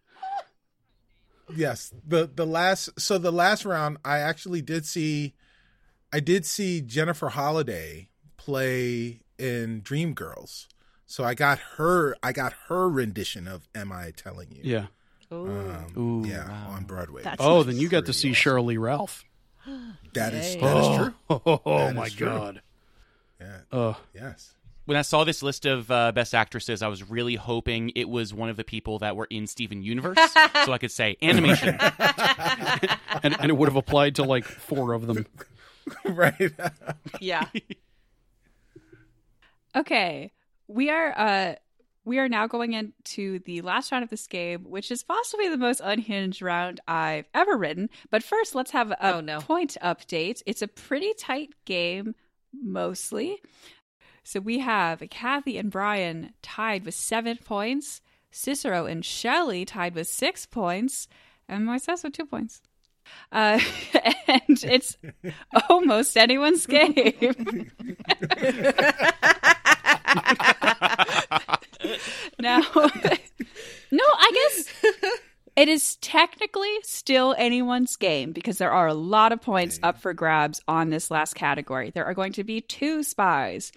Yes. 1.56 1.94
The 2.08 2.30
the 2.34 2.46
last 2.46 2.90
so 3.00 3.18
the 3.18 3.32
last 3.32 3.66
round 3.66 3.98
I 4.06 4.20
actually 4.20 4.62
did 4.62 4.86
see 4.86 5.34
I 6.14 6.20
did 6.20 6.46
see 6.46 6.82
Jennifer 6.82 7.30
Holliday 7.30 8.10
play 8.38 9.21
in 9.42 9.82
Dreamgirls. 9.82 10.68
So 11.06 11.24
I 11.26 11.34
got 11.34 11.60
her 11.78 12.16
I 12.24 12.32
got 12.32 12.54
her 12.68 12.88
rendition 12.90 13.48
of 13.48 13.68
Am 13.76 13.92
I 13.92 14.12
Telling 14.12 14.50
You? 14.52 14.62
Yeah. 14.64 14.86
Um, 15.32 15.88
Ooh, 15.98 16.28
yeah, 16.28 16.48
wow. 16.48 16.72
on 16.76 16.84
Broadway. 16.84 17.24
That's 17.24 17.42
Oh, 17.42 17.58
nice. 17.58 17.66
then 17.68 17.78
you 17.78 17.88
got 17.90 18.06
to 18.06 18.14
see 18.14 18.30
Pretty 18.34 18.42
Sheryl 18.50 18.80
Ralph. 18.82 19.24
that 20.14 20.34
is 20.34 20.56
that 20.58 20.78
is 20.78 20.98
true. 20.98 21.14
Oh, 21.30 21.62
That 21.88 21.96
my 21.96 22.10
true. 22.10 22.28
god. 22.28 22.62
Yeah. 23.40 23.58
Uh, 23.72 23.94
Yes. 24.14 24.54
when 24.86 24.98
I 24.98 25.02
saw 25.04 25.24
this 25.24 25.42
list 25.42 25.66
of 25.66 25.90
uh, 25.90 26.12
best 26.12 26.34
actresses, 26.36 26.82
I 26.82 26.88
was 26.90 27.10
really 27.10 27.36
hoping 27.36 27.92
it 27.96 28.10
was 28.10 28.34
one 28.34 28.50
of 28.50 28.58
the 28.58 28.64
people 28.64 29.00
that 29.00 29.16
were 29.16 29.28
in 29.30 29.48
Steven 29.48 29.82
Universe, 29.84 30.18
so 30.66 30.72
I 30.74 30.78
could 30.78 30.92
say 30.92 31.16
animation. 31.22 31.78
and, 33.24 33.36
and 33.40 33.46
it 33.50 33.58
would 33.58 33.70
have 33.70 33.76
applied 33.78 34.16
to 34.16 34.24
like 34.24 34.44
four 34.46 34.94
of 34.94 35.08
them. 35.08 35.26
right. 36.06 36.52
Yeah. 37.20 37.46
Okay, 39.76 40.32
we 40.68 40.90
are 40.90 41.14
uh 41.18 41.56
we 42.04 42.18
are 42.20 42.28
now 42.30 42.48
going 42.48 42.74
into 42.74 43.40
the 43.40 43.62
last 43.62 43.92
round 43.92 44.04
of 44.04 44.10
this 44.10 44.26
game, 44.28 44.64
which 44.64 44.90
is 44.90 45.04
possibly 45.04 45.50
the 45.50 45.58
most 45.58 45.82
unhinged 45.84 46.42
round 46.42 46.80
I've 46.88 47.28
ever 47.36 47.56
written. 47.56 47.90
But 48.10 48.24
first, 48.24 48.56
let's 48.56 48.72
have 48.72 48.90
a 48.92 49.14
Oh, 49.16 49.22
no. 49.22 49.40
point 49.40 49.78
update. 49.84 50.42
It's 50.48 50.64
a 50.64 50.68
pretty 50.68 51.14
tight 51.14 51.52
game, 51.66 52.16
mostly. 52.60 53.40
So 54.24 54.40
we 54.40 54.60
have 54.60 55.04
Kathy 55.12 55.60
and 55.60 55.70
Brian 55.70 56.34
tied 56.42 56.86
with 56.86 56.96
seven 56.96 57.38
points, 57.38 58.02
Cicero 58.32 58.88
and 58.88 59.06
Shelly 59.06 59.64
tied 59.64 59.94
with 59.94 60.08
six 60.08 60.48
points, 60.48 61.08
and 61.48 61.66
myself 61.68 62.04
with 62.04 62.14
two 62.14 62.26
points. 62.26 62.64
Uh, 63.32 63.60
and 64.28 64.64
it's 64.64 64.98
almost 65.70 66.18
anyone's 66.18 66.66
game. 66.66 67.70
now, 72.40 72.62
no, 73.92 74.04
I 74.04 74.32
guess 74.34 74.74
it 75.56 75.68
is 75.68 75.98
technically 75.98 76.74
still 76.84 77.36
anyone's 77.38 77.96
game 77.96 78.32
because 78.32 78.58
there 78.58 78.72
are 78.72 78.88
a 78.88 78.94
lot 78.94 79.32
of 79.32 79.42
points 79.42 79.80
up 79.84 80.00
for 80.00 80.14
grabs 80.14 80.62
on 80.68 80.90
this 80.90 81.12
last 81.12 81.36
category. 81.36 81.92
There 81.92 82.06
are 82.06 82.14
going 82.14 82.34
to 82.34 82.44
be 82.44 82.62
two 82.62 83.04
spies. 83.04 83.72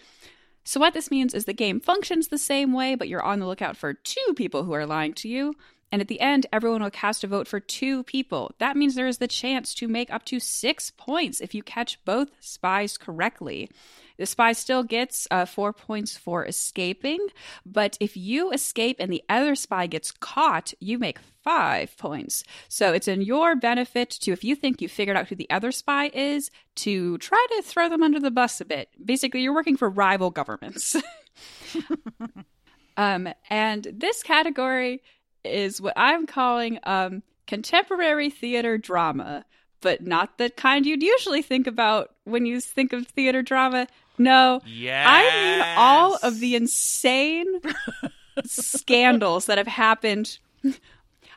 So, 0.64 0.80
what 0.80 0.94
this 0.94 1.10
means 1.10 1.34
is 1.34 1.44
the 1.44 1.52
game 1.52 1.80
functions 1.80 2.28
the 2.28 2.38
same 2.38 2.72
way, 2.72 2.94
but 2.94 3.08
you're 3.08 3.22
on 3.22 3.38
the 3.38 3.46
lookout 3.46 3.76
for 3.76 3.92
two 3.92 4.34
people 4.34 4.64
who 4.64 4.72
are 4.72 4.86
lying 4.86 5.12
to 5.14 5.28
you. 5.28 5.54
And 5.94 6.00
at 6.00 6.08
the 6.08 6.20
end, 6.20 6.46
everyone 6.52 6.82
will 6.82 6.90
cast 6.90 7.22
a 7.22 7.28
vote 7.28 7.46
for 7.46 7.60
two 7.60 8.02
people. 8.02 8.50
That 8.58 8.76
means 8.76 8.96
there 8.96 9.06
is 9.06 9.18
the 9.18 9.28
chance 9.28 9.72
to 9.76 9.86
make 9.86 10.12
up 10.12 10.24
to 10.24 10.40
six 10.40 10.90
points 10.90 11.40
if 11.40 11.54
you 11.54 11.62
catch 11.62 12.04
both 12.04 12.30
spies 12.40 12.98
correctly. 12.98 13.70
The 14.16 14.26
spy 14.26 14.54
still 14.54 14.82
gets 14.82 15.28
uh, 15.30 15.44
four 15.44 15.72
points 15.72 16.16
for 16.16 16.44
escaping, 16.44 17.24
but 17.64 17.96
if 18.00 18.16
you 18.16 18.50
escape 18.50 18.96
and 18.98 19.12
the 19.12 19.22
other 19.28 19.54
spy 19.54 19.86
gets 19.86 20.10
caught, 20.10 20.74
you 20.80 20.98
make 20.98 21.20
five 21.44 21.96
points. 21.96 22.42
So 22.68 22.92
it's 22.92 23.06
in 23.06 23.20
your 23.22 23.54
benefit 23.54 24.10
to, 24.22 24.32
if 24.32 24.42
you 24.42 24.56
think 24.56 24.82
you 24.82 24.88
figured 24.88 25.16
out 25.16 25.28
who 25.28 25.36
the 25.36 25.48
other 25.48 25.70
spy 25.70 26.10
is, 26.12 26.50
to 26.74 27.18
try 27.18 27.46
to 27.50 27.62
throw 27.62 27.88
them 27.88 28.02
under 28.02 28.18
the 28.18 28.32
bus 28.32 28.60
a 28.60 28.64
bit. 28.64 28.88
Basically, 29.04 29.42
you're 29.42 29.54
working 29.54 29.76
for 29.76 29.88
rival 29.88 30.30
governments. 30.30 30.96
um, 32.96 33.28
and 33.48 33.86
this 33.96 34.24
category 34.24 35.00
is 35.44 35.80
what 35.80 35.94
I'm 35.96 36.26
calling 36.26 36.78
um, 36.84 37.22
contemporary 37.46 38.30
theater 38.30 38.78
drama, 38.78 39.44
but 39.80 40.02
not 40.02 40.38
the 40.38 40.50
kind 40.50 40.86
you'd 40.86 41.02
usually 41.02 41.42
think 41.42 41.66
about 41.66 42.14
when 42.24 42.46
you 42.46 42.60
think 42.60 42.92
of 42.92 43.06
theater 43.06 43.42
drama. 43.42 43.86
No, 44.16 44.60
Yeah. 44.64 45.04
I 45.08 45.22
mean 45.22 45.76
all 45.76 46.18
of 46.22 46.38
the 46.40 46.54
insane 46.54 47.46
scandals 48.44 49.46
that 49.46 49.58
have 49.58 49.66
happened. 49.66 50.38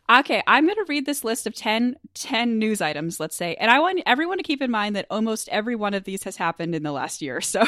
Okay, 0.10 0.42
I'm 0.48 0.66
going 0.66 0.78
to 0.78 0.86
read 0.88 1.06
this 1.06 1.26
list 1.26 1.48
of 1.48 1.54
10, 1.54 1.98
10 2.14 2.58
news 2.58 2.80
items, 2.80 3.20
let's 3.20 3.36
say. 3.36 3.56
And 3.56 3.70
I 3.70 3.80
want 3.80 4.02
everyone 4.06 4.38
to 4.38 4.44
keep 4.44 4.62
in 4.62 4.72
mind 4.72 4.96
that 4.96 5.06
almost 5.10 5.50
every 5.50 5.76
one 5.76 5.94
of 5.94 6.06
these 6.06 6.24
has 6.24 6.38
happened 6.38 6.74
in 6.76 6.84
the 6.84 6.94
last 6.94 7.22
year. 7.22 7.42
So 7.42 7.66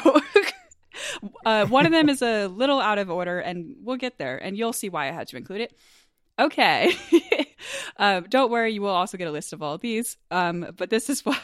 uh, 1.46 1.66
one 1.66 1.86
of 1.86 1.92
them 1.92 2.08
is 2.08 2.22
a 2.22 2.48
little 2.48 2.80
out 2.80 2.98
of 2.98 3.10
order, 3.10 3.40
and 3.40 3.76
we'll 3.82 3.98
get 3.98 4.18
there, 4.18 4.38
and 4.38 4.58
you'll 4.58 4.72
see 4.72 4.88
why 4.88 5.10
I 5.10 5.12
had 5.12 5.28
to 5.30 5.38
include 5.38 5.62
it. 5.62 5.78
Okay. 6.40 6.96
uh, 7.98 8.22
don't 8.30 8.50
worry, 8.50 8.74
you 8.74 8.82
will 8.82 8.90
also 8.90 9.18
get 9.18 9.28
a 9.28 9.32
list 9.32 9.54
of 9.54 9.62
all 9.62 9.76
of 9.76 9.82
these. 9.82 10.18
Um, 10.32 10.68
but 10.78 10.90
this 10.90 11.10
is 11.10 11.26
why 11.26 11.38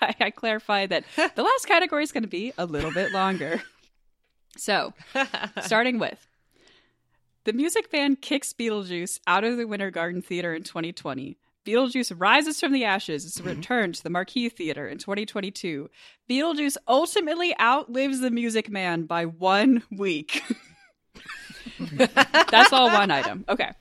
I, 0.00 0.14
I 0.20 0.30
clarified 0.30 0.90
that 0.90 1.04
the 1.34 1.42
last 1.42 1.66
category 1.66 2.04
is 2.04 2.12
going 2.12 2.22
to 2.22 2.28
be 2.28 2.52
a 2.56 2.64
little 2.64 2.92
bit 2.92 3.12
longer. 3.12 3.62
So, 4.56 4.94
starting 5.60 5.98
with 5.98 6.26
the 7.44 7.52
Music 7.52 7.92
Man 7.92 8.16
kicks 8.16 8.54
Beetlejuice 8.54 9.20
out 9.26 9.44
of 9.44 9.58
the 9.58 9.66
Winter 9.66 9.90
Garden 9.90 10.22
Theater 10.22 10.54
in 10.54 10.62
2020. 10.62 11.36
Beetlejuice 11.66 12.14
rises 12.16 12.58
from 12.60 12.72
the 12.72 12.84
ashes 12.84 13.24
and 13.24 13.46
is 13.46 13.56
returned 13.56 13.96
to 13.96 14.02
the 14.02 14.08
Marquis 14.08 14.48
Theater 14.48 14.88
in 14.88 14.96
2022. 14.96 15.90
Beetlejuice 16.30 16.76
ultimately 16.88 17.58
outlives 17.60 18.20
the 18.20 18.30
Music 18.30 18.70
Man 18.70 19.02
by 19.02 19.26
one 19.26 19.82
week. 19.90 20.42
That's 21.78 22.72
all 22.72 22.86
one 22.90 23.10
item. 23.10 23.44
Okay. 23.48 23.72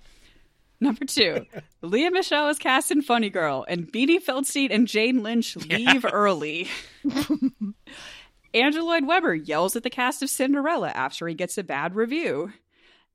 Number 0.85 1.05
two, 1.05 1.47
Lea 1.81 2.11
Michele 2.11 2.49
is 2.49 2.59
cast 2.59 2.91
in 2.91 3.01
Funny 3.01 3.31
Girl, 3.31 3.65
and 3.67 3.91
Beanie 3.91 4.23
Feldstein 4.23 4.69
and 4.69 4.87
Jane 4.87 5.23
Lynch 5.23 5.55
leave 5.69 6.05
early. 6.05 6.67
Andrew 8.53 8.83
Lloyd 8.83 9.07
Webber 9.07 9.33
yells 9.33 9.75
at 9.75 9.81
the 9.81 9.89
cast 9.89 10.21
of 10.21 10.29
Cinderella 10.29 10.89
after 10.89 11.27
he 11.27 11.33
gets 11.33 11.57
a 11.57 11.63
bad 11.63 11.95
review. 11.95 12.53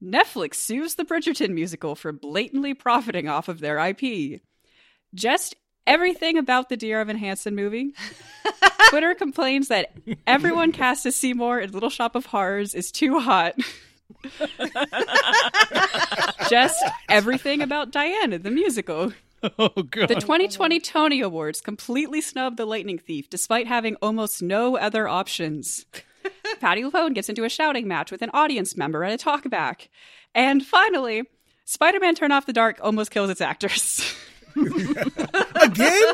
Netflix 0.02 0.56
sues 0.56 0.96
the 0.96 1.04
Bridgerton 1.04 1.50
musical 1.50 1.94
for 1.94 2.10
blatantly 2.10 2.74
profiting 2.74 3.28
off 3.28 3.48
of 3.48 3.60
their 3.60 3.78
IP. 3.78 4.40
Just 5.14 5.54
everything 5.86 6.38
about 6.38 6.70
the 6.70 6.76
Dear 6.76 7.00
Evan 7.00 7.18
Hansen 7.18 7.54
movie. 7.54 7.94
Twitter 8.90 9.14
complains 9.14 9.68
that 9.68 9.92
everyone 10.26 10.72
cast 10.72 11.06
as 11.06 11.14
Seymour 11.14 11.60
in 11.60 11.70
Little 11.70 11.88
Shop 11.88 12.16
of 12.16 12.26
Horrors 12.26 12.74
is 12.74 12.90
too 12.90 13.20
hot. 13.20 13.54
Just 16.48 16.82
everything 17.08 17.62
about 17.62 17.90
Diana, 17.90 18.38
the 18.38 18.50
musical. 18.50 19.12
Oh 19.58 19.70
god. 19.70 20.08
The 20.08 20.16
2020 20.16 20.80
Tony 20.80 21.22
Awards 21.22 21.62
completely 21.62 22.20
snubbed 22.20 22.58
The 22.58 22.66
Lightning 22.66 22.98
Thief 22.98 23.30
despite 23.30 23.66
having 23.66 23.96
almost 24.02 24.42
no 24.42 24.76
other 24.76 25.08
options. 25.08 25.86
Patti 26.60 26.82
LuPone 26.82 27.14
gets 27.14 27.30
into 27.30 27.44
a 27.44 27.48
shouting 27.48 27.88
match 27.88 28.12
with 28.12 28.20
an 28.20 28.28
audience 28.34 28.76
member 28.76 29.02
at 29.02 29.18
a 29.18 29.24
talkback. 29.24 29.88
And 30.34 30.62
finally, 30.62 31.22
Spider 31.64 32.00
Man 32.00 32.14
Turn 32.14 32.32
Off 32.32 32.44
the 32.44 32.52
Dark 32.52 32.80
almost 32.82 33.10
kills 33.10 33.30
its 33.30 33.40
actors. 33.40 34.14
Again? 35.54 36.12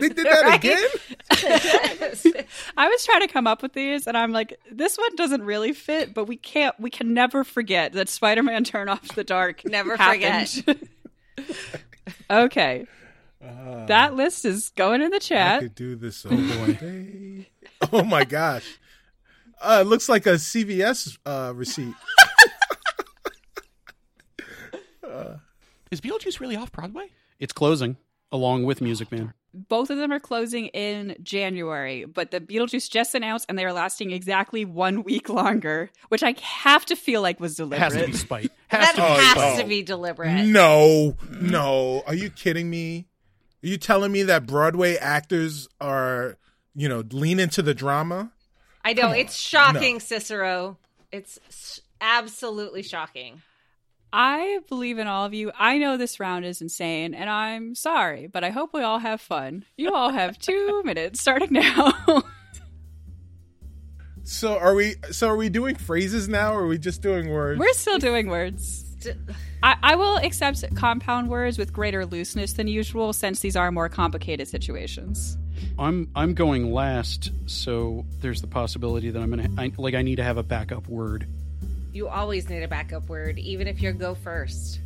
They 0.00 0.08
did 0.08 0.26
that 0.26 0.42
Right? 0.42 0.64
again? 0.64 2.44
I 2.76 2.88
was 2.88 3.04
trying 3.04 3.20
to 3.20 3.28
come 3.28 3.46
up 3.46 3.62
with 3.62 3.72
these, 3.74 4.06
and 4.06 4.16
I'm 4.16 4.32
like, 4.32 4.58
this 4.70 4.96
one 4.98 5.14
doesn't 5.16 5.42
really 5.42 5.72
fit, 5.72 6.12
but 6.14 6.24
we 6.26 6.36
can't, 6.36 6.78
we 6.80 6.90
can 6.90 7.14
never 7.14 7.44
forget 7.44 7.92
that 7.92 8.08
Spider 8.08 8.42
Man 8.42 8.64
Turn 8.64 8.88
Off 8.88 9.06
the 9.14 9.24
Dark 9.24 9.64
Never 9.70 9.96
happened. 9.96 10.78
okay. 12.30 12.86
that 13.40 14.14
list 14.14 14.44
is 14.44 14.70
going 14.70 15.02
in 15.02 15.10
the 15.10 15.16
I 15.16 15.20
chat. 15.20 15.60
could 15.62 15.74
do 15.74 15.94
this 15.96 16.24
all 16.26 16.36
day. 16.36 17.48
Oh 17.92 18.02
my 18.04 18.24
gosh. 18.24 18.78
Uh, 19.62 19.78
it 19.82 19.86
looks 19.88 20.08
like 20.08 20.26
a 20.26 20.34
CVS 20.34 21.18
uh, 21.26 21.52
receipt. 21.54 21.94
Is 25.90 26.00
Beetlejuice 26.00 26.38
really 26.38 26.54
off 26.56 26.70
Broadway? 26.70 27.06
It's 27.40 27.52
closing 27.52 27.96
along 28.32 28.64
with 28.64 28.80
Music 28.80 29.10
Man. 29.12 29.32
Both 29.52 29.90
of 29.90 29.98
them 29.98 30.12
are 30.12 30.20
closing 30.20 30.66
in 30.68 31.16
January, 31.22 32.04
but 32.04 32.30
the 32.30 32.40
Beetlejuice 32.40 32.88
just 32.88 33.16
announced 33.16 33.46
and 33.48 33.58
they 33.58 33.64
are 33.64 33.72
lasting 33.72 34.12
exactly 34.12 34.64
one 34.64 35.02
week 35.02 35.28
longer, 35.28 35.90
which 36.08 36.22
I 36.22 36.36
have 36.40 36.86
to 36.86 36.94
feel 36.96 37.20
like 37.20 37.40
was 37.40 37.56
deliberate. 37.56 37.80
Has 37.80 37.92
to 37.92 37.98
be 37.98 38.02
deliberate. 38.04 38.16
spite. 38.20 38.52
Has 38.68 38.80
That 38.80 38.94
to 38.94 39.00
be 39.00 39.40
has 39.40 39.58
Oh, 39.58 39.62
to 39.62 39.68
be 39.68 39.82
deliberate. 39.82 40.44
No, 40.44 41.16
no. 41.40 42.04
Are 42.06 42.14
you 42.14 42.30
kidding 42.30 42.70
me? 42.70 43.08
Are 43.64 43.66
you 43.66 43.76
telling 43.76 44.12
me 44.12 44.22
that 44.22 44.46
Broadway 44.46 44.94
actors 44.96 45.68
are, 45.80 46.38
you 46.76 46.88
know, 46.88 47.02
lean 47.10 47.40
into 47.40 47.62
the 47.62 47.74
drama? 47.74 48.30
I 48.84 48.92
know 48.92 49.10
it's 49.10 49.34
shocking, 49.36 49.98
Cicero. 49.98 50.78
It's 51.10 51.40
s- 51.48 51.80
absolutely 52.00 52.82
shocking. 52.84 53.42
I 54.12 54.60
believe 54.68 54.98
in 54.98 55.06
all 55.06 55.24
of 55.24 55.34
you. 55.34 55.52
I 55.58 55.78
know 55.78 55.96
this 55.96 56.18
round 56.18 56.44
is 56.44 56.60
insane, 56.60 57.14
and 57.14 57.30
I'm 57.30 57.74
sorry, 57.74 58.26
but 58.26 58.42
I 58.42 58.50
hope 58.50 58.74
we 58.74 58.82
all 58.82 58.98
have 58.98 59.20
fun. 59.20 59.64
You 59.76 59.94
all 59.94 60.10
have 60.10 60.38
two 60.40 60.82
minutes 60.84 61.20
starting 61.20 61.52
now. 61.52 61.92
So 64.30 64.58
are 64.58 64.76
we? 64.76 64.94
So 65.10 65.26
are 65.26 65.36
we 65.36 65.48
doing 65.48 65.74
phrases 65.74 66.28
now, 66.28 66.54
or 66.54 66.62
are 66.62 66.66
we 66.68 66.78
just 66.78 67.02
doing 67.02 67.30
words? 67.30 67.58
We're 67.58 67.72
still 67.72 67.98
doing 67.98 68.28
words. 68.28 68.84
I, 69.62 69.76
I 69.82 69.96
will 69.96 70.18
accept 70.18 70.64
compound 70.76 71.28
words 71.28 71.58
with 71.58 71.72
greater 71.72 72.06
looseness 72.06 72.52
than 72.52 72.68
usual 72.68 73.12
since 73.12 73.40
these 73.40 73.56
are 73.56 73.72
more 73.72 73.88
complicated 73.88 74.46
situations. 74.46 75.36
I'm 75.80 76.10
I'm 76.14 76.34
going 76.34 76.72
last, 76.72 77.32
so 77.46 78.06
there's 78.20 78.40
the 78.40 78.46
possibility 78.46 79.10
that 79.10 79.20
I'm 79.20 79.30
gonna 79.30 79.48
I, 79.58 79.72
like 79.76 79.94
I 79.94 80.02
need 80.02 80.16
to 80.16 80.22
have 80.22 80.36
a 80.36 80.44
backup 80.44 80.86
word. 80.86 81.26
You 81.92 82.08
always 82.08 82.48
need 82.48 82.62
a 82.62 82.68
backup 82.68 83.08
word, 83.08 83.38
even 83.38 83.66
if 83.66 83.82
you 83.82 83.92
go 83.92 84.14
first. 84.14 84.80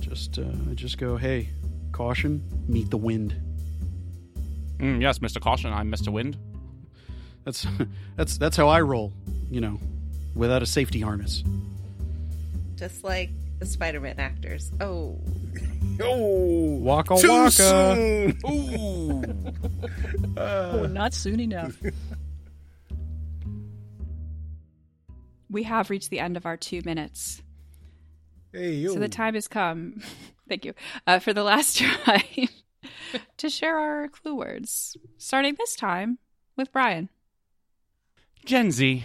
Just 0.00 0.38
uh, 0.38 0.44
just 0.74 0.98
go. 0.98 1.16
Hey, 1.16 1.48
caution. 1.92 2.42
Meet 2.68 2.90
the 2.90 2.96
wind. 2.96 3.34
Mm, 4.78 5.00
yes, 5.00 5.18
Mr. 5.20 5.40
Caution, 5.40 5.72
I'm 5.72 5.90
Mr. 5.90 6.08
Wind. 6.12 6.36
That's 7.44 7.66
that's 8.16 8.38
that's 8.38 8.56
how 8.56 8.68
I 8.68 8.80
roll. 8.82 9.12
You 9.50 9.60
know, 9.60 9.80
without 10.34 10.62
a 10.62 10.66
safety 10.66 11.00
harness. 11.00 11.42
Just 12.76 13.02
like 13.04 13.30
the 13.58 13.66
Spider-Man 13.66 14.18
actors. 14.20 14.70
Oh, 14.80 15.18
Oh, 15.98 16.76
Waka 16.82 17.16
too 17.16 17.28
waka. 17.30 17.50
soon. 17.50 18.38
Ooh. 18.50 19.22
oh, 20.36 20.86
not 20.86 21.14
soon 21.14 21.40
enough. 21.40 21.74
We 25.48 25.62
have 25.64 25.90
reached 25.90 26.10
the 26.10 26.20
end 26.20 26.36
of 26.36 26.46
our 26.46 26.56
two 26.56 26.82
minutes. 26.84 27.42
Hey, 28.52 28.74
yo. 28.74 28.94
So 28.94 28.98
the 28.98 29.08
time 29.08 29.34
has 29.34 29.48
come, 29.48 30.02
thank 30.48 30.64
you, 30.64 30.74
uh, 31.06 31.18
for 31.18 31.32
the 31.32 31.44
last 31.44 31.76
try 31.78 32.48
to 33.36 33.48
share 33.50 33.78
our 33.78 34.08
clue 34.08 34.34
words. 34.34 34.96
Starting 35.18 35.54
this 35.58 35.76
time 35.76 36.18
with 36.56 36.72
Brian. 36.72 37.08
Gen 38.44 38.70
Z. 38.70 39.04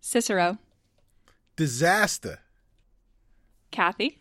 Cicero. 0.00 0.58
disaster. 1.56 2.38
Kathy. 3.70 4.20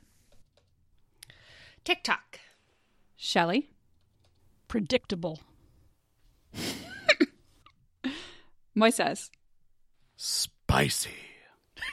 TikTok. 1.84 2.40
Shelly. 3.16 3.70
Predictable. 4.68 5.40
Moises. 8.78 9.30
Spicy. 10.18 11.12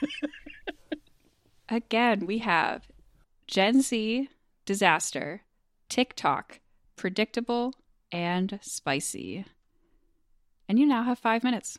Again, 1.69 2.25
we 2.25 2.39
have 2.39 2.83
Gen 3.47 3.81
Z, 3.81 4.29
disaster, 4.65 5.41
TikTok, 5.89 6.59
predictable, 6.95 7.73
and 8.11 8.59
spicy. 8.61 9.45
And 10.69 10.77
you 10.79 10.85
now 10.85 11.03
have 11.03 11.19
five 11.19 11.43
minutes. 11.43 11.77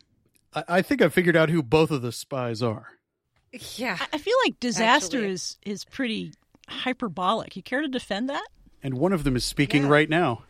I, 0.54 0.64
I 0.68 0.82
think 0.82 1.02
I 1.02 1.08
figured 1.08 1.36
out 1.36 1.50
who 1.50 1.62
both 1.62 1.90
of 1.90 2.02
the 2.02 2.12
spies 2.12 2.62
are. 2.62 2.88
Yeah. 3.76 3.96
I- 4.00 4.06
I 4.14 4.18
feel 4.18 4.34
like 4.44 4.58
disaster 4.60 5.18
Actually- 5.18 5.32
is 5.32 5.56
is 5.64 5.84
pretty 5.84 6.32
hyperbolic. 6.68 7.56
You 7.56 7.62
care 7.62 7.80
to 7.82 7.88
defend 7.88 8.28
that? 8.28 8.46
And 8.82 8.94
one 8.94 9.12
of 9.12 9.24
them 9.24 9.36
is 9.36 9.44
speaking 9.44 9.82
Yeah. 9.84 9.88
right 9.88 10.08
now. 10.10 10.42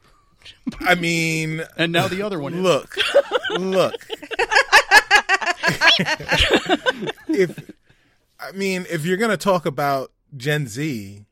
I 0.81 0.95
mean, 0.95 1.63
And 1.77 1.91
now 1.93 2.07
the 2.09 2.23
other 2.23 2.39
one 2.39 2.55
is. 2.55 2.61
look, 2.61 2.97
look. 3.59 3.95
if 7.29 7.71
I 8.39 8.53
mean, 8.53 8.87
if 8.91 9.05
you're 9.05 9.17
gonna 9.17 9.37
talk 9.37 9.67
about 9.67 10.13
Gen 10.37 10.67
Z, 10.67 11.25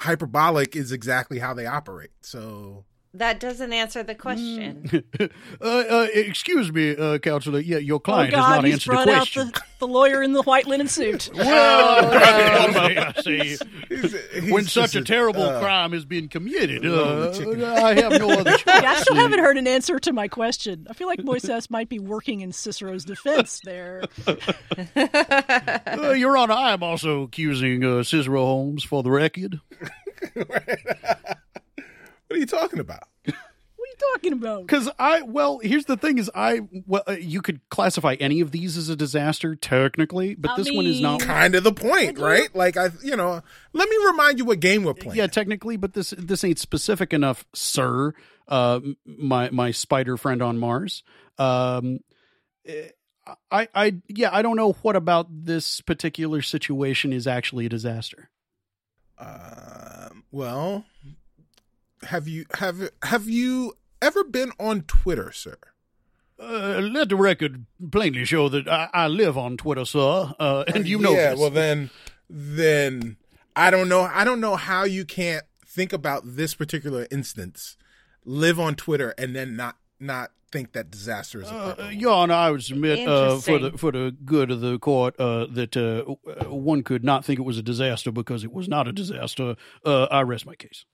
hyperbolic 0.00 0.76
is 0.76 0.92
exactly 0.92 1.38
how 1.38 1.54
they 1.54 1.66
operate. 1.66 2.10
So 2.20 2.84
That 3.14 3.40
doesn't 3.40 3.74
answer 3.74 4.02
the 4.02 4.14
question. 4.14 5.04
uh, 5.20 5.64
uh, 5.64 6.06
excuse 6.14 6.72
me, 6.72 6.96
uh, 6.96 7.18
counselor. 7.18 7.60
Yeah, 7.60 7.76
your 7.76 8.00
client 8.00 8.32
Oh 8.32 8.36
client 8.36 8.36
has 8.36 8.40
God, 8.40 8.56
not 8.56 8.64
he's 8.64 8.74
answered 8.74 8.90
the 8.90 8.94
brought 8.94 9.08
out 9.08 9.14
question. 9.18 9.46
the, 9.48 9.62
the 9.80 9.86
lawyer 9.86 10.22
in 10.22 10.32
the 10.32 10.42
white 10.42 10.66
linen 10.66 10.88
suit. 10.88 11.28
Well, 11.36 12.08
I 12.12 13.12
see. 13.22 13.36
he's- 13.38 13.62
he's 13.90 14.50
when 14.50 14.64
such 14.64 14.92
just 14.92 14.94
a 14.94 15.02
terrible 15.04 15.42
uh, 15.42 15.60
crime 15.60 15.92
has 15.92 16.06
been 16.06 16.28
committed, 16.28 16.86
uh. 16.86 17.32
I 17.84 17.94
have 18.00 18.12
no 18.18 18.30
other 18.30 18.52
choice. 18.52 18.62
Yeah, 18.66 18.92
I 18.92 19.00
still 19.02 19.16
haven't 19.16 19.40
heard 19.40 19.58
an 19.58 19.66
answer 19.66 19.98
to 19.98 20.12
my 20.14 20.28
question. 20.28 20.86
I 20.88 20.94
feel 20.94 21.06
like 21.06 21.18
Moises 21.20 21.70
might 21.70 21.90
be 21.90 21.98
working 21.98 22.40
in 22.40 22.52
Cicero's 22.52 23.04
defense 23.04 23.60
there. 23.62 24.04
Uh, 24.26 26.12
Your 26.16 26.36
Honor, 26.38 26.54
I 26.54 26.72
am 26.72 26.82
also 26.82 27.22
accusing 27.24 27.84
uh, 27.84 28.02
Cicero 28.04 28.42
Holmes 28.44 28.84
for 28.84 29.02
the 29.02 29.10
record. 29.10 29.60
What 32.32 32.38
are 32.38 32.40
you 32.40 32.46
talking 32.46 32.80
about? 32.80 33.02
What 33.76 33.88
are 33.88 33.90
you 33.90 34.12
talking 34.12 34.32
about? 34.32 34.62
Because 34.62 34.88
I, 34.96 35.22
well, 35.22 35.58
here's 35.58 35.86
the 35.86 35.96
thing: 35.96 36.18
is 36.18 36.30
I, 36.36 36.60
well, 36.86 37.02
uh, 37.08 37.12
you 37.12 37.42
could 37.42 37.60
classify 37.68 38.14
any 38.20 38.40
of 38.40 38.52
these 38.52 38.76
as 38.76 38.88
a 38.88 38.94
disaster 38.94 39.56
technically, 39.56 40.36
but 40.36 40.52
I 40.52 40.56
this 40.56 40.70
one 40.72 40.86
is 40.86 41.00
not. 41.00 41.20
Kind 41.20 41.56
of 41.56 41.64
the 41.64 41.72
point, 41.72 42.16
right? 42.18 42.54
Like 42.54 42.76
I, 42.76 42.90
you 43.02 43.16
know, 43.16 43.42
let 43.72 43.88
me 43.88 43.96
remind 44.06 44.38
you 44.38 44.44
what 44.44 44.60
game 44.60 44.84
we're 44.84 44.94
playing. 44.94 45.18
Yeah, 45.18 45.26
technically, 45.26 45.76
but 45.76 45.94
this 45.94 46.14
this 46.16 46.44
ain't 46.44 46.60
specific 46.60 47.12
enough, 47.12 47.44
sir. 47.54 48.14
Uh, 48.46 48.80
my 49.04 49.50
my 49.50 49.72
spider 49.72 50.16
friend 50.16 50.42
on 50.42 50.58
Mars. 50.58 51.02
Um, 51.38 51.98
eh, 52.64 52.90
I 53.50 53.68
I 53.74 53.96
yeah, 54.06 54.30
I 54.32 54.42
don't 54.42 54.56
know 54.56 54.72
what 54.82 54.94
about 54.94 55.26
this 55.28 55.80
particular 55.80 56.40
situation 56.40 57.12
is 57.12 57.26
actually 57.26 57.66
a 57.66 57.68
disaster. 57.68 58.30
Um, 59.18 60.22
well, 60.30 60.84
have 62.04 62.28
you 62.28 62.46
have 62.54 62.90
have 63.02 63.28
you 63.28 63.74
ever 64.00 64.24
been 64.24 64.52
on 64.58 64.82
Twitter, 64.82 65.32
sir? 65.32 65.56
Uh, 66.38 66.80
let 66.80 67.08
the 67.08 67.16
record 67.16 67.66
plainly 67.92 68.24
show 68.24 68.48
that 68.48 68.66
I, 68.66 68.88
I 68.92 69.06
live 69.06 69.38
on 69.38 69.56
Twitter, 69.56 69.84
sir, 69.84 70.32
uh, 70.40 70.64
and 70.74 70.88
you 70.88 70.98
know 70.98 71.12
yeah. 71.12 71.30
this. 71.30 71.40
Well, 71.40 71.50
then, 71.50 71.90
then 72.28 73.16
I 73.54 73.70
don't 73.70 73.88
know. 73.88 74.02
I 74.02 74.24
don't 74.24 74.40
know 74.40 74.56
how 74.56 74.82
you 74.84 75.04
can't 75.04 75.44
think 75.64 75.92
about 75.92 76.22
this 76.24 76.54
particular 76.54 77.06
instance, 77.10 77.76
live 78.24 78.58
on 78.58 78.74
Twitter, 78.74 79.14
and 79.16 79.36
then 79.36 79.54
not 79.54 79.76
not 80.00 80.32
think 80.50 80.72
that 80.72 80.90
disaster 80.90 81.42
is 81.42 81.48
a 81.48 81.54
Uh, 81.54 81.74
purple. 81.74 81.92
Your 81.92 82.12
Honor, 82.12 82.34
I 82.34 82.50
would 82.50 82.64
submit 82.64 83.08
uh, 83.08 83.38
for 83.38 83.58
the 83.58 83.78
for 83.78 83.92
the 83.92 84.14
good 84.24 84.50
of 84.50 84.60
the 84.60 84.78
court 84.78 85.14
uh, 85.20 85.46
that 85.46 85.76
uh, 85.76 86.02
one 86.48 86.82
could 86.82 87.04
not 87.04 87.24
think 87.24 87.38
it 87.38 87.42
was 87.42 87.58
a 87.58 87.62
disaster 87.62 88.10
because 88.10 88.42
it 88.42 88.52
was 88.52 88.68
not 88.68 88.88
a 88.88 88.92
disaster. 88.92 89.54
Uh, 89.84 90.04
I 90.04 90.22
rest 90.22 90.44
my 90.44 90.56
case. 90.56 90.84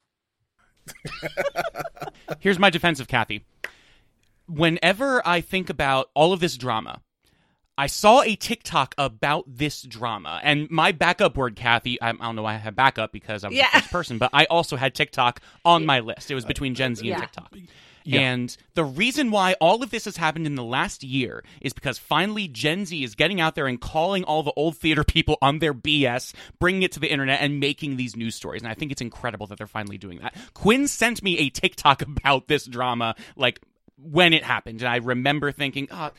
Here's 2.40 2.58
my 2.58 2.70
defense 2.70 3.00
of 3.00 3.08
Kathy. 3.08 3.44
Whenever 4.48 5.26
I 5.26 5.40
think 5.40 5.68
about 5.70 6.10
all 6.14 6.32
of 6.32 6.40
this 6.40 6.56
drama, 6.56 7.02
I 7.76 7.86
saw 7.86 8.22
a 8.22 8.34
TikTok 8.34 8.94
about 8.98 9.44
this 9.46 9.82
drama, 9.82 10.40
and 10.42 10.68
my 10.70 10.90
backup 10.90 11.36
word, 11.36 11.54
Kathy. 11.54 12.00
I, 12.00 12.08
I 12.10 12.12
don't 12.12 12.34
know 12.34 12.42
why 12.42 12.54
I 12.54 12.56
have 12.56 12.74
backup 12.74 13.12
because 13.12 13.44
I'm 13.44 13.52
Yeah. 13.52 13.66
the 13.72 13.80
first 13.80 13.92
person, 13.92 14.18
but 14.18 14.30
I 14.32 14.46
also 14.46 14.76
had 14.76 14.94
TikTok 14.94 15.40
on 15.64 15.86
my 15.92 16.00
list. 16.00 16.30
It 16.30 16.34
was 16.34 16.44
between 16.44 16.74
Gen 16.74 16.96
Z 16.96 17.08
and 17.08 17.20
Yeah. 18.08 18.20
And 18.20 18.56
the 18.74 18.84
reason 18.84 19.30
why 19.30 19.54
all 19.60 19.82
of 19.82 19.90
this 19.90 20.06
has 20.06 20.16
happened 20.16 20.46
in 20.46 20.54
the 20.54 20.64
last 20.64 21.04
year 21.04 21.44
is 21.60 21.74
because 21.74 21.98
finally 21.98 22.48
Gen 22.48 22.86
Z 22.86 23.04
is 23.04 23.14
getting 23.14 23.38
out 23.38 23.54
there 23.54 23.66
and 23.66 23.78
calling 23.78 24.24
all 24.24 24.42
the 24.42 24.52
old 24.56 24.78
theater 24.78 25.04
people 25.04 25.36
on 25.42 25.58
their 25.58 25.74
BS, 25.74 26.32
bringing 26.58 26.82
it 26.82 26.92
to 26.92 27.00
the 27.00 27.10
internet, 27.10 27.40
and 27.42 27.60
making 27.60 27.96
these 27.96 28.16
news 28.16 28.34
stories. 28.34 28.62
And 28.62 28.70
I 28.70 28.74
think 28.74 28.92
it's 28.92 29.02
incredible 29.02 29.46
that 29.48 29.58
they're 29.58 29.66
finally 29.66 29.98
doing 29.98 30.20
that. 30.20 30.34
Quinn 30.54 30.88
sent 30.88 31.22
me 31.22 31.38
a 31.38 31.50
TikTok 31.50 32.00
about 32.02 32.48
this 32.48 32.64
drama, 32.64 33.14
like 33.36 33.60
when 34.00 34.32
it 34.32 34.42
happened, 34.42 34.80
and 34.80 34.88
I 34.88 34.96
remember 34.96 35.52
thinking, 35.52 35.88
oh, 35.90 36.10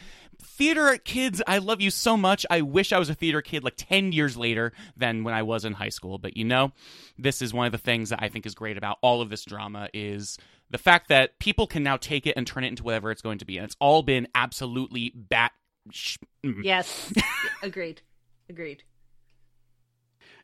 theater 0.42 0.98
kids, 0.98 1.42
I 1.48 1.58
love 1.58 1.82
you 1.82 1.90
so 1.90 2.18
much. 2.18 2.46
I 2.50 2.62
wish 2.62 2.94
I 2.94 3.00
was 3.00 3.10
a 3.10 3.16
theater 3.16 3.42
kid 3.42 3.64
like 3.64 3.76
10 3.78 4.12
years 4.12 4.38
later 4.38 4.74
than 4.96 5.24
when 5.24 5.34
I 5.34 5.44
was 5.44 5.66
in 5.66 5.74
high 5.74 5.90
school. 5.90 6.18
But 6.18 6.38
you 6.38 6.46
know, 6.46 6.72
this 7.18 7.42
is 7.42 7.54
one 7.54 7.66
of 7.66 7.72
the 7.72 7.78
things 7.78 8.10
that 8.10 8.22
I 8.22 8.30
think 8.30 8.46
is 8.46 8.56
great 8.56 8.78
about 8.78 8.98
all 9.02 9.22
of 9.22 9.30
this 9.30 9.44
drama 9.44 9.90
is 9.94 10.38
the 10.70 10.78
fact 10.78 11.09
that 11.09 11.39
people 11.39 11.67
can 11.67 11.84
now 11.84 11.97
take 11.97 12.28
it 12.28 12.34
and 12.36 12.45
turn 12.45 12.63
it 12.63 12.67
into 12.67 12.84
whatever 12.84 13.11
it's 13.11 13.22
going 13.22 13.39
to 13.39 13.45
be. 13.45 13.57
And 13.57 13.65
it's 13.65 13.76
all 13.80 14.03
been 14.03 14.28
absolutely 14.36 15.11
bat. 15.15 15.51
Sh- 15.91 16.17
mm. 16.43 16.63
yes. 16.63 17.11
Agreed. 17.63 18.01
Agreed. 18.49 18.84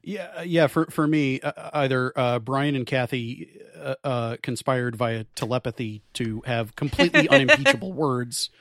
Yeah, 0.02 0.32
uh, 0.38 0.42
yeah. 0.44 0.68
For 0.68 0.86
for 0.92 1.08
me, 1.08 1.42
uh, 1.42 1.72
either 1.74 2.14
uh, 2.16 2.38
Brian 2.38 2.76
and 2.76 2.86
Kathy 2.86 3.60
uh, 3.76 3.96
uh, 4.04 4.38
conspired 4.44 4.96
via 4.96 5.24
telepathy 5.36 6.04
to 6.14 6.44
have 6.46 6.76
completely 6.76 7.28
unimpeachable 7.32 7.92
words, 7.92 8.52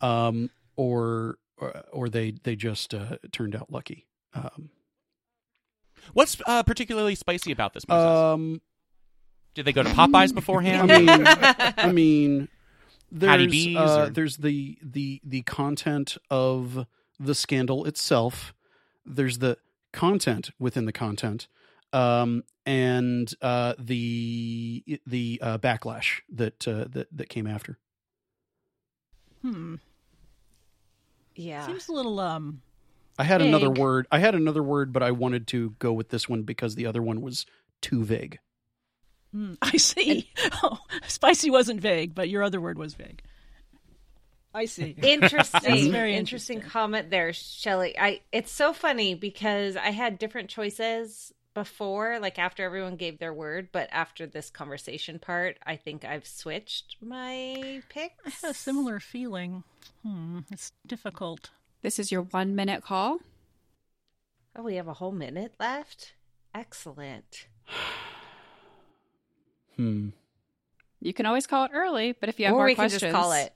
um, 0.00 0.48
or 0.74 1.36
or, 1.58 1.82
or 1.92 2.08
they 2.08 2.30
they 2.30 2.56
just 2.56 2.94
uh, 2.94 3.18
turned 3.30 3.54
out 3.54 3.70
lucky. 3.70 4.06
Um, 4.32 4.70
What's 6.12 6.40
uh, 6.46 6.62
particularly 6.62 7.14
spicy 7.14 7.52
about 7.52 7.74
this? 7.74 7.84
Moises? 7.84 8.34
um, 8.34 8.60
Did 9.56 9.64
they 9.64 9.72
go 9.72 9.82
to 9.82 9.88
Popeyes 9.88 10.32
I 10.32 10.34
beforehand? 10.34 10.88
mean, 10.88 11.26
I 11.26 11.90
mean, 11.90 12.48
there's 13.10 13.66
uh, 13.74 14.06
or- 14.06 14.10
there's 14.10 14.36
the 14.36 14.76
the 14.82 15.22
the 15.24 15.40
content 15.42 16.18
of 16.30 16.86
the 17.18 17.34
scandal 17.34 17.86
itself. 17.86 18.52
There's 19.06 19.38
the 19.38 19.56
content 19.94 20.50
within 20.58 20.84
the 20.84 20.92
content, 20.92 21.48
um, 21.94 22.44
and 22.66 23.32
uh, 23.40 23.72
the 23.78 24.84
the 25.06 25.40
uh, 25.42 25.56
backlash 25.56 26.20
that 26.28 26.68
uh, 26.68 26.84
that 26.90 27.08
that 27.16 27.30
came 27.30 27.46
after. 27.46 27.78
Hmm. 29.40 29.76
Yeah. 31.34 31.66
Seems 31.66 31.88
a 31.88 31.92
little 31.92 32.20
um 32.20 32.60
I 33.18 33.24
had 33.24 33.40
another 33.40 33.70
word. 33.70 34.06
I 34.12 34.18
had 34.18 34.34
another 34.34 34.62
word, 34.62 34.92
but 34.92 35.02
I 35.02 35.12
wanted 35.12 35.46
to 35.48 35.70
go 35.78 35.94
with 35.94 36.10
this 36.10 36.28
one 36.28 36.42
because 36.42 36.74
the 36.74 36.84
other 36.84 37.00
one 37.00 37.22
was 37.22 37.46
too 37.80 38.04
vague. 38.04 38.38
Hmm, 39.32 39.54
I 39.62 39.76
see. 39.76 40.30
Oh, 40.62 40.78
spicy 41.06 41.50
wasn't 41.50 41.80
vague, 41.80 42.14
but 42.14 42.28
your 42.28 42.42
other 42.42 42.60
word 42.60 42.78
was 42.78 42.94
vague. 42.94 43.22
I 44.54 44.64
see. 44.64 44.94
interesting 45.02 45.92
very 45.92 46.16
interesting 46.16 46.56
interesting. 46.56 46.60
comment 46.62 47.10
there 47.10 47.32
Shelly. 47.34 47.98
i 47.98 48.22
it's 48.32 48.50
so 48.50 48.72
funny 48.72 49.14
because 49.14 49.76
i 49.76 49.90
had 49.90 50.18
different 50.18 50.48
choices 50.48 51.34
before, 51.56 52.18
like 52.20 52.38
after 52.38 52.62
everyone 52.64 52.96
gave 52.96 53.18
their 53.18 53.32
word, 53.32 53.70
but 53.72 53.88
after 53.90 54.26
this 54.26 54.50
conversation 54.50 55.18
part, 55.18 55.56
I 55.66 55.76
think 55.76 56.04
I've 56.04 56.26
switched 56.26 56.96
my 57.00 57.24
I 57.24 57.82
picks. 57.88 58.42
had 58.42 58.50
a 58.50 58.54
similar 58.54 59.00
feeling. 59.00 59.64
Hmm, 60.02 60.40
it's 60.52 60.72
difficult. 60.86 61.48
This 61.80 61.98
is 61.98 62.12
your 62.12 62.20
one 62.20 62.54
minute 62.54 62.84
call. 62.84 63.20
Oh, 64.54 64.64
we 64.64 64.74
have 64.76 64.86
a 64.86 64.92
whole 64.92 65.12
minute 65.12 65.54
left. 65.58 66.12
Excellent. 66.54 67.46
Hmm. 69.76 70.08
You 71.00 71.12
can 71.12 71.26
always 71.26 71.46
call 71.46 71.64
it 71.64 71.70
early, 71.74 72.12
but 72.18 72.28
if 72.28 72.38
you 72.40 72.46
have 72.46 72.54
or 72.54 72.58
more 72.58 72.66
we 72.66 72.74
questions, 72.74 73.02
can 73.02 73.10
just 73.12 73.22
call 73.22 73.32
it. 73.32 73.54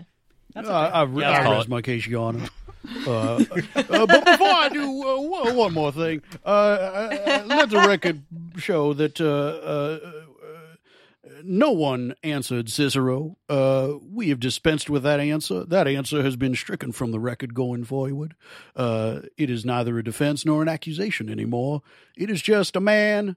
That's 0.54 0.68
Uh. 0.68 0.72
I, 0.92 1.02
re- 1.04 1.22
Yeah, 1.22 1.48
I 1.48 1.50
rest 1.56 1.68
my 1.68 1.80
case, 1.82 2.06
Your 2.06 2.26
Honor. 2.28 2.46
Uh, 3.06 3.44
uh, 3.76 4.06
but 4.06 4.24
before 4.24 4.48
I 4.48 4.70
do, 4.72 5.06
uh, 5.06 5.20
one, 5.20 5.54
one 5.54 5.72
more 5.74 5.92
thing. 5.92 6.22
Uh, 6.44 6.48
uh, 6.48 7.44
let 7.46 7.68
the 7.68 7.76
record 7.86 8.22
show 8.56 8.94
that 8.94 9.20
uh, 9.20 9.26
uh, 9.26 10.00
uh, 10.42 11.28
no 11.44 11.70
one 11.72 12.14
answered 12.24 12.70
Cicero. 12.70 13.36
Uh, 13.50 13.92
we 14.10 14.30
have 14.30 14.40
dispensed 14.40 14.88
with 14.88 15.02
that 15.02 15.20
answer. 15.20 15.64
That 15.66 15.86
answer 15.86 16.22
has 16.22 16.36
been 16.36 16.56
stricken 16.56 16.90
from 16.92 17.10
the 17.12 17.20
record 17.20 17.52
going 17.54 17.84
forward. 17.84 18.34
Uh, 18.74 19.20
it 19.36 19.50
is 19.50 19.64
neither 19.64 19.98
a 19.98 20.02
defense 20.02 20.46
nor 20.46 20.62
an 20.62 20.68
accusation 20.68 21.28
anymore. 21.28 21.82
It 22.16 22.30
is 22.30 22.40
just 22.40 22.74
a 22.76 22.80
man, 22.80 23.36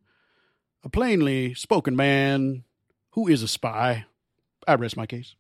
a 0.85 0.89
plainly 0.89 1.53
spoken 1.53 1.97
man, 1.97 2.63
who 3.13 3.27
is 3.27 3.41
a 3.43 3.47
spy. 3.47 4.05
I 4.67 4.75
rest 4.75 4.95
my 4.97 5.05
case. 5.05 5.35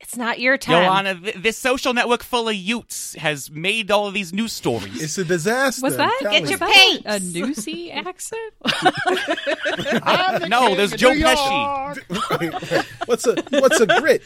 It's 0.00 0.16
not 0.16 0.38
your 0.40 0.58
time. 0.58 0.84
Joanna, 0.84 1.14
th- 1.20 1.36
this 1.36 1.56
social 1.56 1.94
network 1.94 2.22
full 2.22 2.48
of 2.48 2.54
Utes 2.54 3.14
has 3.14 3.50
made 3.50 3.90
all 3.90 4.06
of 4.08 4.12
these 4.12 4.32
news 4.34 4.52
stories. 4.52 5.00
It's 5.02 5.16
a 5.16 5.24
disaster. 5.24 5.80
was 5.82 5.96
that, 5.96 6.12
I'm 6.26 6.30
Get 6.30 6.42
you. 6.42 6.48
your 6.50 6.58
was 6.58 6.60
that 6.60 6.74
paints. 6.74 7.06
a 7.06 7.20
newsy 7.38 7.90
accent? 7.92 8.52
no, 10.48 10.74
there's 10.74 10.92
Joe 10.92 11.12
Pesci. 11.12 12.84
what's 13.06 13.26
a 13.26 13.36
what's 13.50 13.80
a 13.80 13.86
grit? 13.86 14.22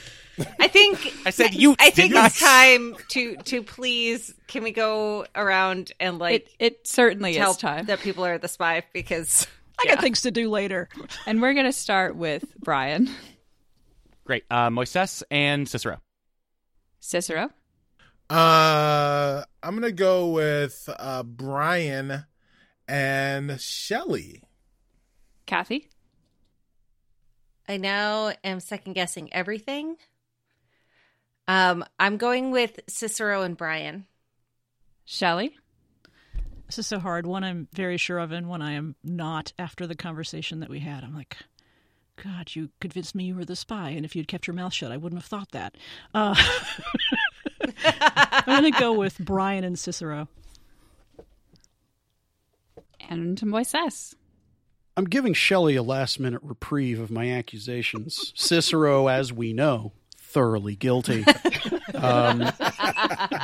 I 0.61 0.69
think 0.69 1.12
I 1.27 1.31
said 1.31 1.55
Utes, 1.55 1.77
I 1.85 1.91
think 1.91 2.12
didn't 2.12 2.23
I? 2.25 2.27
it's 2.27 2.41
time 2.41 2.97
to 3.09 3.37
to 3.37 3.62
please. 3.62 4.35
Can 4.47 4.62
we 4.64 4.71
go 4.73 5.27
around 5.37 5.93
and 6.01 6.19
like 6.19 6.49
it 6.59 6.73
it 6.81 6.87
certainly 6.89 7.35
tell 7.35 7.53
is 7.53 7.57
time. 7.57 7.87
that 7.87 8.01
people 8.01 8.25
are 8.25 8.39
the 8.39 8.49
spy 8.49 8.83
because 8.93 9.47
I 9.81 9.87
got 9.87 10.01
things 10.01 10.22
to 10.22 10.31
do 10.31 10.51
later. 10.51 10.89
And 11.26 11.41
we're 11.41 11.55
gonna 11.55 11.72
start 11.72 12.16
with 12.16 12.45
Brian 12.59 13.09
Great. 14.24 14.45
Uh, 14.51 14.68
Moises 14.68 15.22
and 15.31 15.66
Cicero. 15.66 16.03
Cicero. 17.01 17.49
Uh, 18.29 19.43
I'm 19.62 19.74
gonna 19.74 19.91
go 19.91 20.29
with 20.29 20.87
uh 20.99 21.22
Brian 21.22 22.24
and 22.87 23.59
Shelly. 23.59 24.43
Kathy. 25.47 25.89
I 27.66 27.79
now 27.79 28.35
am 28.45 28.61
second 28.61 28.93
guessing 28.93 29.33
everything. 29.33 29.97
Um, 31.47 31.83
I'm 31.99 32.18
going 32.18 32.51
with 32.51 32.81
Cicero 32.87 33.43
and 33.43 33.57
Brian. 33.57 34.07
Shelly. 35.07 35.57
This 36.69 36.79
is 36.79 36.87
so 36.87 36.99
hard. 36.99 37.27
One 37.27 37.45
I'm 37.45 37.66
very 37.73 37.97
sure 37.97 38.19
of, 38.19 38.31
and 38.31 38.47
one 38.47 38.61
I 38.61 38.73
am 38.73 38.95
not. 39.03 39.55
After 39.59 39.87
the 39.87 39.95
conversation 39.95 40.61
that 40.61 40.69
we 40.69 40.81
had, 40.81 41.03
I'm 41.03 41.14
like, 41.14 41.39
God, 42.23 42.55
you 42.55 42.69
convinced 42.79 43.14
me 43.14 43.25
you 43.25 43.35
were 43.35 43.47
the 43.47 43.57
spy, 43.57 43.91
and 43.91 44.05
if 44.05 44.14
you'd 44.14 44.29
kept 44.29 44.47
your 44.47 44.55
mouth 44.55 44.75
shut, 44.75 44.93
I 44.93 44.99
wouldn't 44.99 45.23
have 45.23 45.29
thought 45.29 45.53
that. 45.53 45.77
Uh, 46.12 46.35
I'm 47.87 48.62
going 48.62 48.71
to 48.71 48.79
go 48.79 48.93
with 48.93 49.19
Brian 49.19 49.64
and 49.64 49.79
Cicero. 49.79 50.29
And 53.09 53.41
Moises. 53.41 54.14
I'm 54.95 55.07
giving 55.07 55.33
Shelly 55.33 55.75
a 55.75 55.83
last 55.83 56.21
minute 56.21 56.43
reprieve 56.43 57.01
of 57.01 57.11
my 57.11 57.31
accusations. 57.31 58.33
Cicero, 58.37 59.07
as 59.07 59.33
we 59.33 59.55
know, 59.55 59.93
thoroughly 60.14 60.77
guilty. 60.77 61.25
um, 61.95 62.41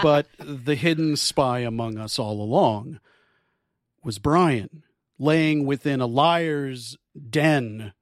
but 0.03 0.27
the 0.39 0.75
hidden 0.75 1.17
spy 1.17 1.61
among 1.61 1.97
us 1.97 2.19
all 2.19 2.43
along 2.43 3.01
was 4.05 4.19
Brian, 4.19 4.83
laying 5.19 5.67
within 5.67 6.01
a 6.01 6.07
liar's 6.07 6.97
den 7.31 7.93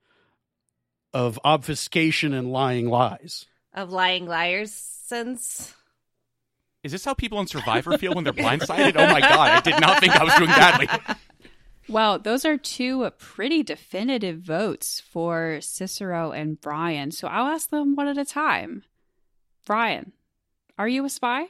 of 1.12 1.38
obfuscation 1.44 2.32
and 2.32 2.50
lying 2.50 2.88
lies. 2.88 3.46
Of 3.74 3.90
lying 3.90 4.26
liars 4.26 4.72
since 4.72 5.74
Is 6.82 6.92
this 6.92 7.04
how 7.04 7.14
people 7.14 7.40
in 7.40 7.46
Survivor 7.46 7.96
feel 7.98 8.14
when 8.14 8.24
they're 8.24 8.32
blindsided? 8.44 8.96
Oh 8.96 9.06
my 9.06 9.20
god, 9.20 9.50
I 9.50 9.60
did 9.60 9.80
not 9.80 10.00
think 10.00 10.14
I 10.14 10.24
was 10.24 10.34
doing 10.34 10.50
badly. 10.50 10.88
Well, 11.88 12.18
those 12.18 12.44
are 12.44 12.56
two 12.56 13.10
pretty 13.18 13.62
definitive 13.62 14.40
votes 14.40 15.00
for 15.00 15.58
Cicero 15.60 16.32
and 16.32 16.60
Brian. 16.60 17.10
So 17.10 17.28
I'll 17.28 17.48
ask 17.52 17.70
them 17.70 17.96
one 17.96 18.08
at 18.08 18.16
a 18.18 18.24
time. 18.24 18.84
Brian, 19.66 20.12
are 20.78 20.88
you 20.88 21.04
a 21.04 21.10
spy? 21.10 21.46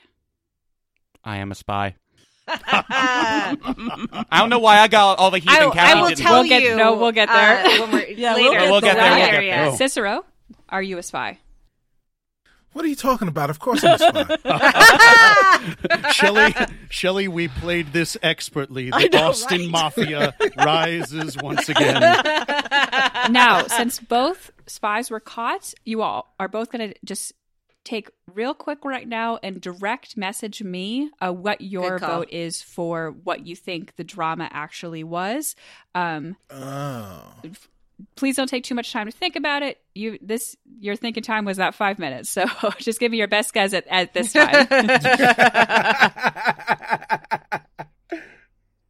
I 1.22 1.36
am 1.36 1.52
a 1.52 1.54
spy. 1.54 1.96
I, 2.48 4.24
I 4.30 4.38
don't 4.40 4.50
know 4.50 4.58
why 4.58 4.78
I 4.78 4.88
got 4.88 5.18
all 5.18 5.30
the 5.30 5.38
heathen 5.38 5.54
I 5.56 5.70
Kathy 5.70 6.00
will 6.00 6.08
didn't. 6.08 6.20
tell 6.24 6.40
We'll 6.40 6.48
get- 6.48 6.62
you. 6.62 6.76
no, 6.76 6.96
we'll 6.96 7.12
get 7.12 7.28
there. 7.28 7.58
uh, 7.64 7.80
when 7.80 7.92
we're, 7.92 8.06
Yeah, 8.16 8.34
later. 8.34 8.50
we'll 8.50 8.52
get 8.52 8.70
We'll 8.70 8.80
get 8.80 8.94
there, 8.96 9.10
We'll 9.10 9.18
we'll 9.20 9.26
get 9.26 9.30
get 9.32 9.40
there, 9.40 9.64
there. 9.70 9.76
Cicero, 9.76 10.24
are 10.68 10.82
you 10.82 10.98
a 10.98 11.02
spy? 11.02 11.38
What 12.72 12.84
are 12.86 12.88
you 12.88 12.96
talking 12.96 13.28
about? 13.28 13.50
Of 13.50 13.58
course 13.58 13.84
I'm 13.84 13.94
a 13.94 13.98
spy. 14.38 16.08
Shelly, 16.12 16.54
Shelly, 16.88 17.28
we 17.28 17.48
played 17.48 17.92
this 17.92 18.16
expertly. 18.22 18.88
The 18.88 18.96
I 18.96 19.02
know, 19.04 19.08
Boston 19.10 19.60
right? 19.60 19.70
Mafia 19.70 20.34
rises 20.56 21.36
once 21.36 21.68
again. 21.68 22.00
now, 23.30 23.66
since 23.66 23.98
both 24.00 24.50
spies 24.66 25.10
were 25.10 25.20
caught, 25.20 25.74
you 25.84 26.00
all 26.00 26.34
are 26.40 26.48
both 26.48 26.72
going 26.72 26.90
to 26.92 26.98
just 27.04 27.32
take 27.84 28.10
real 28.32 28.54
quick 28.54 28.84
right 28.84 29.06
now 29.06 29.38
and 29.42 29.60
direct 29.60 30.16
message 30.16 30.62
me 30.62 31.10
uh, 31.20 31.32
what 31.32 31.60
your 31.60 31.98
vote 31.98 32.28
is 32.30 32.62
for 32.62 33.10
what 33.24 33.46
you 33.46 33.56
think 33.56 33.96
the 33.96 34.04
drama 34.04 34.48
actually 34.52 35.04
was. 35.04 35.56
Um, 35.94 36.36
oh. 36.50 37.34
please 38.16 38.36
don't 38.36 38.48
take 38.48 38.64
too 38.64 38.74
much 38.74 38.92
time 38.92 39.06
to 39.06 39.12
think 39.12 39.36
about 39.36 39.62
it. 39.62 39.80
You 39.94 40.18
this 40.22 40.56
your 40.78 40.96
thinking 40.96 41.22
time 41.22 41.44
was 41.44 41.58
that 41.58 41.74
five 41.74 41.98
minutes, 41.98 42.30
so 42.30 42.46
just 42.78 43.00
give 43.00 43.10
me 43.10 43.18
your 43.18 43.28
best 43.28 43.52
guess 43.52 43.72
at, 43.74 43.86
at 43.88 44.14
this 44.14 44.32
time. 44.32 44.66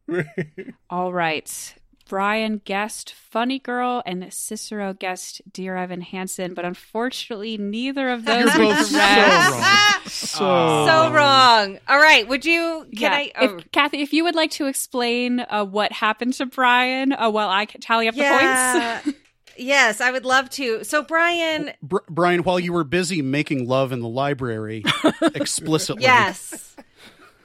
All 0.89 1.11
right. 1.11 1.75
Brian 2.07 2.61
guessed 2.63 3.13
Funny 3.13 3.59
Girl 3.59 4.03
and 4.05 4.31
Cicero 4.33 4.93
guessed 4.93 5.41
Dear 5.51 5.77
Evan 5.77 6.01
Hansen, 6.01 6.53
but 6.53 6.65
unfortunately, 6.65 7.57
neither 7.57 8.09
of 8.09 8.25
those 8.25 8.53
You're 8.55 8.67
were 8.67 8.75
so 8.75 8.97
correct. 8.97 9.51
wrong. 9.51 9.79
So, 10.05 10.85
so 10.85 11.11
wrong. 11.11 11.79
All 11.87 11.97
right. 11.97 12.27
Would 12.27 12.45
you? 12.45 12.85
Can 12.97 13.11
yeah. 13.11 13.13
I? 13.13 13.31
Oh, 13.37 13.57
if, 13.57 13.71
Kathy, 13.71 14.01
if 14.01 14.11
you 14.11 14.25
would 14.25 14.35
like 14.35 14.51
to 14.51 14.67
explain 14.67 15.39
uh, 15.39 15.63
what 15.63 15.91
happened 15.91 16.33
to 16.35 16.45
Brian 16.45 17.13
uh, 17.13 17.29
while 17.29 17.49
I 17.49 17.65
tally 17.65 18.07
up 18.07 18.15
the 18.15 19.03
points. 19.03 19.17
yes, 19.57 20.01
I 20.01 20.11
would 20.11 20.25
love 20.25 20.49
to. 20.51 20.83
So 20.83 21.03
Brian, 21.03 21.71
Br- 21.81 21.99
Brian, 22.09 22.43
while 22.43 22.59
you 22.59 22.73
were 22.73 22.83
busy 22.83 23.21
making 23.21 23.67
love 23.67 23.91
in 23.91 24.01
the 24.01 24.09
library 24.09 24.83
explicitly, 25.35 26.03
yes, 26.03 26.75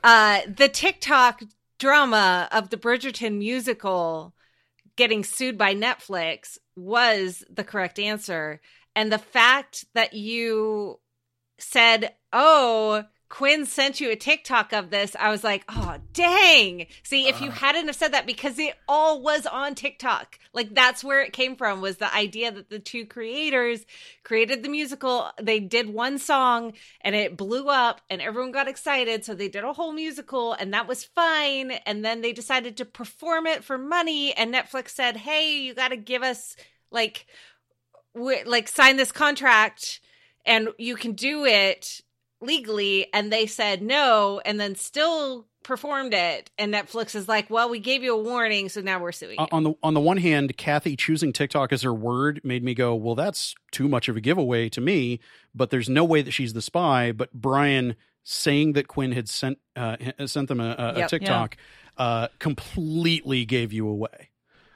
uh, 0.02 0.40
the 0.48 0.68
TikTok 0.68 1.42
drama 1.78 2.48
of 2.50 2.70
the 2.70 2.76
Bridgerton 2.76 3.38
musical 3.38 4.34
getting 4.99 5.24
sued 5.24 5.57
by 5.57 5.74
Netflix 5.74 6.59
was 6.76 7.44
the 7.49 7.64
correct 7.64 7.99
answer, 7.99 8.61
and 8.94 9.11
the 9.11 9.18
fact 9.18 9.86
that 9.94 10.12
you 10.12 11.01
said, 11.59 12.14
"Oh." 12.32 13.05
Quinn 13.29 13.66
sent 13.66 14.01
you 14.01 14.11
a 14.11 14.16
TikTok 14.16 14.72
of 14.72 14.89
this. 14.89 15.14
I 15.18 15.31
was 15.31 15.45
like, 15.45 15.62
oh, 15.68 15.97
dang. 16.14 16.87
See, 17.03 17.29
if 17.29 17.43
you 17.43 17.51
uh. 17.51 17.53
hadn't 17.53 17.87
have 17.87 17.97
said 17.97 18.12
that, 18.12 18.26
because 18.26 18.59
it 18.59 18.74
all 18.89 19.20
was 19.20 19.47
on 19.47 19.74
TikTok, 19.74 20.39
like 20.55 20.74
that's 20.74 21.05
where 21.05 21.22
it 21.22 21.35
came 21.35 21.55
from, 21.55 21.83
was 21.83 21.99
the 21.99 22.14
idea 22.14 22.51
that 22.51 22.70
the 22.70 22.79
two 22.79 23.05
creators 23.05 23.85
created 24.24 24.62
the 24.62 24.70
musical. 24.70 25.31
They 25.41 25.61
did 25.61 25.91
one 25.91 26.18
song 26.18 26.72
and 27.03 27.14
it 27.14 27.37
blew 27.37 27.68
up 27.68 28.01
and 28.09 28.22
everyone 28.22 28.53
got 28.53 28.66
excited. 28.66 29.24
So 29.24 29.35
they 29.35 29.49
did 29.49 29.64
a 29.64 29.74
whole 29.74 29.93
musical 29.93 30.55
and 30.55 30.72
that 30.72 30.89
was 30.89 31.05
fine. 31.05 31.72
And 31.72 32.03
then 32.03 32.22
they 32.22 32.33
decided 32.33 32.79
to 32.79 32.87
perform 32.87 33.47
it 33.47 33.62
for 33.62 33.76
money. 33.76 34.33
And 34.33 34.55
Netflix 34.55 34.91
said, 34.91 35.18
hey, 35.18 35.59
you 35.59 35.74
got 35.74 35.89
to 35.89 35.97
give 35.97 36.22
us 36.22 36.57
like, 36.91 37.26
w- 38.14 38.45
like 38.47 38.68
sign 38.68 38.97
this 38.97 39.12
contract 39.12 40.01
and 40.47 40.70
you 40.79 40.97
can 40.97 41.12
do 41.12 41.45
it 41.45 42.01
legally 42.41 43.07
and 43.12 43.32
they 43.32 43.47
said 43.47 43.82
no 43.82 44.41
and 44.45 44.61
then 44.61 44.74
still 44.74 45.47
performed 45.64 46.14
it 46.14 46.51
and 46.57 46.72
netflix 46.72 47.14
is 47.16 47.26
like 47.28 47.51
well 47.51 47.68
we 47.68 47.78
gave 47.80 48.03
you 48.03 48.14
a 48.14 48.22
warning 48.22 48.68
so 48.68 48.80
now 48.80 48.99
we're 49.01 49.11
suing 49.12 49.32
you. 49.39 49.45
Uh, 49.45 49.49
on 49.51 49.64
the 49.64 49.74
on 49.82 49.93
the 49.95 50.01
one 50.01 50.16
hand, 50.18 50.57
Kathy 50.57 50.95
choosing 50.97 51.32
TikTok 51.32 51.72
as 51.72 51.82
her 51.82 51.93
word 51.93 52.41
made 52.45 52.62
me 52.62 52.74
go, 52.74 52.95
"Well, 52.95 53.14
that's 53.16 53.55
too 53.72 53.89
much 53.89 54.09
of 54.09 54.16
a 54.16 54.20
giveaway 54.20 54.68
to 54.70 54.80
me." 54.80 55.18
But 55.55 55.70
there's 55.70 55.89
no 55.89 56.05
way 56.05 56.22
that 56.22 56.30
she's 56.30 56.53
the 56.53 56.62
spy. 56.62 57.12
But 57.12 57.32
Brian 57.32 57.97
saying 58.22 58.74
that 58.74 58.86
Quinn 58.89 59.12
had 59.12 59.28
sent 59.28 59.59
uh, 59.76 59.97
sent 60.26 60.49
them 60.49 60.61
a, 60.61 60.70
a, 60.78 60.93
a 60.95 60.99
Yep. 61.01 61.09
TikTok 61.11 61.57
uh, 61.97 62.28
completely 62.39 63.45
gave 63.45 63.72
you 63.72 63.89
away. 63.89 64.30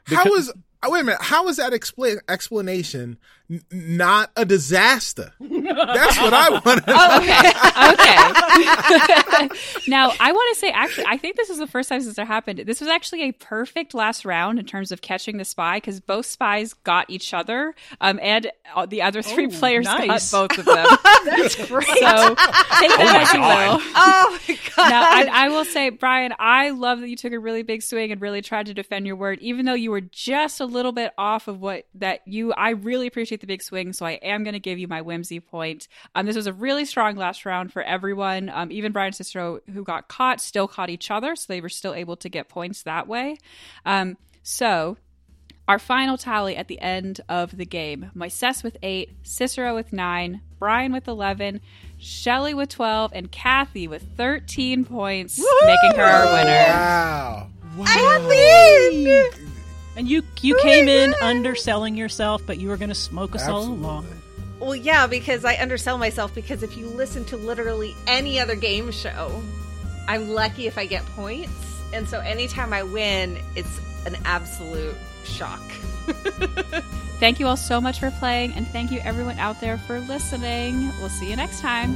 How 0.06 0.24
Because- 0.24 0.48
is 0.48 0.52
uh, 0.82 0.88
wait 0.90 1.00
a 1.00 1.04
minute? 1.04 1.22
How 1.22 1.46
is 1.48 1.56
that 1.56 1.72
explain 1.72 2.18
explanation 2.28 3.18
n- 3.50 3.62
not 3.70 4.30
a 4.36 4.44
disaster? 4.44 5.32
That's 5.40 6.18
what 6.20 6.34
I 6.34 6.50
want 6.50 6.64
to 6.64 7.92
okay. 7.92 9.48
Okay. 9.48 9.48
now, 9.88 10.12
I 10.20 10.32
want 10.32 10.54
to 10.54 10.60
say, 10.60 10.70
actually, 10.70 11.06
I 11.08 11.16
think 11.16 11.36
this 11.36 11.50
is 11.50 11.58
the 11.58 11.66
first 11.66 11.88
time 11.88 12.00
since 12.00 12.18
it 12.18 12.26
happened. 12.26 12.60
This 12.60 12.80
was 12.80 12.88
actually 12.88 13.22
a 13.28 13.32
perfect 13.32 13.94
last 13.94 14.24
round 14.24 14.58
in 14.58 14.64
terms 14.66 14.92
of 14.92 15.00
catching 15.02 15.36
the 15.38 15.44
spy 15.44 15.76
because 15.78 16.00
both 16.00 16.26
spies 16.26 16.74
got 16.74 17.08
each 17.10 17.32
other, 17.34 17.74
um, 18.00 18.18
and 18.22 18.50
uh, 18.74 18.86
the 18.86 19.02
other 19.02 19.22
three 19.22 19.46
Oh, 19.46 19.50
players 19.50 19.84
nice. 19.84 20.30
got 20.30 20.48
both 20.48 20.58
of 20.58 20.64
them. 20.64 20.86
That's 21.24 21.54
great. 21.66 21.86
so 21.86 22.28
take 22.34 22.90
that 22.96 23.18
as 23.22 23.32
you 23.32 23.40
God. 23.40 23.76
will. 23.76 23.86
oh 23.96 24.38
my 24.48 24.58
god. 24.76 24.88
Now, 24.90 25.02
I, 25.02 25.46
I 25.46 25.48
will 25.48 25.64
say, 25.64 25.90
Brian, 25.90 26.34
I 26.38 26.70
love 26.70 27.00
that 27.00 27.08
you 27.08 27.16
took 27.16 27.32
a 27.32 27.38
really 27.38 27.62
big 27.62 27.82
swing 27.82 28.12
and 28.12 28.20
really 28.20 28.42
tried 28.42 28.66
to 28.66 28.74
defend 28.74 29.06
your 29.06 29.16
word, 29.16 29.38
even 29.40 29.64
though 29.66 29.74
you 29.74 29.90
were 29.90 30.00
just 30.00 30.60
a 30.60 30.66
little 30.72 30.92
bit 30.92 31.12
off 31.16 31.48
of 31.48 31.60
what 31.60 31.86
that 31.94 32.20
you. 32.26 32.52
I 32.52 32.70
really 32.70 33.06
appreciate 33.06 33.40
the 33.40 33.46
big 33.46 33.62
swing, 33.62 33.92
so 33.92 34.06
I 34.06 34.12
am 34.22 34.44
going 34.44 34.54
to 34.54 34.60
give 34.60 34.78
you 34.78 34.88
my 34.88 35.00
whimsy 35.02 35.40
point. 35.40 35.88
Um, 36.14 36.26
this 36.26 36.36
was 36.36 36.46
a 36.46 36.52
really 36.52 36.84
strong 36.84 37.16
last 37.16 37.44
round 37.44 37.72
for 37.72 37.82
everyone. 37.82 38.48
Um, 38.48 38.72
even 38.72 38.92
Brian 38.92 39.12
Cicero, 39.12 39.60
who 39.72 39.84
got 39.84 40.08
caught, 40.08 40.40
still 40.40 40.68
caught 40.68 40.90
each 40.90 41.10
other, 41.10 41.36
so 41.36 41.46
they 41.48 41.60
were 41.60 41.68
still 41.68 41.94
able 41.94 42.16
to 42.16 42.28
get 42.28 42.48
points 42.48 42.82
that 42.82 43.06
way. 43.06 43.38
Um, 43.84 44.16
so 44.42 44.96
our 45.68 45.78
final 45.78 46.18
tally 46.18 46.56
at 46.56 46.68
the 46.68 46.80
end 46.80 47.20
of 47.28 47.56
the 47.56 47.64
game 47.64 48.10
Moises 48.16 48.62
with 48.62 48.76
eight, 48.82 49.10
Cicero 49.22 49.74
with 49.74 49.92
nine, 49.92 50.42
Brian 50.58 50.92
with 50.92 51.08
11, 51.08 51.60
Shelly 51.98 52.52
with 52.52 52.68
12, 52.68 53.12
and 53.14 53.30
Kathy 53.30 53.86
with 53.86 54.02
13 54.16 54.84
points, 54.84 55.38
making 55.62 55.96
her 55.96 56.04
our 56.04 56.24
winner. 56.32 56.66
Wow. 56.68 57.50
And 59.96 60.08
you 60.08 60.22
you 60.40 60.58
came 60.62 60.88
in 60.88 61.14
underselling 61.20 61.96
yourself, 61.96 62.42
but 62.46 62.58
you 62.58 62.68
were 62.68 62.76
going 62.76 62.88
to 62.88 62.94
smoke 62.94 63.34
us 63.34 63.46
all 63.46 63.58
Absolutely. 63.58 63.84
along. 63.84 64.06
Well, 64.58 64.76
yeah, 64.76 65.06
because 65.06 65.44
I 65.44 65.56
undersell 65.56 65.98
myself 65.98 66.34
because 66.34 66.62
if 66.62 66.76
you 66.76 66.86
listen 66.86 67.24
to 67.26 67.36
literally 67.36 67.96
any 68.06 68.38
other 68.38 68.54
game 68.54 68.90
show, 68.92 69.42
I'm 70.08 70.30
lucky 70.30 70.66
if 70.66 70.78
I 70.78 70.86
get 70.86 71.04
points. 71.06 71.52
And 71.92 72.08
so 72.08 72.20
anytime 72.20 72.72
I 72.72 72.84
win, 72.84 73.38
it's 73.54 73.80
an 74.06 74.16
absolute 74.24 74.96
shock. 75.24 75.60
Thank 77.22 77.38
you 77.38 77.46
all 77.46 77.56
so 77.56 77.80
much 77.80 78.00
for 78.00 78.10
playing, 78.10 78.52
and 78.54 78.66
thank 78.66 78.90
you 78.90 78.98
everyone 79.04 79.38
out 79.38 79.60
there 79.60 79.78
for 79.78 80.00
listening. 80.00 80.88
We'll 80.98 81.08
see 81.08 81.30
you 81.30 81.36
next 81.36 81.60
time. 81.60 81.94